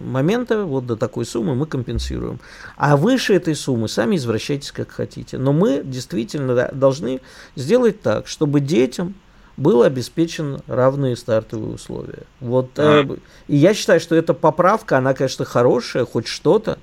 момента, 0.08 0.66
вот 0.66 0.88
до 0.88 0.96
такой 1.16 1.26
суммы 1.26 1.56
мы 1.56 1.66
компенсируем. 1.66 2.42
А 2.76 2.98
выше 2.98 3.34
этой 3.36 3.56
суммы 3.56 3.88
сами 3.88 4.18
извращайтесь 4.18 4.74
как 4.74 4.92
хотите. 4.92 5.38
Но 5.38 5.54
мы 5.54 5.82
действительно 5.82 6.70
должны 6.74 7.22
сделать 7.56 8.02
так, 8.02 8.28
чтобы 8.28 8.60
детям 8.60 9.14
было 9.56 9.86
обеспечен 9.86 10.60
равные 10.68 11.16
стартовые 11.16 11.76
условия. 11.76 12.24
Вот, 12.42 12.72
э, 12.76 13.06
и 13.48 13.56
я 13.56 13.74
считаю, 13.74 14.02
что 14.02 14.14
эта 14.14 14.34
поправка, 14.34 14.98
она, 14.98 15.14
конечно, 15.14 15.46
хорошая, 15.46 16.04
хоть 16.06 16.28
что-то, 16.28 16.78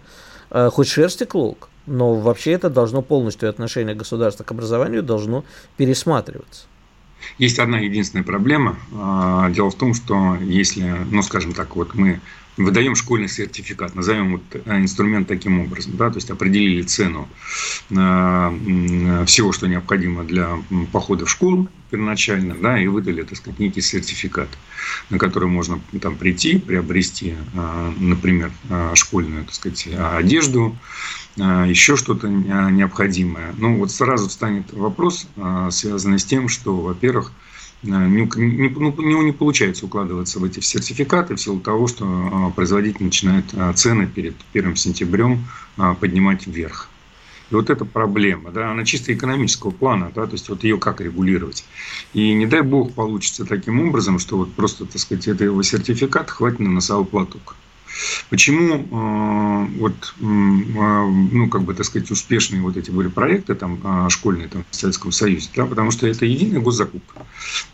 э, 0.51 0.71
хоть 0.73 0.89
шерсти 0.89 1.25
клок. 1.25 1.69
Но 1.85 2.15
вообще 2.15 2.53
это 2.53 2.71
должно 2.71 3.03
полностью 3.03 3.51
отношение 3.51 3.95
государства 3.95 4.45
к 4.45 4.51
образованию 4.51 5.03
должно 5.03 5.45
пересматриваться. 5.77 6.65
Есть 7.37 7.59
одна 7.59 7.79
единственная 7.81 8.25
проблема. 8.25 8.77
А, 8.95 9.51
дело 9.51 9.71
в 9.71 9.75
том, 9.75 9.93
что 9.93 10.37
если, 10.41 10.91
ну, 11.11 11.23
скажем 11.23 11.53
так, 11.53 11.77
вот 11.77 11.95
мы 11.95 12.21
выдаем 12.57 12.95
школьный 12.95 13.29
сертификат, 13.29 13.95
назовем 13.95 14.33
вот 14.33 14.43
э, 14.53 14.79
инструмент 14.79 15.29
таким 15.29 15.61
образом, 15.61 15.97
да, 15.97 16.11
то 16.11 16.17
есть 16.17 16.31
определили 16.31 16.83
цену 16.83 17.29
всего, 17.89 19.53
что 19.53 19.67
необходимо 19.67 20.25
для 20.25 20.59
похода 20.93 21.27
в 21.27 21.31
школу 21.31 21.69
первоначально, 21.93 22.55
да, 22.55 22.81
и 22.81 22.87
выдали, 22.87 23.23
так 23.23 23.37
сказать, 23.37 23.61
некий 23.61 23.83
сертификат, 23.83 24.49
на 25.11 25.19
который 25.19 25.49
можно 25.49 25.79
там 26.01 26.17
прийти, 26.17 26.59
приобрести, 26.59 27.35
а, 27.55 27.93
например, 28.01 28.51
а, 28.71 28.95
школьную, 28.95 29.45
так 29.45 29.55
сказать, 29.55 29.87
одежду, 30.17 30.75
а, 31.39 31.67
еще 31.67 31.97
что-то 31.97 32.29
необходимое. 32.29 33.55
Ну, 33.59 33.77
вот 33.77 33.93
сразу 33.93 34.29
встанет 34.29 34.73
вопрос, 34.73 35.29
связанный 35.71 36.19
с 36.19 36.25
тем, 36.25 36.49
что, 36.49 36.75
во-первых, 36.77 37.33
не, 37.83 38.29
не, 38.37 38.69
ну, 38.69 39.23
не 39.23 39.33
получается 39.33 39.87
укладываться 39.87 40.39
в 40.39 40.45
эти 40.45 40.61
сертификаты 40.61 41.35
в 41.35 41.41
силу 41.41 41.61
того, 41.61 41.89
что 41.89 42.53
производитель 42.55 43.05
начинает 43.05 43.47
цены 43.75 44.07
перед 44.07 44.35
1 44.53 44.77
сентябрем 44.77 45.45
поднимать 46.01 46.47
вверх. 46.47 46.89
И 47.51 47.55
вот 47.55 47.69
эта 47.69 47.85
проблема, 47.85 48.51
да, 48.51 48.71
она 48.71 48.85
чисто 48.85 49.13
экономического 49.13 49.73
плана, 49.73 50.11
да, 50.15 50.27
то 50.27 50.33
есть 50.33 50.49
вот 50.49 50.65
ее 50.65 50.79
как 50.79 51.03
регулировать. 51.03 51.67
И 52.15 52.33
не 52.33 52.47
дай 52.47 52.63
бог 52.63 52.95
получится 52.95 53.45
таким 53.45 53.87
образом, 53.87 54.19
что 54.19 54.39
вот 54.39 54.55
просто, 54.55 54.87
так 54.87 54.99
сказать, 54.99 55.29
этого 55.29 55.63
сертификата 55.63 56.33
хватит 56.33 56.61
на 56.61 56.71
носовой 56.71 57.05
платок. 57.05 57.57
Почему 58.31 58.77
э, 58.77 59.79
вот, 59.79 60.15
э, 60.21 60.25
ну, 60.25 61.49
как 61.49 61.63
бы, 61.63 61.75
так 61.75 61.87
сказать, 61.87 62.11
успешные 62.11 62.63
вот 62.63 62.77
эти 62.77 62.91
были 62.91 63.09
проекты 63.09 63.55
там, 63.55 63.81
э, 63.83 64.09
школьные 64.11 64.49
там, 64.49 64.65
в 64.71 64.75
Советском 64.75 65.13
Союзе? 65.13 65.49
Да, 65.55 65.67
потому 65.67 65.91
что 65.91 66.07
это 66.07 66.25
единая 66.25 66.61
госзакупка. 66.61 67.27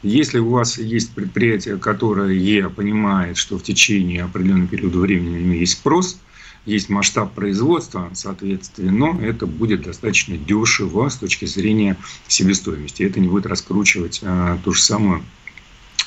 Если 0.02 0.38
у 0.38 0.50
вас 0.50 0.78
есть 0.78 1.12
предприятие, 1.12 1.76
которое 1.78 2.68
понимает, 2.68 3.37
что 3.37 3.59
в 3.59 3.62
течение 3.62 4.24
определенного 4.24 4.68
периода 4.68 4.98
времени 4.98 5.57
есть 5.57 5.72
спрос– 5.74 6.20
есть 6.68 6.90
масштаб 6.90 7.33
производства, 7.33 8.11
соответственно, 8.12 8.92
но 8.92 9.20
это 9.20 9.46
будет 9.46 9.83
достаточно 9.83 10.37
дешево 10.37 11.09
с 11.09 11.16
точки 11.16 11.46
зрения 11.46 11.96
себестоимости. 12.28 13.02
Это 13.02 13.20
не 13.20 13.28
будет 13.28 13.46
раскручивать 13.46 14.20
а, 14.22 14.59
ту 14.62 14.72
же 14.72 14.83
самую 14.83 15.22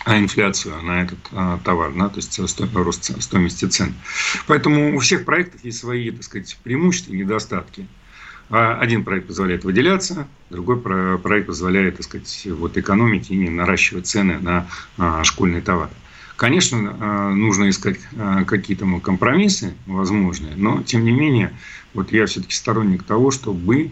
а 0.06 0.18
инфляцию 0.18 0.82
на 0.82 1.04
этот 1.04 1.20
а, 1.32 1.60
товар, 1.64 1.92
да, 1.94 2.10
то 2.10 2.18
есть 2.18 2.50
сто, 2.50 2.68
рост 2.74 3.22
стоимости 3.22 3.66
цен. 3.66 3.94
Поэтому 4.48 4.96
у 4.96 5.00
всех 5.00 5.26
проектов 5.26 5.64
есть 5.64 5.80
свои, 5.80 6.12
так 6.12 6.24
сказать, 6.24 6.58
преимущества 6.64 7.14
и 7.14 7.18
недостатки. 7.18 7.88
А 8.50 8.78
один 8.80 9.06
проект 9.06 9.28
позволяет 9.28 9.64
выделяться, 9.64 10.28
другой 10.50 10.78
проект 10.78 11.48
позволяет, 11.48 11.98
так 11.98 12.06
сказать, 12.06 12.48
вот 12.48 12.78
экономить 12.78 13.32
и 13.32 13.38
не 13.38 13.50
наращивать 13.50 14.08
цены 14.08 14.40
на 14.40 14.68
а, 14.98 15.24
школьные 15.24 15.62
товары. 15.62 15.92
Конечно, 16.36 16.98
а, 17.00 17.30
нужно 17.30 17.70
искать 17.70 18.00
а, 18.18 18.44
какие-то 18.44 18.86
компромиссы 19.00 19.74
возможные, 19.86 20.56
но, 20.58 20.84
тем 20.84 21.06
не 21.06 21.12
менее, 21.12 21.54
вот 21.94 22.12
я 22.12 22.26
все-таки 22.26 22.54
сторонник 22.54 23.04
того, 23.04 23.32
чтобы 23.32 23.92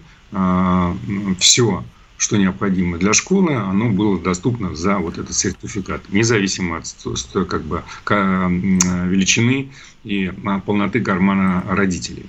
все 1.39 1.83
что 2.19 2.37
необходимо 2.37 2.97
для 2.97 3.13
школы, 3.13 3.55
оно 3.55 3.89
было 3.89 4.19
доступно 4.19 4.75
за 4.75 4.97
вот 4.97 5.17
этот 5.17 5.33
сертификат, 5.33 6.01
независимо 6.09 6.77
от 6.77 7.47
как 7.47 7.63
бы, 7.63 7.81
величины 8.05 9.71
и 10.03 10.31
полноты 10.65 10.99
кармана 11.01 11.63
родителей. 11.69 12.25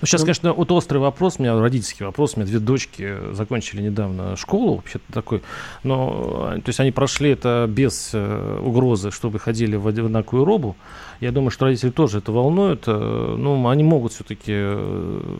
Ну, 0.00 0.06
сейчас, 0.06 0.22
конечно, 0.22 0.52
вот 0.52 0.70
острый 0.72 0.98
вопрос, 0.98 1.36
у 1.38 1.42
меня 1.42 1.58
родительский 1.58 2.04
вопрос, 2.04 2.34
у 2.34 2.40
меня 2.40 2.48
две 2.48 2.58
дочки 2.58 3.14
закончили 3.32 3.82
недавно 3.82 4.36
школу, 4.36 4.76
вообще-то 4.76 5.12
такой, 5.12 5.42
но, 5.82 6.52
то 6.56 6.68
есть 6.68 6.80
они 6.80 6.92
прошли 6.92 7.30
это 7.30 7.66
без 7.68 8.10
э, 8.12 8.60
угрозы, 8.62 9.10
чтобы 9.10 9.38
ходили 9.38 9.76
в 9.76 9.86
одинаковую 9.86 10.44
робу, 10.44 10.76
я 11.20 11.32
думаю, 11.32 11.50
что 11.50 11.64
родители 11.64 11.90
тоже 11.90 12.18
это 12.18 12.32
волнует. 12.32 12.84
Э, 12.86 13.34
ну, 13.38 13.68
они 13.68 13.82
могут 13.82 14.12
все-таки 14.12 14.52
э, 14.52 15.36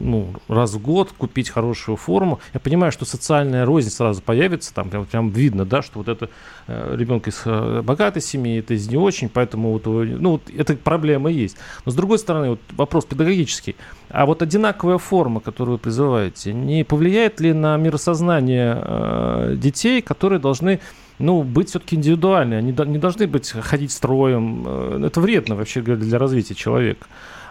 ну, 0.00 0.28
раз 0.48 0.72
в 0.74 0.80
год 0.80 1.12
купить 1.16 1.50
хорошую 1.50 1.96
форму. 1.96 2.40
Я 2.54 2.60
понимаю, 2.60 2.92
что 2.92 3.04
социальная 3.04 3.64
рознь 3.66 3.90
сразу 3.90 4.22
появится, 4.22 4.72
там 4.72 4.88
прям, 4.88 5.04
прям 5.04 5.30
видно, 5.30 5.64
да, 5.64 5.82
что 5.82 5.98
вот 5.98 6.08
это 6.08 6.30
э, 6.66 6.94
ребенок 6.96 7.28
из 7.28 7.42
богатой 7.84 8.22
семьи, 8.22 8.58
это 8.58 8.74
из 8.74 8.88
не 8.88 8.96
очень, 8.96 9.28
поэтому 9.28 9.72
вот, 9.72 9.86
ну, 9.86 10.32
вот 10.32 10.42
эта 10.56 10.76
проблема 10.76 11.30
есть. 11.30 11.56
Но 11.84 11.92
с 11.92 11.94
другой 11.94 12.18
стороны, 12.18 12.50
вот 12.50 12.60
вопрос 12.72 13.04
педагогический. 13.04 13.76
А 14.08 14.26
вот 14.26 14.42
одинаковая 14.42 14.98
форма, 14.98 15.40
которую 15.40 15.76
вы 15.76 15.78
призываете, 15.78 16.52
не 16.52 16.84
повлияет 16.84 17.40
ли 17.40 17.52
на 17.52 17.76
миросознание 17.76 19.56
детей, 19.56 20.02
которые 20.02 20.38
должны 20.38 20.80
ну, 21.22 21.44
быть 21.44 21.70
все-таки 21.70 21.96
индивидуальны. 21.96 22.54
Они 22.54 22.72
не 22.72 22.98
должны 22.98 23.26
быть 23.26 23.48
ходить 23.50 23.92
строем. 23.92 24.64
Э, 24.66 25.04
это 25.06 25.20
вредно 25.20 25.54
вообще 25.54 25.80
для 25.80 26.18
развития 26.18 26.54
человека, 26.54 27.06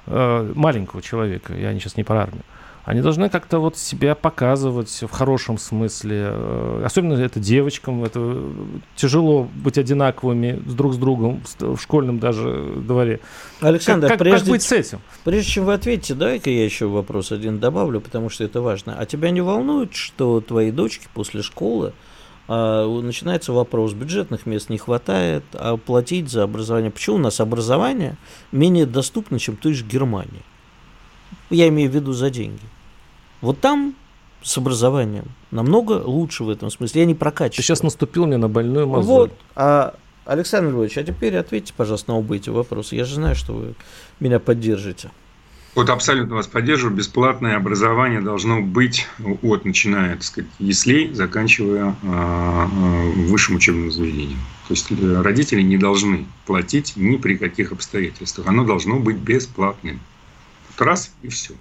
э, 0.08 0.52
маленького 0.56 1.02
человека. 1.02 1.56
Я 1.56 1.74
сейчас 1.74 1.96
не 1.96 2.04
про 2.04 2.24
армию. 2.24 2.44
Они 2.84 3.02
должны 3.02 3.30
как-то 3.30 3.60
вот 3.60 3.78
себя 3.78 4.16
показывать 4.16 4.90
в 4.90 5.10
хорошем 5.10 5.58
смысле. 5.58 6.18
Э, 6.32 6.84
особенно 6.86 7.14
это 7.14 7.40
девочкам. 7.40 8.04
Это 8.04 8.44
тяжело 8.98 9.48
быть 9.56 9.78
одинаковыми 9.78 10.52
друг 10.52 10.94
с 10.94 10.98
другом 10.98 11.42
в 11.60 11.80
школьном 11.80 12.20
даже 12.20 12.74
дворе. 12.76 13.22
Александр, 13.62 14.10
как, 14.10 14.20
прежде, 14.20 14.40
как 14.40 14.50
быть 14.50 14.64
с 14.64 14.72
этим? 14.74 15.00
Прежде 15.24 15.50
чем 15.50 15.66
вы 15.66 15.76
ответите, 15.76 16.14
давай-ка 16.14 16.50
я 16.50 16.66
еще 16.66 16.88
вопрос 16.88 17.32
один 17.32 17.60
добавлю, 17.60 18.02
потому 18.02 18.30
что 18.30 18.44
это 18.44 18.60
важно. 18.60 18.98
А 19.00 19.06
тебя 19.06 19.30
не 19.30 19.40
волнует, 19.40 19.94
что 19.94 20.42
твои 20.42 20.72
дочки 20.72 21.08
после 21.14 21.42
школы 21.42 21.94
начинается 22.54 23.54
вопрос, 23.54 23.94
бюджетных 23.94 24.46
мест 24.46 24.70
не 24.70 24.78
хватает, 24.78 25.44
а 25.54 25.78
платить 25.78 26.30
за 26.30 26.44
образование. 26.44 26.92
Почему 26.92 27.16
у 27.16 27.20
нас 27.20 27.40
образование 27.40 28.18
менее 28.52 28.86
доступно, 28.86 29.40
чем 29.40 29.56
той 29.56 29.74
же 29.74 29.86
Германии? 29.86 30.44
Я 31.50 31.68
имею 31.70 31.90
в 31.90 31.96
виду 31.96 32.14
за 32.14 32.30
деньги. 32.30 32.64
Вот 33.42 33.60
там 33.60 33.96
с 34.42 34.58
образованием 34.58 35.26
намного 35.52 35.94
лучше 36.04 36.44
в 36.44 36.50
этом 36.50 36.70
смысле. 36.70 37.02
Я 37.02 37.08
не 37.08 37.16
прокачиваю. 37.16 37.58
Ты 37.58 37.62
сейчас 37.64 37.84
наступил 37.84 38.26
мне 38.26 38.38
на 38.38 38.50
больную 38.50 38.88
мозоль. 38.88 39.30
Вот. 39.30 39.32
А, 39.56 39.96
Александр 40.26 40.72
Львович, 40.72 40.98
а 40.98 41.04
теперь 41.04 41.38
ответьте, 41.38 41.74
пожалуйста, 41.76 42.12
на 42.12 42.18
оба 42.18 42.36
эти 42.36 42.50
вопросы. 42.50 42.96
Я 42.96 43.06
же 43.06 43.16
знаю, 43.16 43.36
что 43.36 43.54
вы 43.54 43.76
меня 44.20 44.40
поддержите. 44.40 45.12
Вот 45.74 45.90
абсолютно 45.90 46.36
вас 46.36 46.48
поддерживаю. 46.48 46.96
Бесплатное 46.96 47.56
образование 47.56 48.20
должно 48.20 48.62
быть 48.62 49.08
от, 49.42 49.64
начиная, 49.64 50.16
так 50.16 50.24
сказать, 50.24 50.50
яслей, 50.60 51.14
заканчивая 51.14 51.96
э, 52.02 52.66
высшим 53.28 53.56
учебным 53.56 53.90
заведением. 53.90 54.40
То 54.68 54.74
есть 54.74 54.92
э, 54.92 55.22
родители 55.22 55.62
не 55.62 55.78
должны 55.78 56.26
платить 56.46 56.94
ни 56.98 57.16
при 57.16 57.38
каких 57.38 57.72
обстоятельствах. 57.72 58.48
Оно 58.48 58.66
должно 58.66 59.00
быть 59.00 59.16
бесплатным. 59.16 60.02
Вот 60.70 60.86
раз 60.86 61.14
и 61.22 61.30
все. 61.30 61.54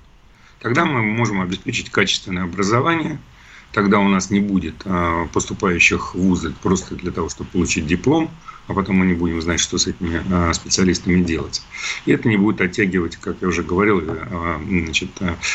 Тогда 0.59 0.85
мы 0.85 1.03
можем 1.03 1.41
обеспечить 1.41 1.91
качественное 1.91 2.45
образование– 2.45 3.19
тогда 3.73 4.01
у 4.01 4.09
нас 4.09 4.31
не 4.31 4.41
будет 4.41 4.75
а, 4.85 5.27
поступающих 5.33 6.15
в 6.15 6.19
вузы 6.19 6.55
просто 6.63 6.95
для 6.95 7.13
того, 7.13 7.29
чтобы 7.29 7.51
получить 7.51 7.87
диплом, 7.87 8.31
а 8.71 8.75
потом 8.75 8.99
мы 8.99 9.07
не 9.07 9.15
будем 9.15 9.43
знать, 9.43 9.59
что 9.59 9.79
с 9.79 9.89
этими 9.89 10.23
а, 10.33 10.53
специалистами 10.55 11.25
делать. 11.25 11.61
И 12.07 12.13
это 12.13 12.29
не 12.29 12.37
будет 12.37 12.61
оттягивать, 12.61 13.17
как 13.17 13.39
я 13.41 13.49
уже 13.49 13.65
говорил, 13.65 14.01
а, 14.07 14.61
значит, 14.65 15.11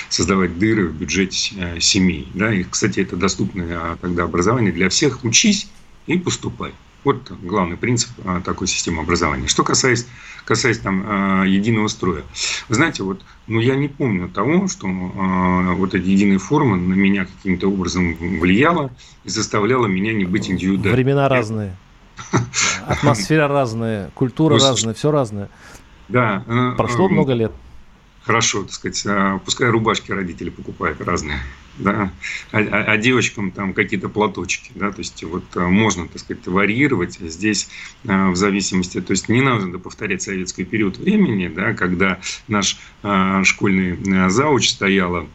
создавать 0.10 0.60
дыры 0.60 0.90
в 0.90 0.96
бюджете 0.96 1.80
семей. 1.80 2.28
Да? 2.34 2.54
И, 2.54 2.64
кстати, 2.64 3.00
это 3.00 3.16
доступное 3.16 3.96
тогда 4.02 4.24
образование 4.24 4.74
для 4.74 4.90
всех. 4.90 5.24
Учись 5.24 5.70
и 6.08 6.18
поступай. 6.18 6.74
Вот 7.06 7.32
главный 7.42 7.78
принцип 7.78 8.10
такой 8.44 8.68
системы 8.68 9.04
образования. 9.04 9.48
Что 9.48 9.64
касается, 9.64 10.08
касается 10.44 10.84
там, 10.84 11.46
единого 11.46 11.88
строя. 11.88 12.24
Вы 12.68 12.76
знаете, 12.76 13.04
вот, 13.04 13.24
ну, 13.48 13.62
я 13.62 13.76
не 13.76 13.88
помню 13.88 14.28
того, 14.28 14.68
что 14.68 14.88
вот 14.88 15.94
эта 15.94 16.06
единая 16.06 16.40
форма 16.40 16.76
на 16.76 16.96
меня 16.96 17.26
каким-то 17.26 17.68
образом 17.72 18.16
влияла 18.40 18.92
и 19.24 19.30
заставляла 19.30 19.86
меня 19.86 20.14
не 20.14 20.26
быть 20.26 20.50
индивидуальным. 20.50 20.96
Времена 20.96 21.30
разные. 21.30 21.78
Атмосфера 22.88 23.48
разная, 23.48 24.12
культура 24.16 24.60
разная, 24.60 24.94
все 24.94 25.12
разное. 25.12 25.50
Да. 26.08 26.44
Прошло 26.78 27.10
много 27.10 27.34
лет. 27.34 27.52
Хорошо, 28.24 28.64
так 28.64 28.72
сказать, 28.72 29.06
пускай 29.46 29.70
рубашки 29.70 30.12
родители 30.12 30.50
покупают 30.50 31.00
разные 31.02 31.40
да, 31.78 32.12
а, 32.52 32.60
а, 32.60 32.84
а 32.94 32.98
девочкам 32.98 33.52
там 33.52 33.74
какие-то 33.74 34.10
платочки, 34.10 34.72
да, 34.76 34.92
то 34.92 35.00
есть 35.00 35.24
вот 35.24 35.44
можно, 35.56 36.08
так 36.08 36.20
сказать, 36.20 36.46
варьировать 36.48 37.20
здесь 37.20 37.68
в 38.04 38.36
зависимости, 38.36 39.02
то 39.02 39.12
есть 39.12 39.30
не 39.30 39.42
надо 39.42 39.78
повторять 39.78 40.22
советский 40.22 40.64
период 40.64 40.98
времени, 40.98 41.48
да, 41.48 41.74
когда 41.74 42.20
наш 42.48 42.78
школьный 43.44 44.30
зауч 44.30 44.70
стояла 44.70 45.28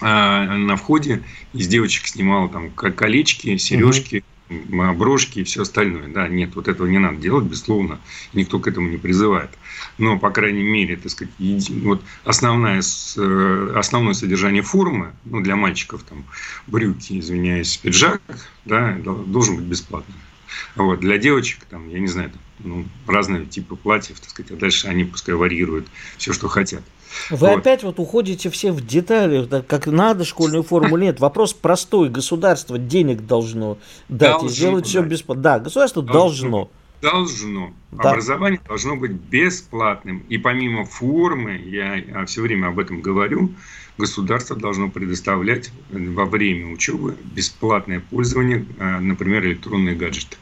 на 0.00 0.76
входе 0.76 1.22
из 1.52 1.68
девочек 1.68 2.06
снимала 2.06 2.48
там 2.48 2.70
колечки, 2.70 3.56
сережки, 3.56 4.24
брошки 4.94 5.40
и 5.40 5.44
все 5.44 5.62
остальное. 5.62 6.08
Да, 6.08 6.28
нет, 6.28 6.54
вот 6.54 6.68
этого 6.68 6.86
не 6.86 6.98
надо 6.98 7.16
делать, 7.16 7.44
безусловно, 7.44 8.00
никто 8.32 8.58
к 8.58 8.66
этому 8.66 8.88
не 8.88 8.96
призывает. 8.96 9.50
Но, 9.98 10.18
по 10.18 10.30
крайней 10.30 10.62
мере, 10.62 10.96
так 10.96 11.10
сказать, 11.10 11.32
вот 11.82 12.02
основное, 12.24 12.80
э, 13.16 13.72
основное 13.76 14.14
содержание 14.14 14.62
формы, 14.62 15.12
ну, 15.24 15.40
для 15.40 15.56
мальчиков, 15.56 16.02
там, 16.02 16.24
брюки, 16.66 17.18
извиняюсь, 17.18 17.76
пиджак, 17.76 18.22
да, 18.64 18.96
должен 19.02 19.56
быть 19.56 19.66
бесплатным. 19.66 20.16
Вот, 20.76 21.00
для 21.00 21.18
девочек, 21.18 21.64
там, 21.64 21.88
я 21.88 21.98
не 21.98 22.08
знаю, 22.08 22.30
там, 22.30 22.40
ну, 22.58 22.84
разные 23.06 23.46
типы 23.46 23.76
платьев, 23.76 24.20
так 24.20 24.30
сказать, 24.30 24.52
а 24.52 24.56
дальше 24.56 24.86
они 24.88 25.04
пускай 25.04 25.34
варьируют 25.34 25.86
все, 26.18 26.32
что 26.32 26.48
хотят. 26.48 26.82
Вы 27.30 27.48
вот. 27.48 27.58
опять 27.58 27.82
вот 27.82 27.98
уходите 27.98 28.50
все 28.50 28.72
в 28.72 28.84
детали, 28.86 29.46
как 29.66 29.86
надо 29.86 30.24
школьную 30.24 30.62
форму 30.62 30.96
нет. 30.96 31.20
Вопрос 31.20 31.52
простой. 31.52 32.08
Государство 32.08 32.78
денег 32.78 33.26
должно 33.26 33.78
дать 34.08 34.30
должно, 34.32 34.48
и 34.48 34.52
сделать 34.52 34.86
все 34.86 35.02
бесплатно. 35.02 35.42
Да, 35.42 35.58
государство 35.58 36.02
должно. 36.02 36.70
Должно. 37.00 37.72
Да. 37.90 38.10
Образование 38.10 38.60
должно 38.66 38.96
быть 38.96 39.12
бесплатным. 39.12 40.22
И 40.28 40.38
помимо 40.38 40.84
формы, 40.84 41.56
я 41.56 42.24
все 42.26 42.42
время 42.42 42.68
об 42.68 42.78
этом 42.78 43.00
говорю, 43.00 43.50
государство 43.98 44.56
должно 44.56 44.88
предоставлять 44.88 45.70
во 45.90 46.24
время 46.24 46.72
учебы 46.72 47.16
бесплатное 47.24 48.00
пользование, 48.00 48.64
э, 48.78 48.98
например, 49.00 49.44
электронные 49.44 49.96
гаджеты. 49.96 50.36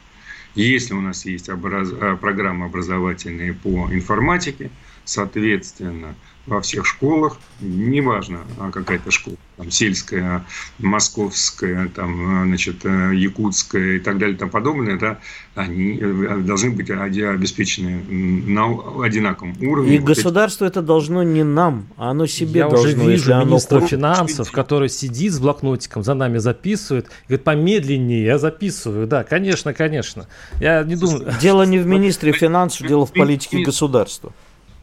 Если 0.54 0.94
у 0.94 1.00
нас 1.00 1.24
есть 1.24 1.48
образ... 1.48 1.90
Э, 1.92 2.16
программы 2.20 2.66
образовательные 2.66 3.54
по 3.54 3.88
информатике, 3.90 4.70
соответственно, 5.04 6.14
во 6.50 6.60
всех 6.60 6.84
школах, 6.84 7.38
неважно, 7.60 8.40
а 8.58 8.70
какая-то 8.70 9.10
школа, 9.10 9.36
там, 9.56 9.70
сельская, 9.70 10.44
московская, 10.78 11.88
там, 11.88 12.46
значит, 12.46 12.84
якутская 12.84 13.96
и 13.96 13.98
так 14.00 14.18
далее 14.18 14.34
и 14.34 14.38
тому 14.38 14.50
подобное, 14.50 14.98
да, 14.98 15.18
они 15.54 15.98
э, 16.00 16.38
должны 16.40 16.70
быть 16.70 16.90
обеспечены 16.90 18.02
на 18.02 19.04
одинаковом 19.04 19.54
уровне. 19.62 19.96
И 19.96 19.98
государство 19.98 20.64
это 20.64 20.82
должно 20.82 21.22
не 21.22 21.44
нам, 21.44 21.86
а 21.96 22.10
оно 22.10 22.26
себе 22.26 22.60
Я 22.60 22.68
должно. 22.68 22.88
уже 22.88 22.96
вижу 22.96 23.34
министра 23.36 23.78
оно... 23.78 23.86
финансов, 23.86 24.50
который 24.50 24.88
сидит 24.88 25.32
с 25.32 25.38
блокнотиком, 25.38 26.02
за 26.02 26.14
нами 26.14 26.38
записывает, 26.38 27.10
говорит, 27.28 27.44
помедленнее, 27.44 28.24
я 28.24 28.38
записываю, 28.38 29.06
да, 29.06 29.22
конечно, 29.22 29.72
конечно. 29.72 30.26
Я 30.60 30.82
не 30.82 30.96
думаю... 30.96 31.32
Дело 31.40 31.62
не 31.62 31.78
в 31.78 31.86
министре 31.86 32.32
финансов, 32.32 32.86
дело 32.88 33.06
в 33.06 33.12
политике 33.12 33.62
государства. 33.62 34.32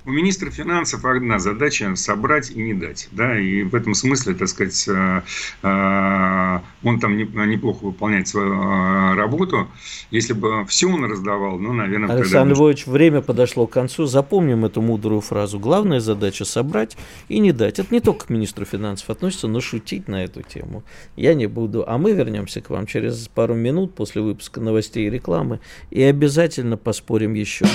У 0.08 0.12
министра 0.12 0.50
финансов 0.50 1.04
одна 1.04 1.38
задача– 1.38 1.94
собрать 1.98 2.50
и 2.50 2.56
не 2.56 2.74
дать. 2.74 3.10
Да? 3.12 3.38
И 3.38 3.64
в 3.64 3.76
этом 3.76 3.94
смысле, 3.94 4.36
так 4.36 4.48
сказать, 4.48 4.88
э, 4.88 5.22
э, 5.64 6.60
он 6.84 7.00
там 7.02 7.18
неплохо 7.18 7.84
выполняет 7.84 8.30
свою 8.30 8.54
э, 8.54 9.16
работу. 9.16 9.68
Если 10.10 10.32
бы 10.32 10.66
все 10.68 10.88
он 10.88 11.04
раздавал, 11.04 11.60
ну, 11.60 11.74
наверное... 11.74 12.10
Александр 12.16 12.56
Львович, 12.56 12.88
время 12.88 13.22
подошло 13.22 13.68
к 13.68 13.72
концу. 13.72 14.06
Запомним 14.06 14.64
эту 14.64 14.82
мудрую 14.82 15.20
фразу. 15.20 15.60
Главная 15.60 16.00
задача– 16.00 16.46
собрать 16.46 16.96
и 17.28 17.40
не 17.40 17.52
дать. 17.52 17.78
Это 17.78 17.94
не 17.94 18.00
только 18.00 18.28
к 18.28 18.30
министру 18.30 18.64
финансов 18.64 19.10
относится, 19.10 19.50
но 19.50 19.60
шутить 19.60 20.08
на 20.08 20.24
эту 20.24 20.42
тему 20.42 20.86
я 21.18 21.34
не 21.34 21.48
буду. 21.48 21.84
А 21.86 21.98
мы 21.98 22.14
вернемся 22.14 22.62
к 22.62 22.70
вам 22.70 22.88
через 22.88 23.28
пару 23.28 23.56
минут 23.56 23.94
после 23.94 24.22
выпуска 24.22 24.62
новостей 24.62 25.08
и 25.08 25.10
рекламы 25.10 25.60
и 25.92 26.02
обязательно 26.02 26.78
поспорим 26.78 27.34
еще. 27.34 27.66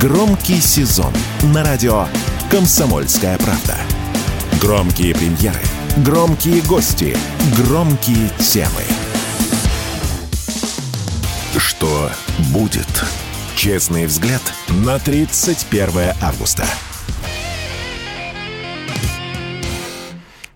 Громкий 0.00 0.60
сезон 0.60 1.12
на 1.42 1.64
радио 1.64 2.06
«Комсомольская 2.52 3.36
правда». 3.38 3.76
Громкие 4.60 5.12
премьеры, 5.12 5.60
громкие 6.04 6.62
гости, 6.62 7.16
громкие 7.56 8.28
темы. 8.38 8.84
Что 11.56 12.12
будет? 12.50 12.86
Честный 13.56 14.06
взгляд 14.06 14.42
на 14.68 15.00
31 15.00 16.12
августа. 16.22 16.64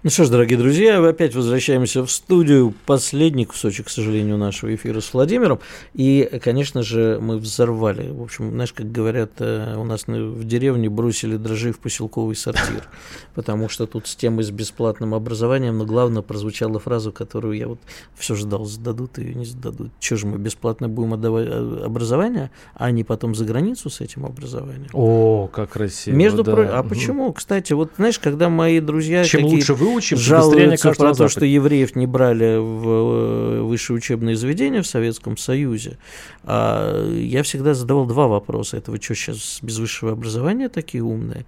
Ну 0.04 0.10
что 0.10 0.24
ж, 0.24 0.30
дорогие 0.30 0.58
друзья, 0.58 1.00
мы 1.00 1.10
опять 1.10 1.32
возвращаемся 1.32 2.04
в 2.04 2.10
студию. 2.10 2.74
Последний 2.86 3.44
кусочек, 3.44 3.86
к 3.86 3.88
сожалению, 3.88 4.36
нашего 4.36 4.74
эфира 4.74 4.98
с 4.98 5.14
Владимиром. 5.14 5.60
И, 5.94 6.28
конечно 6.42 6.82
же, 6.82 7.20
мы 7.22 7.38
взорвали. 7.38 8.10
В 8.10 8.20
общем, 8.20 8.50
знаешь, 8.50 8.72
как 8.72 8.90
говорят, 8.90 9.30
э, 9.38 9.76
у 9.76 9.84
нас 9.84 10.08
в 10.08 10.42
деревне 10.42 10.90
бросили 10.90 11.36
дрожжи 11.36 11.70
в 11.70 11.78
поселковый 11.78 12.34
сортир. 12.34 12.88
Потому 13.36 13.68
что 13.68 13.86
тут 13.86 14.08
с 14.08 14.16
темой 14.16 14.42
с 14.42 14.50
бесплатным 14.50 15.14
образованием, 15.14 15.78
но 15.78 15.84
главное 15.84 16.22
прозвучала 16.22 16.80
фраза, 16.80 17.12
которую 17.12 17.56
я 17.56 17.68
вот 17.68 17.78
все 18.16 18.34
ждал, 18.34 18.64
сдадут 18.64 19.18
ее, 19.18 19.34
не 19.34 19.44
сдадут. 19.44 19.92
Че 20.00 20.16
же 20.16 20.26
мы 20.26 20.36
бесплатно 20.38 20.88
будем 20.88 21.14
отдавать 21.14 21.46
э, 21.46 21.82
образование, 21.84 22.50
а 22.74 22.90
не 22.90 23.04
потом 23.04 23.36
за 23.36 23.44
границу 23.44 23.88
с 23.88 24.00
этим 24.00 24.26
образованием? 24.26 24.90
О, 24.94 25.46
как 25.46 25.70
красиво. 25.70 26.16
Между 26.16 26.42
да. 26.42 26.52
про... 26.52 26.78
А 26.80 26.82
почему? 26.82 27.32
Кстати, 27.32 27.72
вот 27.72 27.92
знаешь, 27.98 28.18
когда 28.18 28.48
мои 28.48 28.80
друзья... 28.80 29.22
Чем 29.22 29.42
такие... 29.42 29.58
лучше 29.58 29.74
вы 29.74 29.91
выучим, 29.92 30.16
жалуются 30.16 30.92
про 30.92 31.14
то, 31.14 31.28
что 31.28 31.44
евреев 31.44 31.94
не 31.96 32.06
брали 32.06 32.58
в 32.58 32.88
э, 32.88 33.60
высшее 33.62 33.96
учебное 33.96 34.34
заведение 34.34 34.82
в 34.82 34.86
Советском 34.86 35.36
Союзе. 35.36 35.98
А 36.44 37.08
я 37.10 37.42
всегда 37.42 37.74
задавал 37.74 38.06
два 38.06 38.26
вопроса. 38.28 38.76
Это 38.76 38.90
вы 38.90 39.00
что, 39.00 39.14
сейчас 39.14 39.58
без 39.62 39.78
высшего 39.78 40.12
образования 40.12 40.68
такие 40.68 41.02
умные? 41.02 41.46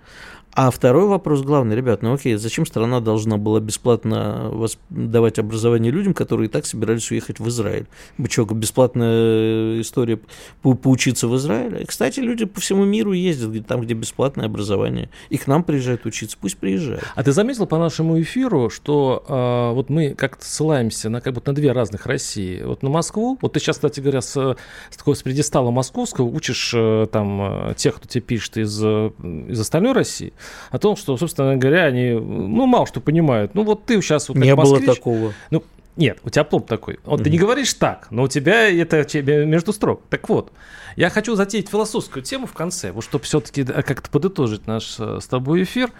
А 0.56 0.70
второй 0.70 1.06
вопрос 1.06 1.42
главный, 1.42 1.74
ребят, 1.74 2.02
ну 2.02 2.14
окей, 2.14 2.36
зачем 2.36 2.64
страна 2.64 3.00
должна 3.00 3.38
была 3.38 3.58
бесплатно 3.58 4.52
давать 4.88 5.40
образование 5.40 5.90
людям, 5.90 6.14
которые 6.14 6.46
и 6.46 6.50
так 6.50 6.64
собирались 6.64 7.10
уехать 7.10 7.40
в 7.40 7.48
Израиль? 7.48 7.86
Бы 8.18 8.30
что, 8.30 8.44
бесплатная 8.44 9.80
история 9.80 10.20
по 10.62 10.74
поучиться 10.74 11.26
в 11.26 11.36
Израиле? 11.36 11.84
Кстати, 11.86 12.20
люди 12.20 12.44
по 12.44 12.60
всему 12.60 12.84
миру 12.84 13.10
ездят, 13.12 13.66
там, 13.66 13.80
где 13.80 13.94
бесплатное 13.94 14.46
образование. 14.46 15.10
И 15.28 15.38
к 15.38 15.48
нам 15.48 15.64
приезжают 15.64 16.06
учиться, 16.06 16.36
пусть 16.40 16.56
приезжают. 16.58 17.02
А 17.16 17.24
ты 17.24 17.32
заметил 17.32 17.66
по 17.66 17.78
нашему 17.78 18.20
эфиру, 18.20 18.70
что 18.70 19.24
э, 19.26 19.74
вот 19.74 19.90
мы 19.90 20.14
как-то 20.14 20.44
ссылаемся 20.44 21.08
на, 21.08 21.20
как 21.20 21.34
будто 21.34 21.50
на 21.50 21.56
две 21.56 21.72
разных 21.72 22.06
России. 22.06 22.62
Вот 22.62 22.84
на 22.84 22.90
Москву, 22.90 23.38
вот 23.42 23.54
ты 23.54 23.58
сейчас, 23.58 23.76
кстати 23.76 23.98
говоря, 23.98 24.20
с, 24.20 24.34
с 24.34 24.96
такого 24.96 25.14
с 25.14 25.22
предистала 25.22 25.72
московского 25.72 26.26
учишь 26.26 26.72
э, 26.76 27.08
там 27.10 27.70
э, 27.70 27.74
тех, 27.74 27.96
кто 27.96 28.06
тебе 28.06 28.20
пишет 28.20 28.56
из, 28.56 28.80
э, 28.80 29.10
из 29.48 29.58
остальной 29.58 29.94
России, 29.94 30.32
о 30.70 30.78
том, 30.78 30.96
что, 30.96 31.16
собственно 31.16 31.56
говоря, 31.56 31.84
они, 31.84 32.12
ну, 32.12 32.66
мало 32.66 32.86
что 32.86 33.00
понимают. 33.00 33.54
Ну, 33.54 33.64
вот 33.64 33.84
ты 33.84 34.00
сейчас 34.00 34.28
вот 34.28 34.38
Не 34.38 34.54
москвич, 34.54 34.84
было 34.84 34.94
такого. 34.94 35.32
Ну, 35.50 35.64
нет, 35.96 36.18
у 36.24 36.30
тебя 36.30 36.44
пломб 36.44 36.66
такой. 36.66 36.98
Вот 37.04 37.20
mm-hmm. 37.20 37.24
ты 37.24 37.30
не 37.30 37.38
говоришь 37.38 37.74
так, 37.74 38.08
но 38.10 38.24
у 38.24 38.28
тебя 38.28 38.68
это 38.68 39.04
тебе 39.04 39.46
между 39.46 39.72
строк. 39.72 40.02
Так 40.10 40.28
вот, 40.28 40.52
я 40.96 41.10
хочу 41.10 41.36
затеять 41.36 41.68
философскую 41.68 42.22
тему 42.22 42.46
в 42.46 42.52
конце, 42.52 42.90
вот 42.92 43.04
чтобы 43.04 43.24
все-таки 43.24 43.64
как-то 43.64 44.10
подытожить 44.10 44.66
наш 44.66 44.96
э, 44.98 45.18
с 45.20 45.26
тобой 45.26 45.62
эфир. 45.62 45.92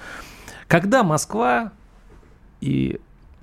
Когда 0.67 1.03
Москва 1.05 1.73
и 2.61 2.99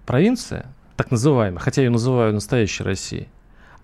провинция, 0.05 0.73
так 0.97 1.11
называемая, 1.11 1.59
хотя 1.59 1.83
ее 1.83 1.89
называю 1.89 2.33
настоящей 2.33 2.83
Россией, 2.83 3.27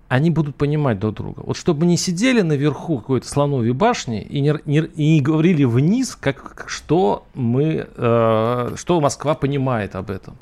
они 0.08 0.30
будут 0.30 0.56
понимать 0.56 1.00
друг 1.00 1.16
друга. 1.16 1.42
Вот 1.42 1.58
чтобы 1.58 1.86
не 1.86 1.98
сидели 1.98 2.42
наверху 2.42 3.00
какой-то 3.00 3.28
слоновой 3.28 3.72
башни 3.74 4.22
и 4.22 4.40
не, 4.40 4.56
не, 4.66 4.80
и 4.80 5.14
не 5.16 5.22
говорили 5.22 5.66
вниз, 5.66 6.16
как, 6.16 6.66
что 6.68 7.26
мы, 7.34 7.88
э, 7.96 8.74
что 8.76 9.02
Москва 9.02 9.36
понимает 9.36 9.96
об 9.96 10.10
этом. 10.10 10.38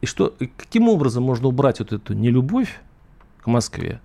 И 0.00 0.06
что, 0.06 0.34
каким 0.56 0.88
образом 0.88 1.22
можно 1.22 1.48
убрать 1.48 1.78
вот 1.78 1.92
эту 1.92 2.14
нелюбовь 2.14 2.80
к 3.42 3.46
Москве 3.46 4.00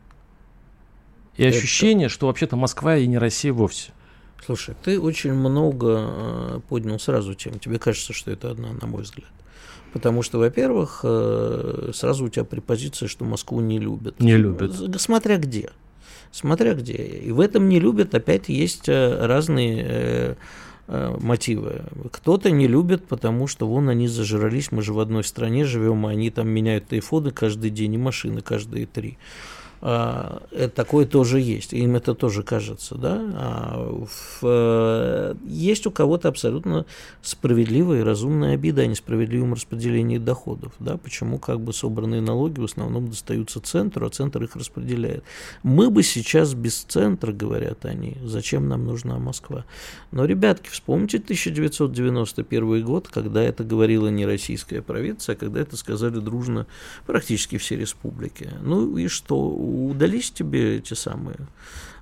и 1.37 1.43
это... 1.43 1.57
ощущение, 1.57 2.09
что 2.09 2.27
вообще-то 2.27 2.55
Москва 2.55 2.97
и 2.97 3.07
не 3.07 3.17
Россия 3.17 3.53
вовсе. 3.53 3.91
Слушай, 4.45 4.75
ты 4.83 4.99
очень 4.99 5.33
много 5.33 6.05
э, 6.07 6.59
поднял 6.69 6.99
сразу 6.99 7.33
тем. 7.33 7.57
Тебе 7.57 7.79
кажется, 7.79 8.13
что 8.13 8.29
это 8.29 8.51
одна, 8.51 8.73
на 8.73 8.87
мой 8.87 9.01
взгляд. 9.01 9.29
Потому 9.95 10.23
что, 10.23 10.39
во-первых, 10.39 10.99
э, 11.03 11.91
сразу 11.93 12.25
у 12.25 12.29
тебя 12.29 12.43
препозиция, 12.43 13.07
что 13.07 13.23
Москву 13.23 13.61
не 13.61 13.79
любят. 13.79 14.19
Не 14.19 14.35
любят. 14.35 14.99
Смотря 14.99 15.37
где. 15.37 15.69
Смотря 16.33 16.73
где. 16.73 16.95
И 16.95 17.31
в 17.31 17.39
этом 17.39 17.69
не 17.69 17.79
любят, 17.79 18.13
опять 18.13 18.49
есть 18.49 18.89
э, 18.89 19.25
разные 19.25 20.35
э, 20.89 21.17
мотивы. 21.21 21.83
Кто-то 22.11 22.51
не 22.51 22.67
любит, 22.67 23.07
потому 23.07 23.47
что 23.47 23.69
вон 23.69 23.87
они 23.87 24.09
зажрались, 24.09 24.69
мы 24.73 24.81
же 24.81 24.91
в 24.91 24.99
одной 24.99 25.23
стране 25.23 25.63
живем, 25.63 26.05
а 26.05 26.09
они 26.09 26.29
там 26.29 26.49
меняют 26.49 26.91
айфоны 26.91 27.31
каждый 27.31 27.69
день 27.69 27.93
и 27.93 27.97
машины 27.97 28.41
каждые 28.41 28.87
три. 28.87 29.17
А, 29.81 30.41
это 30.51 30.73
такое 30.73 31.05
тоже 31.05 31.39
есть, 31.39 31.73
им 31.73 31.95
это 31.95 32.15
тоже 32.15 32.43
кажется, 32.43 32.95
да. 32.95 33.21
А 33.35 34.05
в, 34.05 34.39
э, 34.43 35.35
есть 35.45 35.85
у 35.85 35.91
кого-то 35.91 36.29
абсолютно 36.29 36.85
справедливая 37.21 37.99
и 37.99 38.03
разумная 38.03 38.55
обида 38.55 38.83
о 38.83 38.87
несправедливом 38.87 39.53
распределении 39.53 40.17
доходов, 40.17 40.73
да, 40.79 40.97
почему 40.97 41.39
как 41.39 41.61
бы 41.61 41.73
собранные 41.73 42.21
налоги 42.21 42.59
в 42.59 42.65
основном 42.65 43.09
достаются 43.09 43.59
центру, 43.59 44.05
а 44.05 44.09
центр 44.09 44.43
их 44.43 44.55
распределяет. 44.55 45.23
Мы 45.63 45.89
бы 45.89 46.03
сейчас 46.03 46.53
без 46.53 46.77
центра, 46.83 47.31
говорят 47.31 47.85
они, 47.85 48.17
зачем 48.23 48.67
нам 48.67 48.85
нужна 48.85 49.19
Москва. 49.19 49.65
Но, 50.11 50.25
ребятки, 50.25 50.69
вспомните 50.69 51.17
1991 51.17 52.83
год, 52.83 53.07
когда 53.07 53.43
это 53.43 53.63
говорила 53.63 54.07
не 54.07 54.25
российская 54.25 54.81
провинция, 54.81 55.35
а 55.35 55.37
когда 55.37 55.61
это 55.61 55.77
сказали 55.77 56.19
дружно 56.19 56.67
практически 57.05 57.57
все 57.57 57.75
республики. 57.75 58.49
Ну 58.61 58.97
и 58.97 59.07
что? 59.07 59.37
Удались 59.65 60.31
тебе 60.31 60.77
эти 60.77 60.93
самые, 60.93 61.37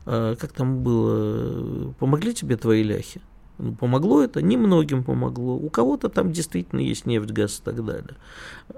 а, 0.06 0.36
как 0.36 0.52
там 0.52 0.84
было, 0.84 1.94
помогли 2.00 2.34
тебе 2.34 2.58
твои 2.58 2.84
ляхи? 2.84 3.22
Ну, 3.60 3.74
помогло 3.76 4.24
это? 4.24 4.42
Немногим 4.42 5.04
помогло. 5.04 5.56
У 5.56 5.70
кого-то 5.70 6.10
там 6.10 6.32
действительно 6.32 6.80
есть 6.80 7.06
нефть, 7.06 7.32
газ 7.32 7.60
и 7.60 7.64
так 7.64 7.86
далее. 7.86 8.16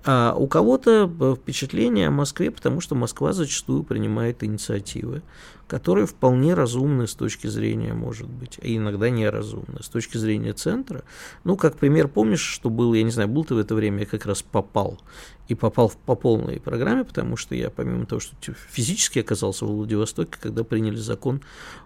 А 0.03 0.35
у 0.37 0.47
кого-то 0.47 1.35
впечатление 1.39 2.09
о 2.09 2.11
Москве, 2.11 2.51
потому 2.51 2.81
что 2.81 2.93
Москва 2.93 3.31
зачастую 3.31 3.83
принимает 3.83 4.43
инициативы, 4.43 5.21
которые 5.67 6.05
вполне 6.05 6.53
разумны 6.53 7.07
с 7.07 7.15
точки 7.15 7.47
зрения, 7.47 7.93
может 7.93 8.27
быть, 8.27 8.59
а 8.61 8.67
иногда 8.67 9.09
неразумны 9.09 9.81
с 9.81 9.89
точки 9.89 10.17
зрения 10.17 10.53
центра. 10.53 11.03
Ну, 11.43 11.57
как 11.57 11.77
пример, 11.77 12.07
помнишь, 12.07 12.41
что 12.41 12.69
был, 12.69 12.93
я 12.93 13.03
не 13.03 13.11
знаю, 13.11 13.29
был 13.29 13.43
ты 13.43 13.55
в 13.55 13.57
это 13.57 13.73
время, 13.73 14.01
я 14.01 14.05
как 14.05 14.25
раз 14.25 14.41
попал 14.41 14.99
и 15.47 15.55
попал 15.55 15.91
по 16.05 16.15
полной 16.15 16.59
программе, 16.59 17.03
потому 17.03 17.37
что 17.37 17.55
я, 17.55 17.69
помимо 17.69 18.05
того, 18.05 18.19
что 18.19 18.35
физически 18.69 19.19
оказался 19.19 19.65
в 19.65 19.69
Владивостоке, 19.69 20.37
когда 20.39 20.63
приняли 20.63 20.95
закон 20.95 21.41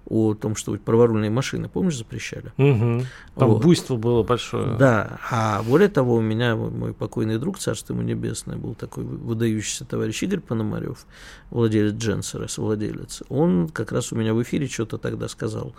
о 0.05 0.33
том, 0.33 0.55
что 0.55 0.75
праворульные 0.77 1.29
машины, 1.29 1.67
помнишь, 1.67 1.97
запрещали? 1.97 2.53
Угу. 2.57 3.05
Там 3.35 3.49
вот. 3.49 3.61
буйство 3.61 3.97
было 3.97 4.23
большое. 4.23 4.77
Да, 4.77 5.19
а 5.29 5.61
более 5.63 5.89
того, 5.89 6.15
у 6.15 6.21
меня 6.21 6.55
мой 6.55 6.93
покойный 6.93 7.37
друг, 7.37 7.59
царство 7.59 7.93
ему 7.93 8.03
небесное, 8.03 8.57
был 8.57 8.75
такой 8.75 9.03
выдающийся 9.03 9.85
товарищ 9.85 10.23
Игорь 10.23 10.39
Пономарев, 10.39 11.05
владелец 11.49 11.95
Дженсера, 11.95 12.47
совладелец. 12.47 13.23
Он 13.29 13.68
как 13.71 13.91
раз 13.91 14.11
у 14.11 14.15
меня 14.15 14.33
в 14.33 14.41
эфире 14.43 14.67
что-то 14.67 14.97
тогда 14.97 15.27
сказал 15.27 15.73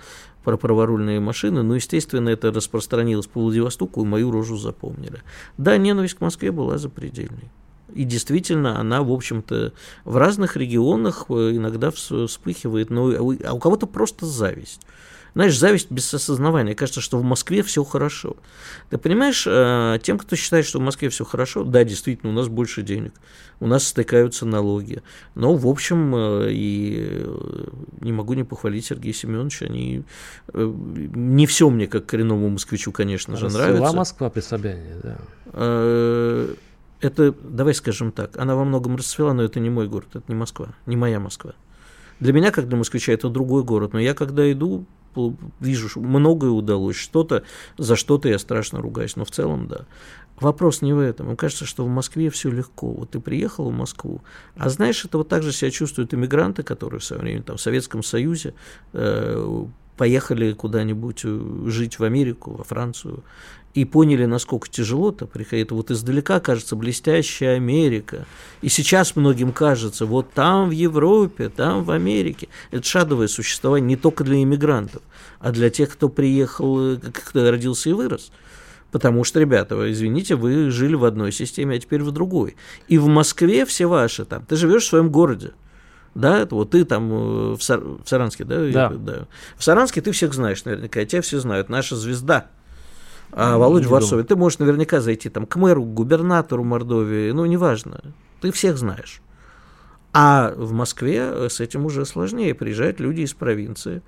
про 0.45 0.57
праворульные 0.57 1.21
машины, 1.21 1.63
но, 1.63 1.75
естественно, 1.75 2.29
это 2.29 2.53
распространилось 2.53 3.27
по 3.27 3.41
Владивостоку, 3.41 4.03
и 4.03 4.07
мою 4.07 4.31
рожу 4.31 4.57
запомнили. 4.57 5.23
Да, 5.59 5.77
ненависть 5.77 6.15
к 6.15 6.21
Москве 6.21 6.53
была 6.53 6.79
запредельной. 6.79 7.51
И 7.95 8.05
действительно, 8.05 8.79
она, 8.79 9.03
в 9.03 9.11
общем-то, 9.11 9.73
в 10.05 10.17
разных 10.17 10.57
регионах 10.57 11.27
э, 11.29 11.53
иногда 11.57 11.91
вспыхивает, 11.91 12.91
но 12.91 13.11
а 13.45 13.53
у 13.53 13.59
кого-то 13.59 13.87
просто 13.87 14.27
зависть. 14.27 14.81
Знаешь, 15.35 15.57
зависть 15.57 15.91
без 15.91 16.13
осознавания. 16.13 16.75
Кажется, 16.75 17.01
что 17.01 17.19
в 17.19 17.23
Москве 17.23 17.63
все 17.63 17.85
хорошо. 17.85 18.37
Ты 18.91 18.99
понимаешь, 18.99 19.45
э, 19.47 19.99
тем, 20.03 20.19
кто 20.19 20.35
считает, 20.35 20.67
что 20.67 20.79
в 20.79 20.83
Москве 20.83 21.09
все 21.09 21.25
хорошо, 21.25 21.63
да, 21.63 21.85
действительно, 21.85 22.33
у 22.33 22.35
нас 22.35 22.49
больше 22.49 22.83
денег, 22.83 23.13
у 23.61 23.67
нас 23.67 23.87
стыкаются 23.87 24.45
налоги. 24.45 25.03
Но, 25.35 25.55
в 25.55 25.69
общем, 25.69 26.15
э, 26.15 26.49
и 26.51 27.25
не 28.01 28.13
могу 28.13 28.35
не 28.35 28.45
похвалить 28.45 28.87
Сергея 28.87 29.13
Семеновича, 29.13 29.67
они 29.67 30.05
не 30.55 31.47
все 31.47 31.71
мне, 31.71 31.87
как 31.87 32.07
коренному 32.07 32.49
москвичу, 32.49 32.93
конечно 32.93 33.37
же, 33.37 33.47
Расцвела 33.47 33.69
нравится. 33.69 33.97
Москва 33.97 34.31
при 34.31 34.41
Собянине, 34.41 34.95
да. 35.03 35.19
Это, 37.01 37.35
давай 37.43 37.75
скажем 37.75 38.13
так, 38.13 38.37
она 38.37 38.55
во 38.55 38.65
многом 38.65 38.97
расцвела, 38.97 39.33
но 39.33 39.43
это 39.43 39.59
не 39.61 39.71
мой 39.71 39.89
город, 39.89 40.09
это 40.15 40.25
не 40.29 40.35
Москва, 40.35 40.69
не 40.87 40.97
моя 40.97 41.19
Москва. 41.19 41.55
Для 42.21 42.35
меня, 42.35 42.51
как 42.51 42.69
для 42.69 42.77
москвича, 42.77 43.13
это 43.13 43.31
другой 43.31 43.65
город. 43.65 43.95
Но 43.95 43.99
я, 43.99 44.13
когда 44.13 44.53
иду, 44.53 44.85
вижу, 45.59 45.89
что 45.89 46.01
многое 46.01 46.51
удалось, 46.51 46.97
что-то, 46.97 47.45
за 47.79 47.97
что-то 47.97 48.29
я 48.29 48.39
страшно 48.39 48.83
ругаюсь, 48.83 49.17
но 49.17 49.25
в 49.25 49.31
целом, 49.31 49.69
да. 49.69 49.87
Вопрос 50.41 50.81
не 50.81 50.93
в 50.93 50.99
этом. 50.99 51.27
Мне 51.27 51.37
кажется, 51.37 51.67
что 51.67 51.85
в 51.85 51.89
Москве 51.89 52.31
все 52.31 52.51
легко. 52.51 52.91
Вот 52.91 53.11
ты 53.11 53.21
приехал 53.21 53.71
в 53.71 53.75
Москву, 53.75 54.23
а 54.57 54.69
знаешь, 54.71 55.05
это 55.05 55.19
вот 55.19 55.29
так 55.29 55.43
же 55.43 55.53
себя 55.53 55.71
чувствуют 55.71 56.15
иммигранты, 56.15 56.63
которые 56.63 57.01
в 57.01 57.05
свое 57.05 57.23
время 57.23 57.43
там, 57.43 57.59
в 57.59 57.61
Советском 57.61 58.03
Союзе 58.03 58.55
э, 58.95 59.65
поехали 59.97 60.53
куда-нибудь 60.53 61.21
э, 61.25 61.65
жить 61.67 61.99
в 61.99 62.05
Америку, 62.05 62.53
во 62.53 62.65
Францию, 62.65 63.23
и 63.75 63.85
поняли, 63.85 64.25
насколько 64.25 64.69
тяжело-то 64.69 65.27
приходит. 65.27 65.73
Вот 65.73 65.91
издалека 65.91 66.41
кажется 66.41 66.75
блестящая 66.75 67.57
Америка. 67.57 68.27
И 68.63 68.69
сейчас 68.69 69.15
многим 69.15 69.53
кажется, 69.53 70.07
вот 70.07 70.33
там 70.33 70.71
в 70.71 70.73
Европе, 70.73 71.51
там 71.51 71.85
в 71.85 71.91
Америке. 71.91 72.49
Это 72.71 72.83
шадовое 72.83 73.29
существование 73.29 73.89
не 73.89 73.97
только 73.97 74.25
для 74.25 74.43
иммигрантов, 74.43 75.03
а 75.39 75.53
для 75.53 75.71
тех, 75.71 75.91
кто 75.93 76.09
приехал, 76.09 76.97
кто 76.97 77.51
родился 77.51 77.91
и 77.91 77.93
вырос. 77.93 78.33
Потому 78.91 79.25
что, 79.25 79.41
ребята, 79.41 79.91
извините, 79.91 80.35
вы 80.35 80.71
жили 80.71 80.95
в 80.95 81.05
одной 81.05 81.33
системе, 81.33 81.77
а 81.77 81.79
теперь 81.79 82.03
в 82.03 82.11
другой. 82.11 82.57
И 82.89 82.99
в 82.99 83.07
Москве 83.07 83.65
все 83.65 83.87
ваши 83.87 84.25
там. 84.25 84.45
Ты 84.47 84.57
живешь 84.57 84.85
в 84.85 84.89
своем 84.89 85.11
городе. 85.11 85.53
Да, 86.15 86.39
это 86.39 86.57
вот 86.57 86.71
ты 86.71 86.85
там 86.85 87.13
э, 87.13 87.55
в, 87.55 87.63
Сар... 87.63 87.81
в 87.81 88.03
Саранске, 88.05 88.45
да? 88.45 88.69
Да. 88.71 88.89
да? 88.91 89.27
В 89.57 89.63
Саранске 89.63 90.01
ты 90.01 90.11
всех 90.11 90.35
знаешь 90.35 90.65
наверняка, 90.65 91.05
тебя 91.05 91.23
все 91.23 91.39
знают. 91.39 91.69
Наша 91.69 91.95
звезда– 91.97 92.47
а 93.33 93.59
Володя 93.59 93.89
Варсовин, 93.89 94.27
ты 94.27 94.37
можешь 94.37 94.59
наверняка 94.59 95.01
зайти 95.01 95.29
там 95.29 95.47
к 95.47 95.57
мэру, 95.57 95.85
к 95.85 95.95
губернатору 95.95 96.65
Мордовии, 96.65 97.31
ну, 97.31 97.47
неважно, 97.47 98.01
ты 98.41 98.51
всех 98.51 98.77
знаешь. 98.77 99.23
А 100.13 100.53
в 100.57 100.73
Москве 100.73 101.49
с 101.49 101.61
этим 101.61 101.87
уже 101.87 102.05
сложнее. 102.05 102.53
Приезжают 102.53 102.99
люди 102.99 103.21
из 103.21 103.33
провинции 103.33 104.03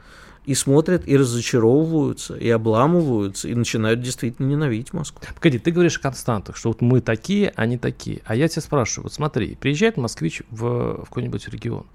и 0.44 0.54
смотрят, 0.54 1.06
и 1.06 1.16
разочаровываются, 1.16 2.36
и 2.36 2.48
обламываются, 2.48 3.48
и 3.48 3.54
начинают 3.54 4.00
действительно 4.00 4.46
ненавидеть 4.46 4.92
Москву. 4.92 5.20
Погоди, 5.34 5.58
ты 5.58 5.70
говоришь 5.70 5.98
о 5.98 6.00
константах, 6.00 6.56
что 6.56 6.68
вот 6.68 6.80
мы 6.80 7.00
такие, 7.00 7.52
они 7.56 7.78
такие. 7.78 8.22
А 8.24 8.34
я 8.34 8.48
тебя 8.48 8.62
спрашиваю, 8.62 9.04
вот 9.04 9.12
смотри, 9.12 9.54
приезжает 9.54 9.96
москвич 9.96 10.42
в, 10.50 11.02
в 11.02 11.04
какой-нибудь 11.04 11.48
регион, 11.48 11.86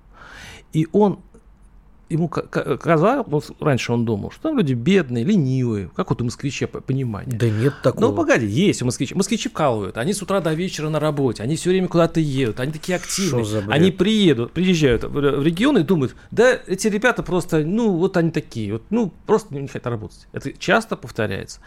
и 0.74 0.88
он 0.91 1.20
ему 2.10 2.30
казалось, 2.30 3.51
раньше 3.60 3.91
он 3.91 4.05
думал, 4.05 4.32
что 4.32 4.43
там 4.43 4.58
люди 4.58 4.74
бедные, 4.74 5.24
ленивые, 5.24 5.89
как 5.95 6.10
вот 6.10 6.22
у 6.22 6.26
москвича 6.26 6.68
понимание. 6.68 7.38
Да 7.38 7.49
нет 7.49 7.74
такого. 7.84 8.01
Ну, 8.01 8.16
погоди, 8.16 8.45
есть 8.45 8.82
у 8.82 8.86
москвичей. 8.86 9.16
Москвичи 9.16 9.49
вкалывают, 9.49 9.97
они 9.97 10.14
с 10.14 10.22
утра 10.22 10.39
до 10.39 10.53
вечера 10.53 10.89
на 10.89 10.99
работе, 10.99 11.43
они 11.43 11.55
все 11.55 11.70
время 11.70 11.88
куда-то 11.88 12.20
едут, 12.20 12.60
они 12.60 12.72
такие 12.72 12.95
активные. 12.95 13.64
Они 13.70 13.91
приедут, 13.91 14.53
приезжают 14.53 15.03
в 15.03 15.43
регион 15.43 15.78
и 15.78 15.84
думают, 15.84 16.16
да, 16.32 16.58
эти 16.68 16.88
ребята 16.88 17.24
просто, 17.24 17.66
ну, 17.66 17.91
вот 17.91 18.18
они 18.18 18.32
такие, 18.32 18.74
вот, 18.74 18.84
ну, 18.89 19.12
просто 19.26 19.53
не 19.55 19.68
хотят 19.68 19.88
работать. 19.88 20.28
Это 20.32 20.53
часто 20.53 20.95
повторяется. 20.95 21.60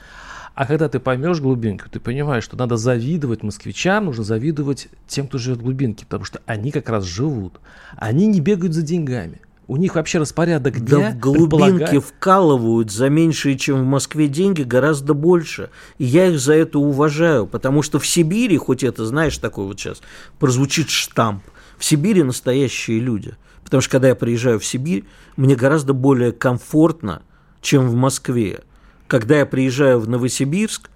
А 0.55 0.67
когда 0.67 0.89
ты 0.89 0.99
поймешь 0.99 1.41
глубинку, 1.41 1.89
ты 1.89 2.01
понимаешь, 2.01 2.45
что 2.45 2.57
надо 2.57 2.77
завидовать 2.77 3.43
москвичам, 3.43 4.07
нужно 4.07 4.25
завидовать 4.25 4.89
тем, 5.07 5.29
кто 5.29 5.39
живет 5.39 5.59
в 5.59 5.63
глубинке, 5.63 6.05
потому 6.05 6.25
что 6.25 6.41
они 6.45 6.73
как 6.73 6.89
раз 6.89 7.05
живут. 7.05 7.61
Они 7.97 8.27
не 8.27 8.41
бегают 8.41 8.75
за 8.75 8.83
деньгами 8.83 9.41
у 9.71 9.77
них 9.77 9.95
вообще 9.95 10.19
распорядок 10.19 10.81
дня 10.81 10.99
Да 10.99 11.11
в 11.13 11.19
глубинке 11.21 12.01
вкалывают 12.01 12.91
за 12.91 13.09
меньшие, 13.09 13.57
чем 13.57 13.83
в 13.83 13.85
Москве 13.85 14.27
деньги, 14.27 14.63
гораздо 14.63 15.15
больше. 15.15 15.71
И 15.99 16.05
я 16.05 16.27
их 16.27 16.41
за 16.41 16.55
это 16.55 16.81
уважаю, 16.81 17.47
потому 17.47 17.83
что 17.83 18.01
в 18.01 18.07
Сибири, 18.07 18.57
хоть 18.57 18.83
это, 18.83 19.07
знаешь, 19.07 19.39
такой 19.39 19.67
вот 19.67 19.79
сейчас 19.79 20.03
прозвучит 20.41 20.91
штамп, 20.91 21.45
в 21.79 21.85
Сибири 21.85 22.25
настоящие 22.25 22.99
люди. 22.99 23.37
Потому 23.63 23.81
что 23.81 23.93
когда 23.93 24.09
я 24.09 24.17
приезжаю 24.17 24.59
в 24.59 24.65
Сибирь, 24.65 25.05
мне 25.37 25.55
гораздо 25.55 25.93
более 25.93 26.33
комфортно, 26.33 27.23
чем 27.61 27.87
в 27.87 27.95
Москве. 27.95 28.65
Когда 29.07 29.39
я 29.39 29.47
приезжаю 29.47 30.01
в 30.01 30.09
Новосибирск, 30.09 30.91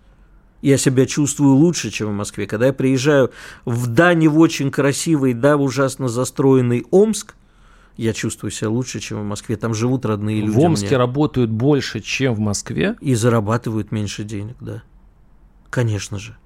я 0.63 0.79
себя 0.79 1.07
чувствую 1.07 1.55
лучше, 1.55 1.91
чем 1.91 2.09
в 2.09 2.15
Москве. 2.15 2.49
Когда 2.49 2.67
я 2.67 2.73
приезжаю 2.73 3.31
в 3.65 3.87
да 3.87 4.15
не 4.15 4.27
в 4.27 4.37
очень 4.41 4.73
красивый, 4.73 5.33
да 5.33 5.57
ужасно 5.57 6.09
застроенный 6.09 6.85
Омск, 6.91 7.37
я 7.97 8.13
чувствую 8.13 8.51
себя 8.51 8.71
лучше, 8.71 9.01
чем 9.01 9.21
в 9.21 9.25
Москве. 9.25 9.57
Там 9.57 9.75
живут 9.75 10.05
родные 10.05 10.41
люди. 10.41 10.51
В 10.51 10.61
Омске 10.61 10.89
мне. 10.89 10.97
работают 10.97 11.51
больше, 11.51 12.01
чем 12.01 12.35
в 12.35 12.41
Москве? 12.41 12.97
И 13.01 13.15
зарабатывают 13.15 13.93
меньше 13.93 14.25
денег, 14.25 14.57
да. 14.61 14.83
Конечно 15.71 16.19
же. 16.19 16.37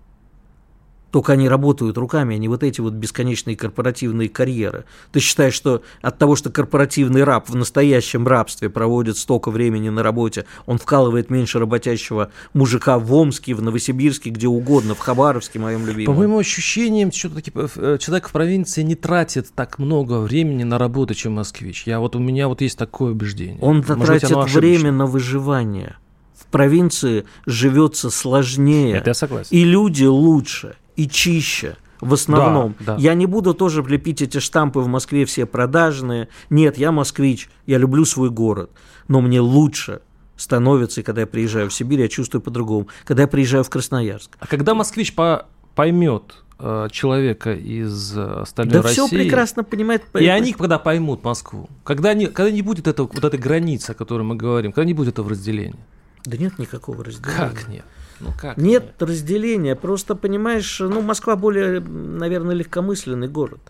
Только 1.11 1.32
они 1.32 1.48
работают 1.48 1.96
руками, 1.96 2.34
а 2.34 2.38
не 2.38 2.48
вот 2.48 2.62
эти 2.62 2.80
вот 2.80 2.92
бесконечные 2.92 3.56
корпоративные 3.56 4.28
карьеры. 4.28 4.84
Ты 5.12 5.20
считаешь, 5.20 5.54
что 5.54 5.82
от 6.02 6.18
того, 6.18 6.36
что 6.36 6.50
корпоративный 6.50 7.24
раб 7.24 7.48
в 7.48 7.56
настоящем 7.56 8.26
рабстве 8.26 8.68
проводит 8.68 9.16
столько 9.16 9.50
времени 9.50 9.88
на 9.88 10.02
работе, 10.02 10.44
он 10.66 10.78
вкалывает 10.78 11.30
меньше 11.30 11.59
работящего 11.59 12.30
мужика 12.52 12.98
в 12.98 13.12
Омске, 13.14 13.54
в 13.54 13.62
Новосибирске, 13.62 14.30
где 14.30 14.48
угодно, 14.48 14.94
в 14.94 14.98
Хабаровске, 14.98 15.59
моем 15.59 15.86
любимом? 15.86 16.14
По 16.14 16.18
моим 16.18 16.36
ощущениям, 16.36 17.11
что-то 17.11 17.40
э, 17.40 17.98
человек 17.98 18.28
в 18.28 18.32
провинции 18.32 18.82
не 18.82 18.94
тратит 18.94 19.48
так 19.54 19.78
много 19.78 20.20
времени 20.20 20.64
на 20.64 20.78
работу, 20.78 21.14
чем 21.14 21.34
москвич. 21.34 21.86
Я 21.86 22.00
вот 22.00 22.16
у 22.16 22.18
меня 22.18 22.48
вот 22.48 22.61
есть 22.61 22.76
такое 22.76 23.12
убеждение. 23.12 23.59
Он 23.61 23.82
тратит 23.82 24.30
время 24.54 24.92
на 24.92 25.06
выживание. 25.06 25.96
В 26.34 26.46
провинции 26.50 27.24
живется 27.46 28.11
сложнее. 28.11 28.96
Это 28.96 29.11
я 29.11 29.14
согласен. 29.14 29.48
И 29.50 29.64
люди 29.64 30.04
лучше 30.04 30.76
и 30.99 31.09
чище 31.09 31.76
в 32.01 32.12
основном. 32.12 32.74
Да, 32.80 32.96
да. 32.96 33.01
Я 33.01 33.14
не 33.14 33.26
буду 33.26 33.55
тоже 33.55 33.82
влепить 33.82 34.20
эти 34.20 34.38
штампы 34.38 34.80
в 34.80 34.88
Москве 34.88 35.24
все 35.24 35.46
продажные. 35.46 36.28
Нет, 36.51 36.76
я 36.76 36.92
москвич, 36.92 37.49
я 37.66 37.78
люблю 37.78 38.05
свой 38.05 38.30
город, 38.30 38.70
но 39.07 39.20
мне 39.20 39.40
лучше 39.40 40.01
становится, 40.36 41.01
и 41.01 41.05
когда 41.05 41.22
я 41.22 41.26
приезжаю 41.26 41.70
в 41.70 41.74
Сибирь, 41.74 42.01
я 42.01 42.09
чувствую 42.09 42.42
по-другому. 42.42 42.88
Когда 43.05 43.22
я 43.22 43.28
приезжаю 43.28 43.64
в 43.64 43.70
Красноярск. 43.70 44.36
А 44.38 44.46
когда 44.46 44.74
москвич 44.74 45.14
по 45.14 45.46
поймет 45.74 46.34
э, 46.59 46.88
человека 46.90 47.55
из 47.55 48.16
э, 48.16 48.40
остальной 48.42 48.74
да 48.74 48.82
России. 48.82 48.96
Да 48.96 49.07
все 49.07 49.16
прекрасно 49.16 49.62
понимает. 49.62 50.05
И 50.18 50.26
они 50.26 50.53
когда 50.53 50.80
поймут 50.80 51.22
Москву, 51.22 51.68
когда 51.84 52.14
не, 52.14 52.26
когда 52.26 52.51
не 52.51 52.62
будет 52.62 52.88
этого, 52.88 53.09
вот 53.12 53.24
этой 53.24 53.38
границы, 53.38 53.92
о 53.92 53.94
которой 53.94 54.22
мы 54.22 54.34
говорим, 54.34 54.72
когда 54.72 54.84
не 54.84 54.94
будет 54.94 55.11
этого 55.11 55.30
разделения. 55.30 55.78
Да 56.24 56.36
нет 56.36 56.59
никакого 56.59 57.05
разделения. 57.05 57.36
Как 57.36 57.68
нет? 57.68 57.84
Ну 58.20 58.32
как? 58.38 58.56
Нет 58.56 58.88
нет 58.88 59.02
разделения, 59.02 59.76
просто 59.76 60.14
понимаешь, 60.14 60.80
ну 60.80 61.02
Москва 61.02 61.36
более, 61.36 61.80
наверное, 61.80 62.54
легкомысленный 62.54 63.28
город. 63.28 63.60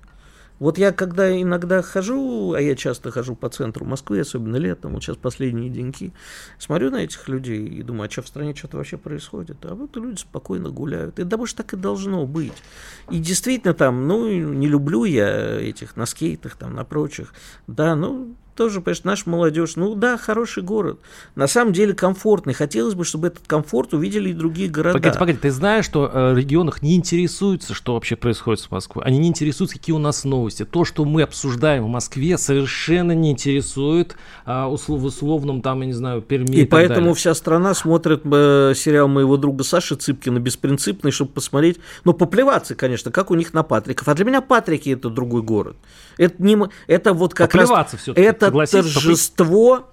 Вот 0.58 0.76
я 0.76 0.90
когда 0.90 1.40
иногда 1.40 1.82
хожу, 1.82 2.52
а 2.52 2.60
я 2.60 2.74
часто 2.74 3.12
хожу 3.12 3.36
по 3.36 3.48
центру 3.48 3.84
Москвы, 3.84 4.18
особенно 4.18 4.56
летом, 4.56 4.94
вот 4.94 5.04
сейчас 5.04 5.16
последние 5.16 5.70
деньки, 5.70 6.12
смотрю 6.58 6.90
на 6.90 6.96
этих 6.96 7.28
людей 7.28 7.64
и 7.68 7.82
думаю, 7.84 8.08
а 8.08 8.10
что 8.10 8.22
в 8.22 8.28
стране 8.28 8.56
что-то 8.56 8.78
вообще 8.78 8.96
происходит? 8.96 9.64
А 9.64 9.76
вот 9.76 9.96
люди 9.96 10.18
спокойно 10.18 10.70
гуляют. 10.70 11.20
И 11.20 11.22
да, 11.22 11.36
может, 11.36 11.56
так 11.56 11.72
и 11.74 11.76
должно 11.76 12.26
быть. 12.26 12.60
И 13.08 13.20
действительно 13.20 13.72
там, 13.72 14.08
ну, 14.08 14.28
не 14.28 14.66
люблю 14.66 15.04
я 15.04 15.60
этих 15.60 15.96
на 15.96 16.06
скейтах, 16.06 16.56
там, 16.56 16.74
на 16.74 16.84
прочих. 16.84 17.32
Да, 17.68 17.94
ну, 17.94 18.34
тоже, 18.58 18.80
понимаешь, 18.80 19.04
наша 19.04 19.30
молодежь, 19.30 19.76
ну 19.76 19.94
да, 19.94 20.18
хороший 20.18 20.64
город. 20.64 20.98
На 21.36 21.46
самом 21.46 21.72
деле 21.72 21.94
комфортный. 21.94 22.54
Хотелось 22.54 22.94
бы, 22.94 23.04
чтобы 23.04 23.28
этот 23.28 23.46
комфорт 23.46 23.94
увидели 23.94 24.30
и 24.30 24.32
другие 24.32 24.68
города. 24.68 24.98
Погоди, 24.98 25.16
погоди, 25.16 25.38
ты 25.38 25.52
знаешь, 25.52 25.84
что 25.84 26.10
э, 26.12 26.32
в 26.34 26.36
регионах 26.36 26.82
не 26.82 26.96
интересуются, 26.96 27.72
что 27.72 27.94
вообще 27.94 28.16
происходит 28.16 28.58
с 28.58 28.68
Москвой. 28.68 29.04
Они 29.04 29.18
не 29.18 29.28
интересуются, 29.28 29.78
какие 29.78 29.94
у 29.94 30.00
нас 30.00 30.24
новости. 30.24 30.64
То, 30.64 30.84
что 30.84 31.04
мы 31.04 31.22
обсуждаем 31.22 31.84
в 31.84 31.88
Москве, 31.88 32.36
совершенно 32.36 33.12
не 33.12 33.30
интересует 33.30 34.16
а, 34.44 34.68
услов, 34.68 35.02
в 35.02 35.04
условном, 35.04 35.62
там, 35.62 35.82
я 35.82 35.86
не 35.86 35.92
знаю, 35.92 36.20
Перми 36.20 36.56
и, 36.56 36.62
и 36.62 36.66
поэтому 36.66 37.00
далее. 37.00 37.14
вся 37.14 37.34
страна 37.34 37.74
смотрит 37.74 38.22
э, 38.24 38.72
сериал 38.74 39.06
моего 39.06 39.36
друга 39.36 39.62
Саши 39.62 39.94
Цыпкина 39.94 40.40
«Беспринципный», 40.40 41.12
чтобы 41.12 41.30
посмотреть, 41.30 41.78
ну, 42.02 42.12
поплеваться, 42.12 42.74
конечно, 42.74 43.12
как 43.12 43.30
у 43.30 43.36
них 43.36 43.54
на 43.54 43.62
Патриков. 43.62 44.08
А 44.08 44.14
для 44.14 44.24
меня 44.24 44.40
Патрики– 44.40 44.90
это 44.90 45.10
другой 45.10 45.42
город. 45.42 45.76
Это, 46.16 46.42
не, 46.42 46.58
это 46.88 47.12
вот 47.12 47.34
как 47.34 47.52
поплеваться 47.52 47.96
раз... 48.04 48.16
Это 48.16 48.47
это 48.48 48.82
торжество 48.82 49.86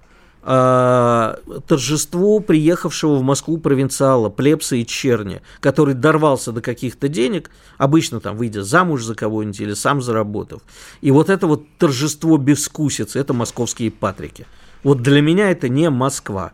э, 0.46 1.36
торжество 1.68 2.40
приехавшего 2.40 3.16
в 3.16 3.24
Москву 3.24 3.58
провинциала, 3.58 4.30
плебса 4.30 4.76
и 4.76 4.86
черни, 4.86 5.42
который 5.60 5.96
дорвался 5.96 6.52
до 6.52 6.62
каких-то 6.62 7.08
денег, 7.08 7.50
обычно 7.78 8.20
там 8.20 8.38
выйдя 8.38 8.64
замуж 8.64 9.04
за 9.04 9.16
кого-нибудь 9.16 9.60
или 9.60 9.74
сам 9.74 10.02
заработав. 10.02 10.62
И 11.02 11.12
вот 11.12 11.30
это 11.30 11.48
вот 11.48 11.64
торжество 11.78 12.38
безвкусицы, 12.38 13.20
это 13.20 13.34
московские 13.34 13.92
патрики. 13.92 14.46
Вот 14.84 15.02
для 15.02 15.22
меня 15.22 15.50
это 15.50 15.68
не 15.68 15.90
Москва. 15.90 16.54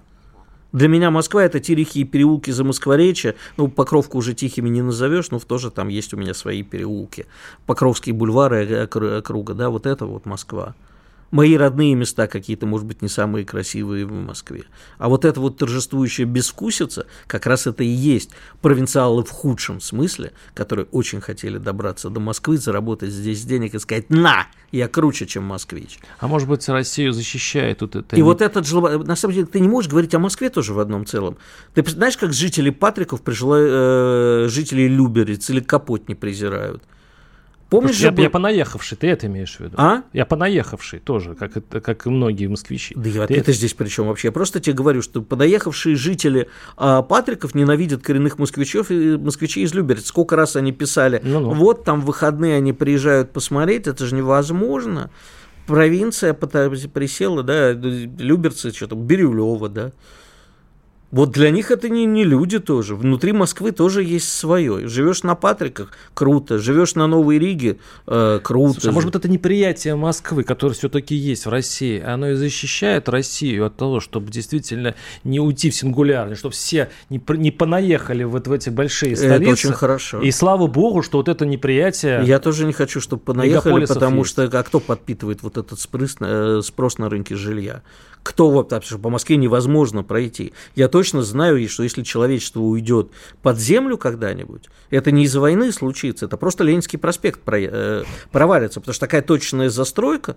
Для 0.72 0.88
меня 0.88 1.12
Москва– 1.12 1.44
это 1.46 1.60
тихие 1.60 2.06
переулки 2.06 2.50
за 2.52 2.64
Москворечье. 2.64 3.36
Ну, 3.58 3.68
Покровку 3.68 4.18
уже 4.18 4.34
тихими 4.34 4.70
не 4.70 4.82
назовешь, 4.82 5.30
но 5.30 5.40
тоже 5.40 5.70
там 5.70 5.90
есть 5.90 6.14
у 6.14 6.18
меня 6.18 6.34
свои 6.34 6.64
переулки. 6.64 7.26
Покровские 7.66 8.16
бульвары 8.16 8.86
округа, 8.86 9.54
да, 9.54 9.70
вот 9.70 9.86
это 9.86 10.06
вот 10.06 10.26
Москва 10.26 10.76
мои 11.32 11.56
родные 11.56 11.96
места 11.96 12.28
какие-то, 12.28 12.66
может 12.66 12.86
быть, 12.86 13.02
не 13.02 13.08
самые 13.08 13.46
красивые 13.46 14.06
в 14.06 14.12
Москве. 14.12 14.66
А 14.98 15.10
вот 15.10 15.26
эта 15.26 15.40
вот 15.40 15.58
торжествующая 15.58 16.26
безвкусица, 16.26 17.08
как 17.28 17.46
раз 17.46 17.68
это 17.68 17.84
и 17.84 17.88
есть 17.88 18.32
провинциалы 18.62 19.24
в 19.24 19.30
худшем 19.30 19.80
смысле, 19.80 20.34
которые 20.54 20.86
очень 20.92 21.22
хотели 21.22 21.58
добраться 21.58 22.10
до 22.10 22.20
Москвы, 22.20 22.58
заработать 22.58 23.12
здесь 23.12 23.44
денег 23.44 23.74
и 23.74 23.80
сказать 23.80 24.10
«на, 24.10 24.48
я 24.72 24.88
круче, 24.88 25.26
чем 25.26 25.44
москвич». 25.44 26.00
А 26.20 26.28
может 26.28 26.48
быть, 26.48 26.68
Россию 26.68 27.14
защищает 27.14 27.80
тут 27.80 27.96
это? 27.96 28.16
И 28.16 28.22
вот 28.22 28.42
этот 28.42 28.68
же, 28.68 28.80
на 28.80 29.16
самом 29.16 29.36
деле, 29.36 29.48
ты 29.48 29.60
не 29.60 29.68
можешь 29.68 29.90
говорить 29.90 30.14
о 30.14 30.20
Москве 30.20 30.50
тоже 30.50 30.74
в 30.74 30.80
одном 30.80 31.06
целом. 31.06 31.38
Ты 31.74 31.84
знаешь, 31.90 32.18
как 32.18 32.34
жители 32.34 32.70
Патриков, 32.70 33.22
прижила, 33.22 33.58
э, 33.60 34.48
жители 34.50 34.84
Люберец 34.84 35.50
или 35.50 35.60
Капот 35.60 36.08
не 36.10 36.16
презирают? 36.16 36.84
Помнишь 37.72 38.00
я, 38.00 38.12
был... 38.12 38.22
я 38.22 38.30
понаехавший, 38.30 38.98
ты 38.98 39.08
это 39.08 39.28
имеешь 39.28 39.56
в 39.56 39.62
виду? 39.62 39.76
А? 39.78 40.04
Я 40.12 40.26
понаехавший 40.26 41.00
тоже, 41.00 41.36
как, 41.36 41.54
как 41.70 42.06
и 42.06 42.10
многие 42.10 42.48
москвичи. 42.48 42.94
Да 42.98 43.08
я, 43.08 43.26
ты 43.26 43.36
это 43.36 43.54
здесь 43.54 43.74
при 43.74 43.88
чем 43.88 44.10
вообще? 44.10 44.28
Я 44.28 44.32
просто 44.34 44.60
тебе 44.60 44.76
говорю, 44.76 45.02
что 45.02 45.22
понаехавшие 45.22 45.96
жители 45.96 46.50
а, 46.76 47.02
Патриков 47.02 47.56
ненавидят 47.56 48.04
коренных 48.04 48.40
москвичев 48.40 48.92
и 48.92 49.16
москвичей 49.16 49.64
из 49.64 49.74
Люберец. 49.74 50.06
Сколько 50.08 50.36
раз 50.36 50.58
они 50.58 50.74
писали, 50.74 51.22
ну 51.24 51.40
-ну. 51.40 51.54
вот 51.54 51.86
там 51.86 52.02
в 52.02 52.06
выходные 52.08 52.58
они 52.58 52.74
приезжают 52.74 53.32
посмотреть, 53.32 53.88
это 53.88 54.06
же 54.06 54.16
невозможно. 54.16 55.10
Провинция 55.66 56.34
присела, 56.34 57.42
да, 57.42 57.72
Люберцы, 57.72 58.74
что-то, 58.74 58.96
Бирюлево, 58.96 59.70
да. 59.70 59.94
Вот 61.12 61.32
для 61.32 61.50
них 61.52 61.72
это 61.72 61.90
не, 61.90 62.06
не 62.06 62.24
люди 62.24 62.60
тоже. 62.60 62.96
Внутри 62.96 63.34
Москвы 63.34 63.72
тоже 63.72 64.04
есть 64.04 64.32
свое. 64.32 64.88
Живешь 64.88 65.24
на 65.24 65.36
Патриках– 65.36 65.92
круто. 66.14 66.58
Живешь 66.58 66.96
на 66.96 67.08
Новой 67.08 67.38
Риге 67.38 67.78
э,– 68.08 68.40
круто. 68.44 68.74
Слушай, 68.74 68.90
а 68.90 68.92
может 68.94 69.08
быть, 69.10 69.16
это 69.16 69.30
неприятие 69.30 69.96
Москвы, 69.96 70.44
которое 70.44 70.74
все-таки 70.74 71.14
есть 71.14 71.46
в 71.46 71.50
России, 71.50 72.02
оно 72.02 72.30
и 72.30 72.34
защищает 72.36 73.10
Россию 73.10 73.66
от 73.66 73.76
того, 73.76 74.00
чтобы 74.00 74.32
действительно 74.32 74.96
не 75.26 75.40
уйти 75.40 75.70
в 75.70 75.76
сингулярность, 75.76 76.40
чтобы 76.40 76.54
все 76.54 76.90
не, 77.10 77.22
не 77.38 77.52
понаехали 77.52 78.24
вот 78.24 78.48
в 78.48 78.52
эти 78.52 78.70
большие 78.70 79.16
столицы. 79.18 79.44
Это 79.44 79.52
очень 79.52 79.74
хорошо. 79.74 80.22
И 80.22 80.32
слава 80.32 80.68
богу, 80.68 81.02
что 81.02 81.18
вот 81.18 81.28
это 81.28 81.46
неприятие... 81.46 82.24
Я 82.26 82.40
тоже 82.40 82.66
не 82.66 82.74
хочу, 82.74 83.02
чтобы 83.02 83.22
понаехали, 83.22 83.86
потому 83.86 84.20
есть. 84.20 84.32
что 84.32 84.44
а 84.44 84.64
кто 84.64 84.80
подпитывает 84.80 85.44
вот 85.44 85.58
этот 85.58 85.80
спрос, 85.80 86.16
э, 86.22 86.62
спрос 86.64 86.98
на 86.98 87.10
рынке 87.10 87.36
жилья? 87.36 87.82
Кто 88.24 88.50
вот, 88.50 88.70
потому 88.70 88.82
что 88.84 89.00
по 89.00 89.10
Москве 89.10 89.38
невозможно 89.38 90.04
пройти. 90.04 90.54
Я 90.76 90.88
точно 90.88 91.24
знаю, 91.24 91.68
что 91.70 91.84
если 91.84 92.04
человечество 92.04 92.62
уйдет 92.62 93.10
под 93.42 93.60
землю 93.60 93.98
когда-нибудь, 93.98 94.70
это 94.90 95.12
не 95.12 95.24
из-за 95.24 95.40
войны 95.40 95.72
случится, 95.72 96.26
это 96.26 96.38
просто 96.38 96.64
Ленинский 96.64 97.00
проспект 97.00 97.40
э, 97.48 98.04
провалится, 98.32 98.80
потому 98.80 98.94
что 98.94 99.06
такая 99.06 99.22
точная 99.22 99.70
застройка, 99.70 100.36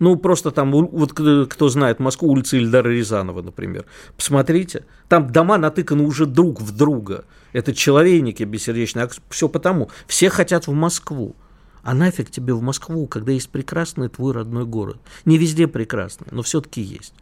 ну, 0.00 0.16
просто 0.16 0.50
там, 0.50 0.72
вот 0.72 1.12
кто 1.12 1.68
знает 1.68 2.00
Москву, 2.00 2.30
улица 2.30 2.56
Ильдара 2.56 2.88
Рязанова, 2.88 3.42
например. 3.42 3.84
Посмотрите, 4.16 4.86
там 5.08 5.30
дома 5.30 5.58
натыканы 5.58 6.04
уже 6.04 6.24
друг 6.24 6.60
в 6.62 6.74
друга. 6.74 7.26
Это 7.52 7.74
человейники 7.74 8.42
бессердечные. 8.44 9.04
А 9.04 9.10
все 9.28 9.48
потому. 9.50 9.90
Все 10.06 10.30
хотят 10.30 10.66
в 10.66 10.72
Москву. 10.72 11.36
А 11.82 11.94
нафиг 11.94 12.30
тебе 12.30 12.54
в 12.54 12.62
Москву, 12.62 13.06
когда 13.06 13.32
есть 13.32 13.48
прекрасный 13.48 14.08
твой 14.08 14.32
родной 14.32 14.64
город? 14.64 14.98
Не 15.24 15.38
везде 15.38 15.66
прекрасный, 15.66 16.28
но 16.30 16.42
все-таки 16.42 16.80
есть. 16.80 17.14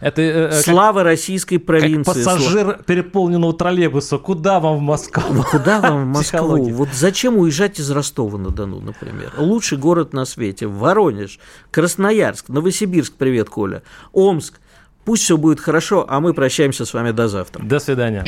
Это, 0.00 0.22
э, 0.22 0.48
э 0.48 0.62
Слава 0.62 0.98
как, 0.98 1.06
российской 1.06 1.58
провинции. 1.58 2.12
Как 2.12 2.14
пассажир 2.14 2.62
Слава... 2.62 2.82
переполненного 2.84 3.54
троллейбуса. 3.54 4.18
Куда 4.18 4.60
вам 4.60 4.78
в 4.78 4.80
Москву? 4.80 5.44
Куда 5.50 5.80
вам 5.80 6.04
в 6.04 6.06
Москву? 6.14 6.68
Вот 6.70 6.88
зачем 6.92 7.38
уезжать 7.38 7.78
из 7.78 7.90
Ростова-на-Дону, 7.90 8.80
например? 8.80 9.32
Лучший 9.38 9.78
город 9.78 10.12
на 10.12 10.24
свете. 10.24 10.66
Воронеж, 10.66 11.38
Красноярск, 11.70 12.48
Новосибирск, 12.48 13.14
привет, 13.14 13.48
Коля, 13.48 13.82
Омск. 14.12 14.60
Пусть 15.04 15.24
все 15.24 15.36
будет 15.36 15.60
хорошо, 15.60 16.06
а 16.08 16.20
мы 16.20 16.32
прощаемся 16.32 16.86
с 16.86 16.94
вами 16.94 17.10
до 17.10 17.28
завтра. 17.28 17.62
До 17.62 17.78
свидания. 17.78 18.24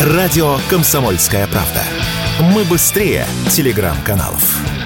Радио 0.00 0.56
«Комсомольская 0.70 1.46
правда». 1.48 1.97
Мы 2.40 2.62
быстрее 2.62 3.26
телеграм-каналов. 3.50 4.77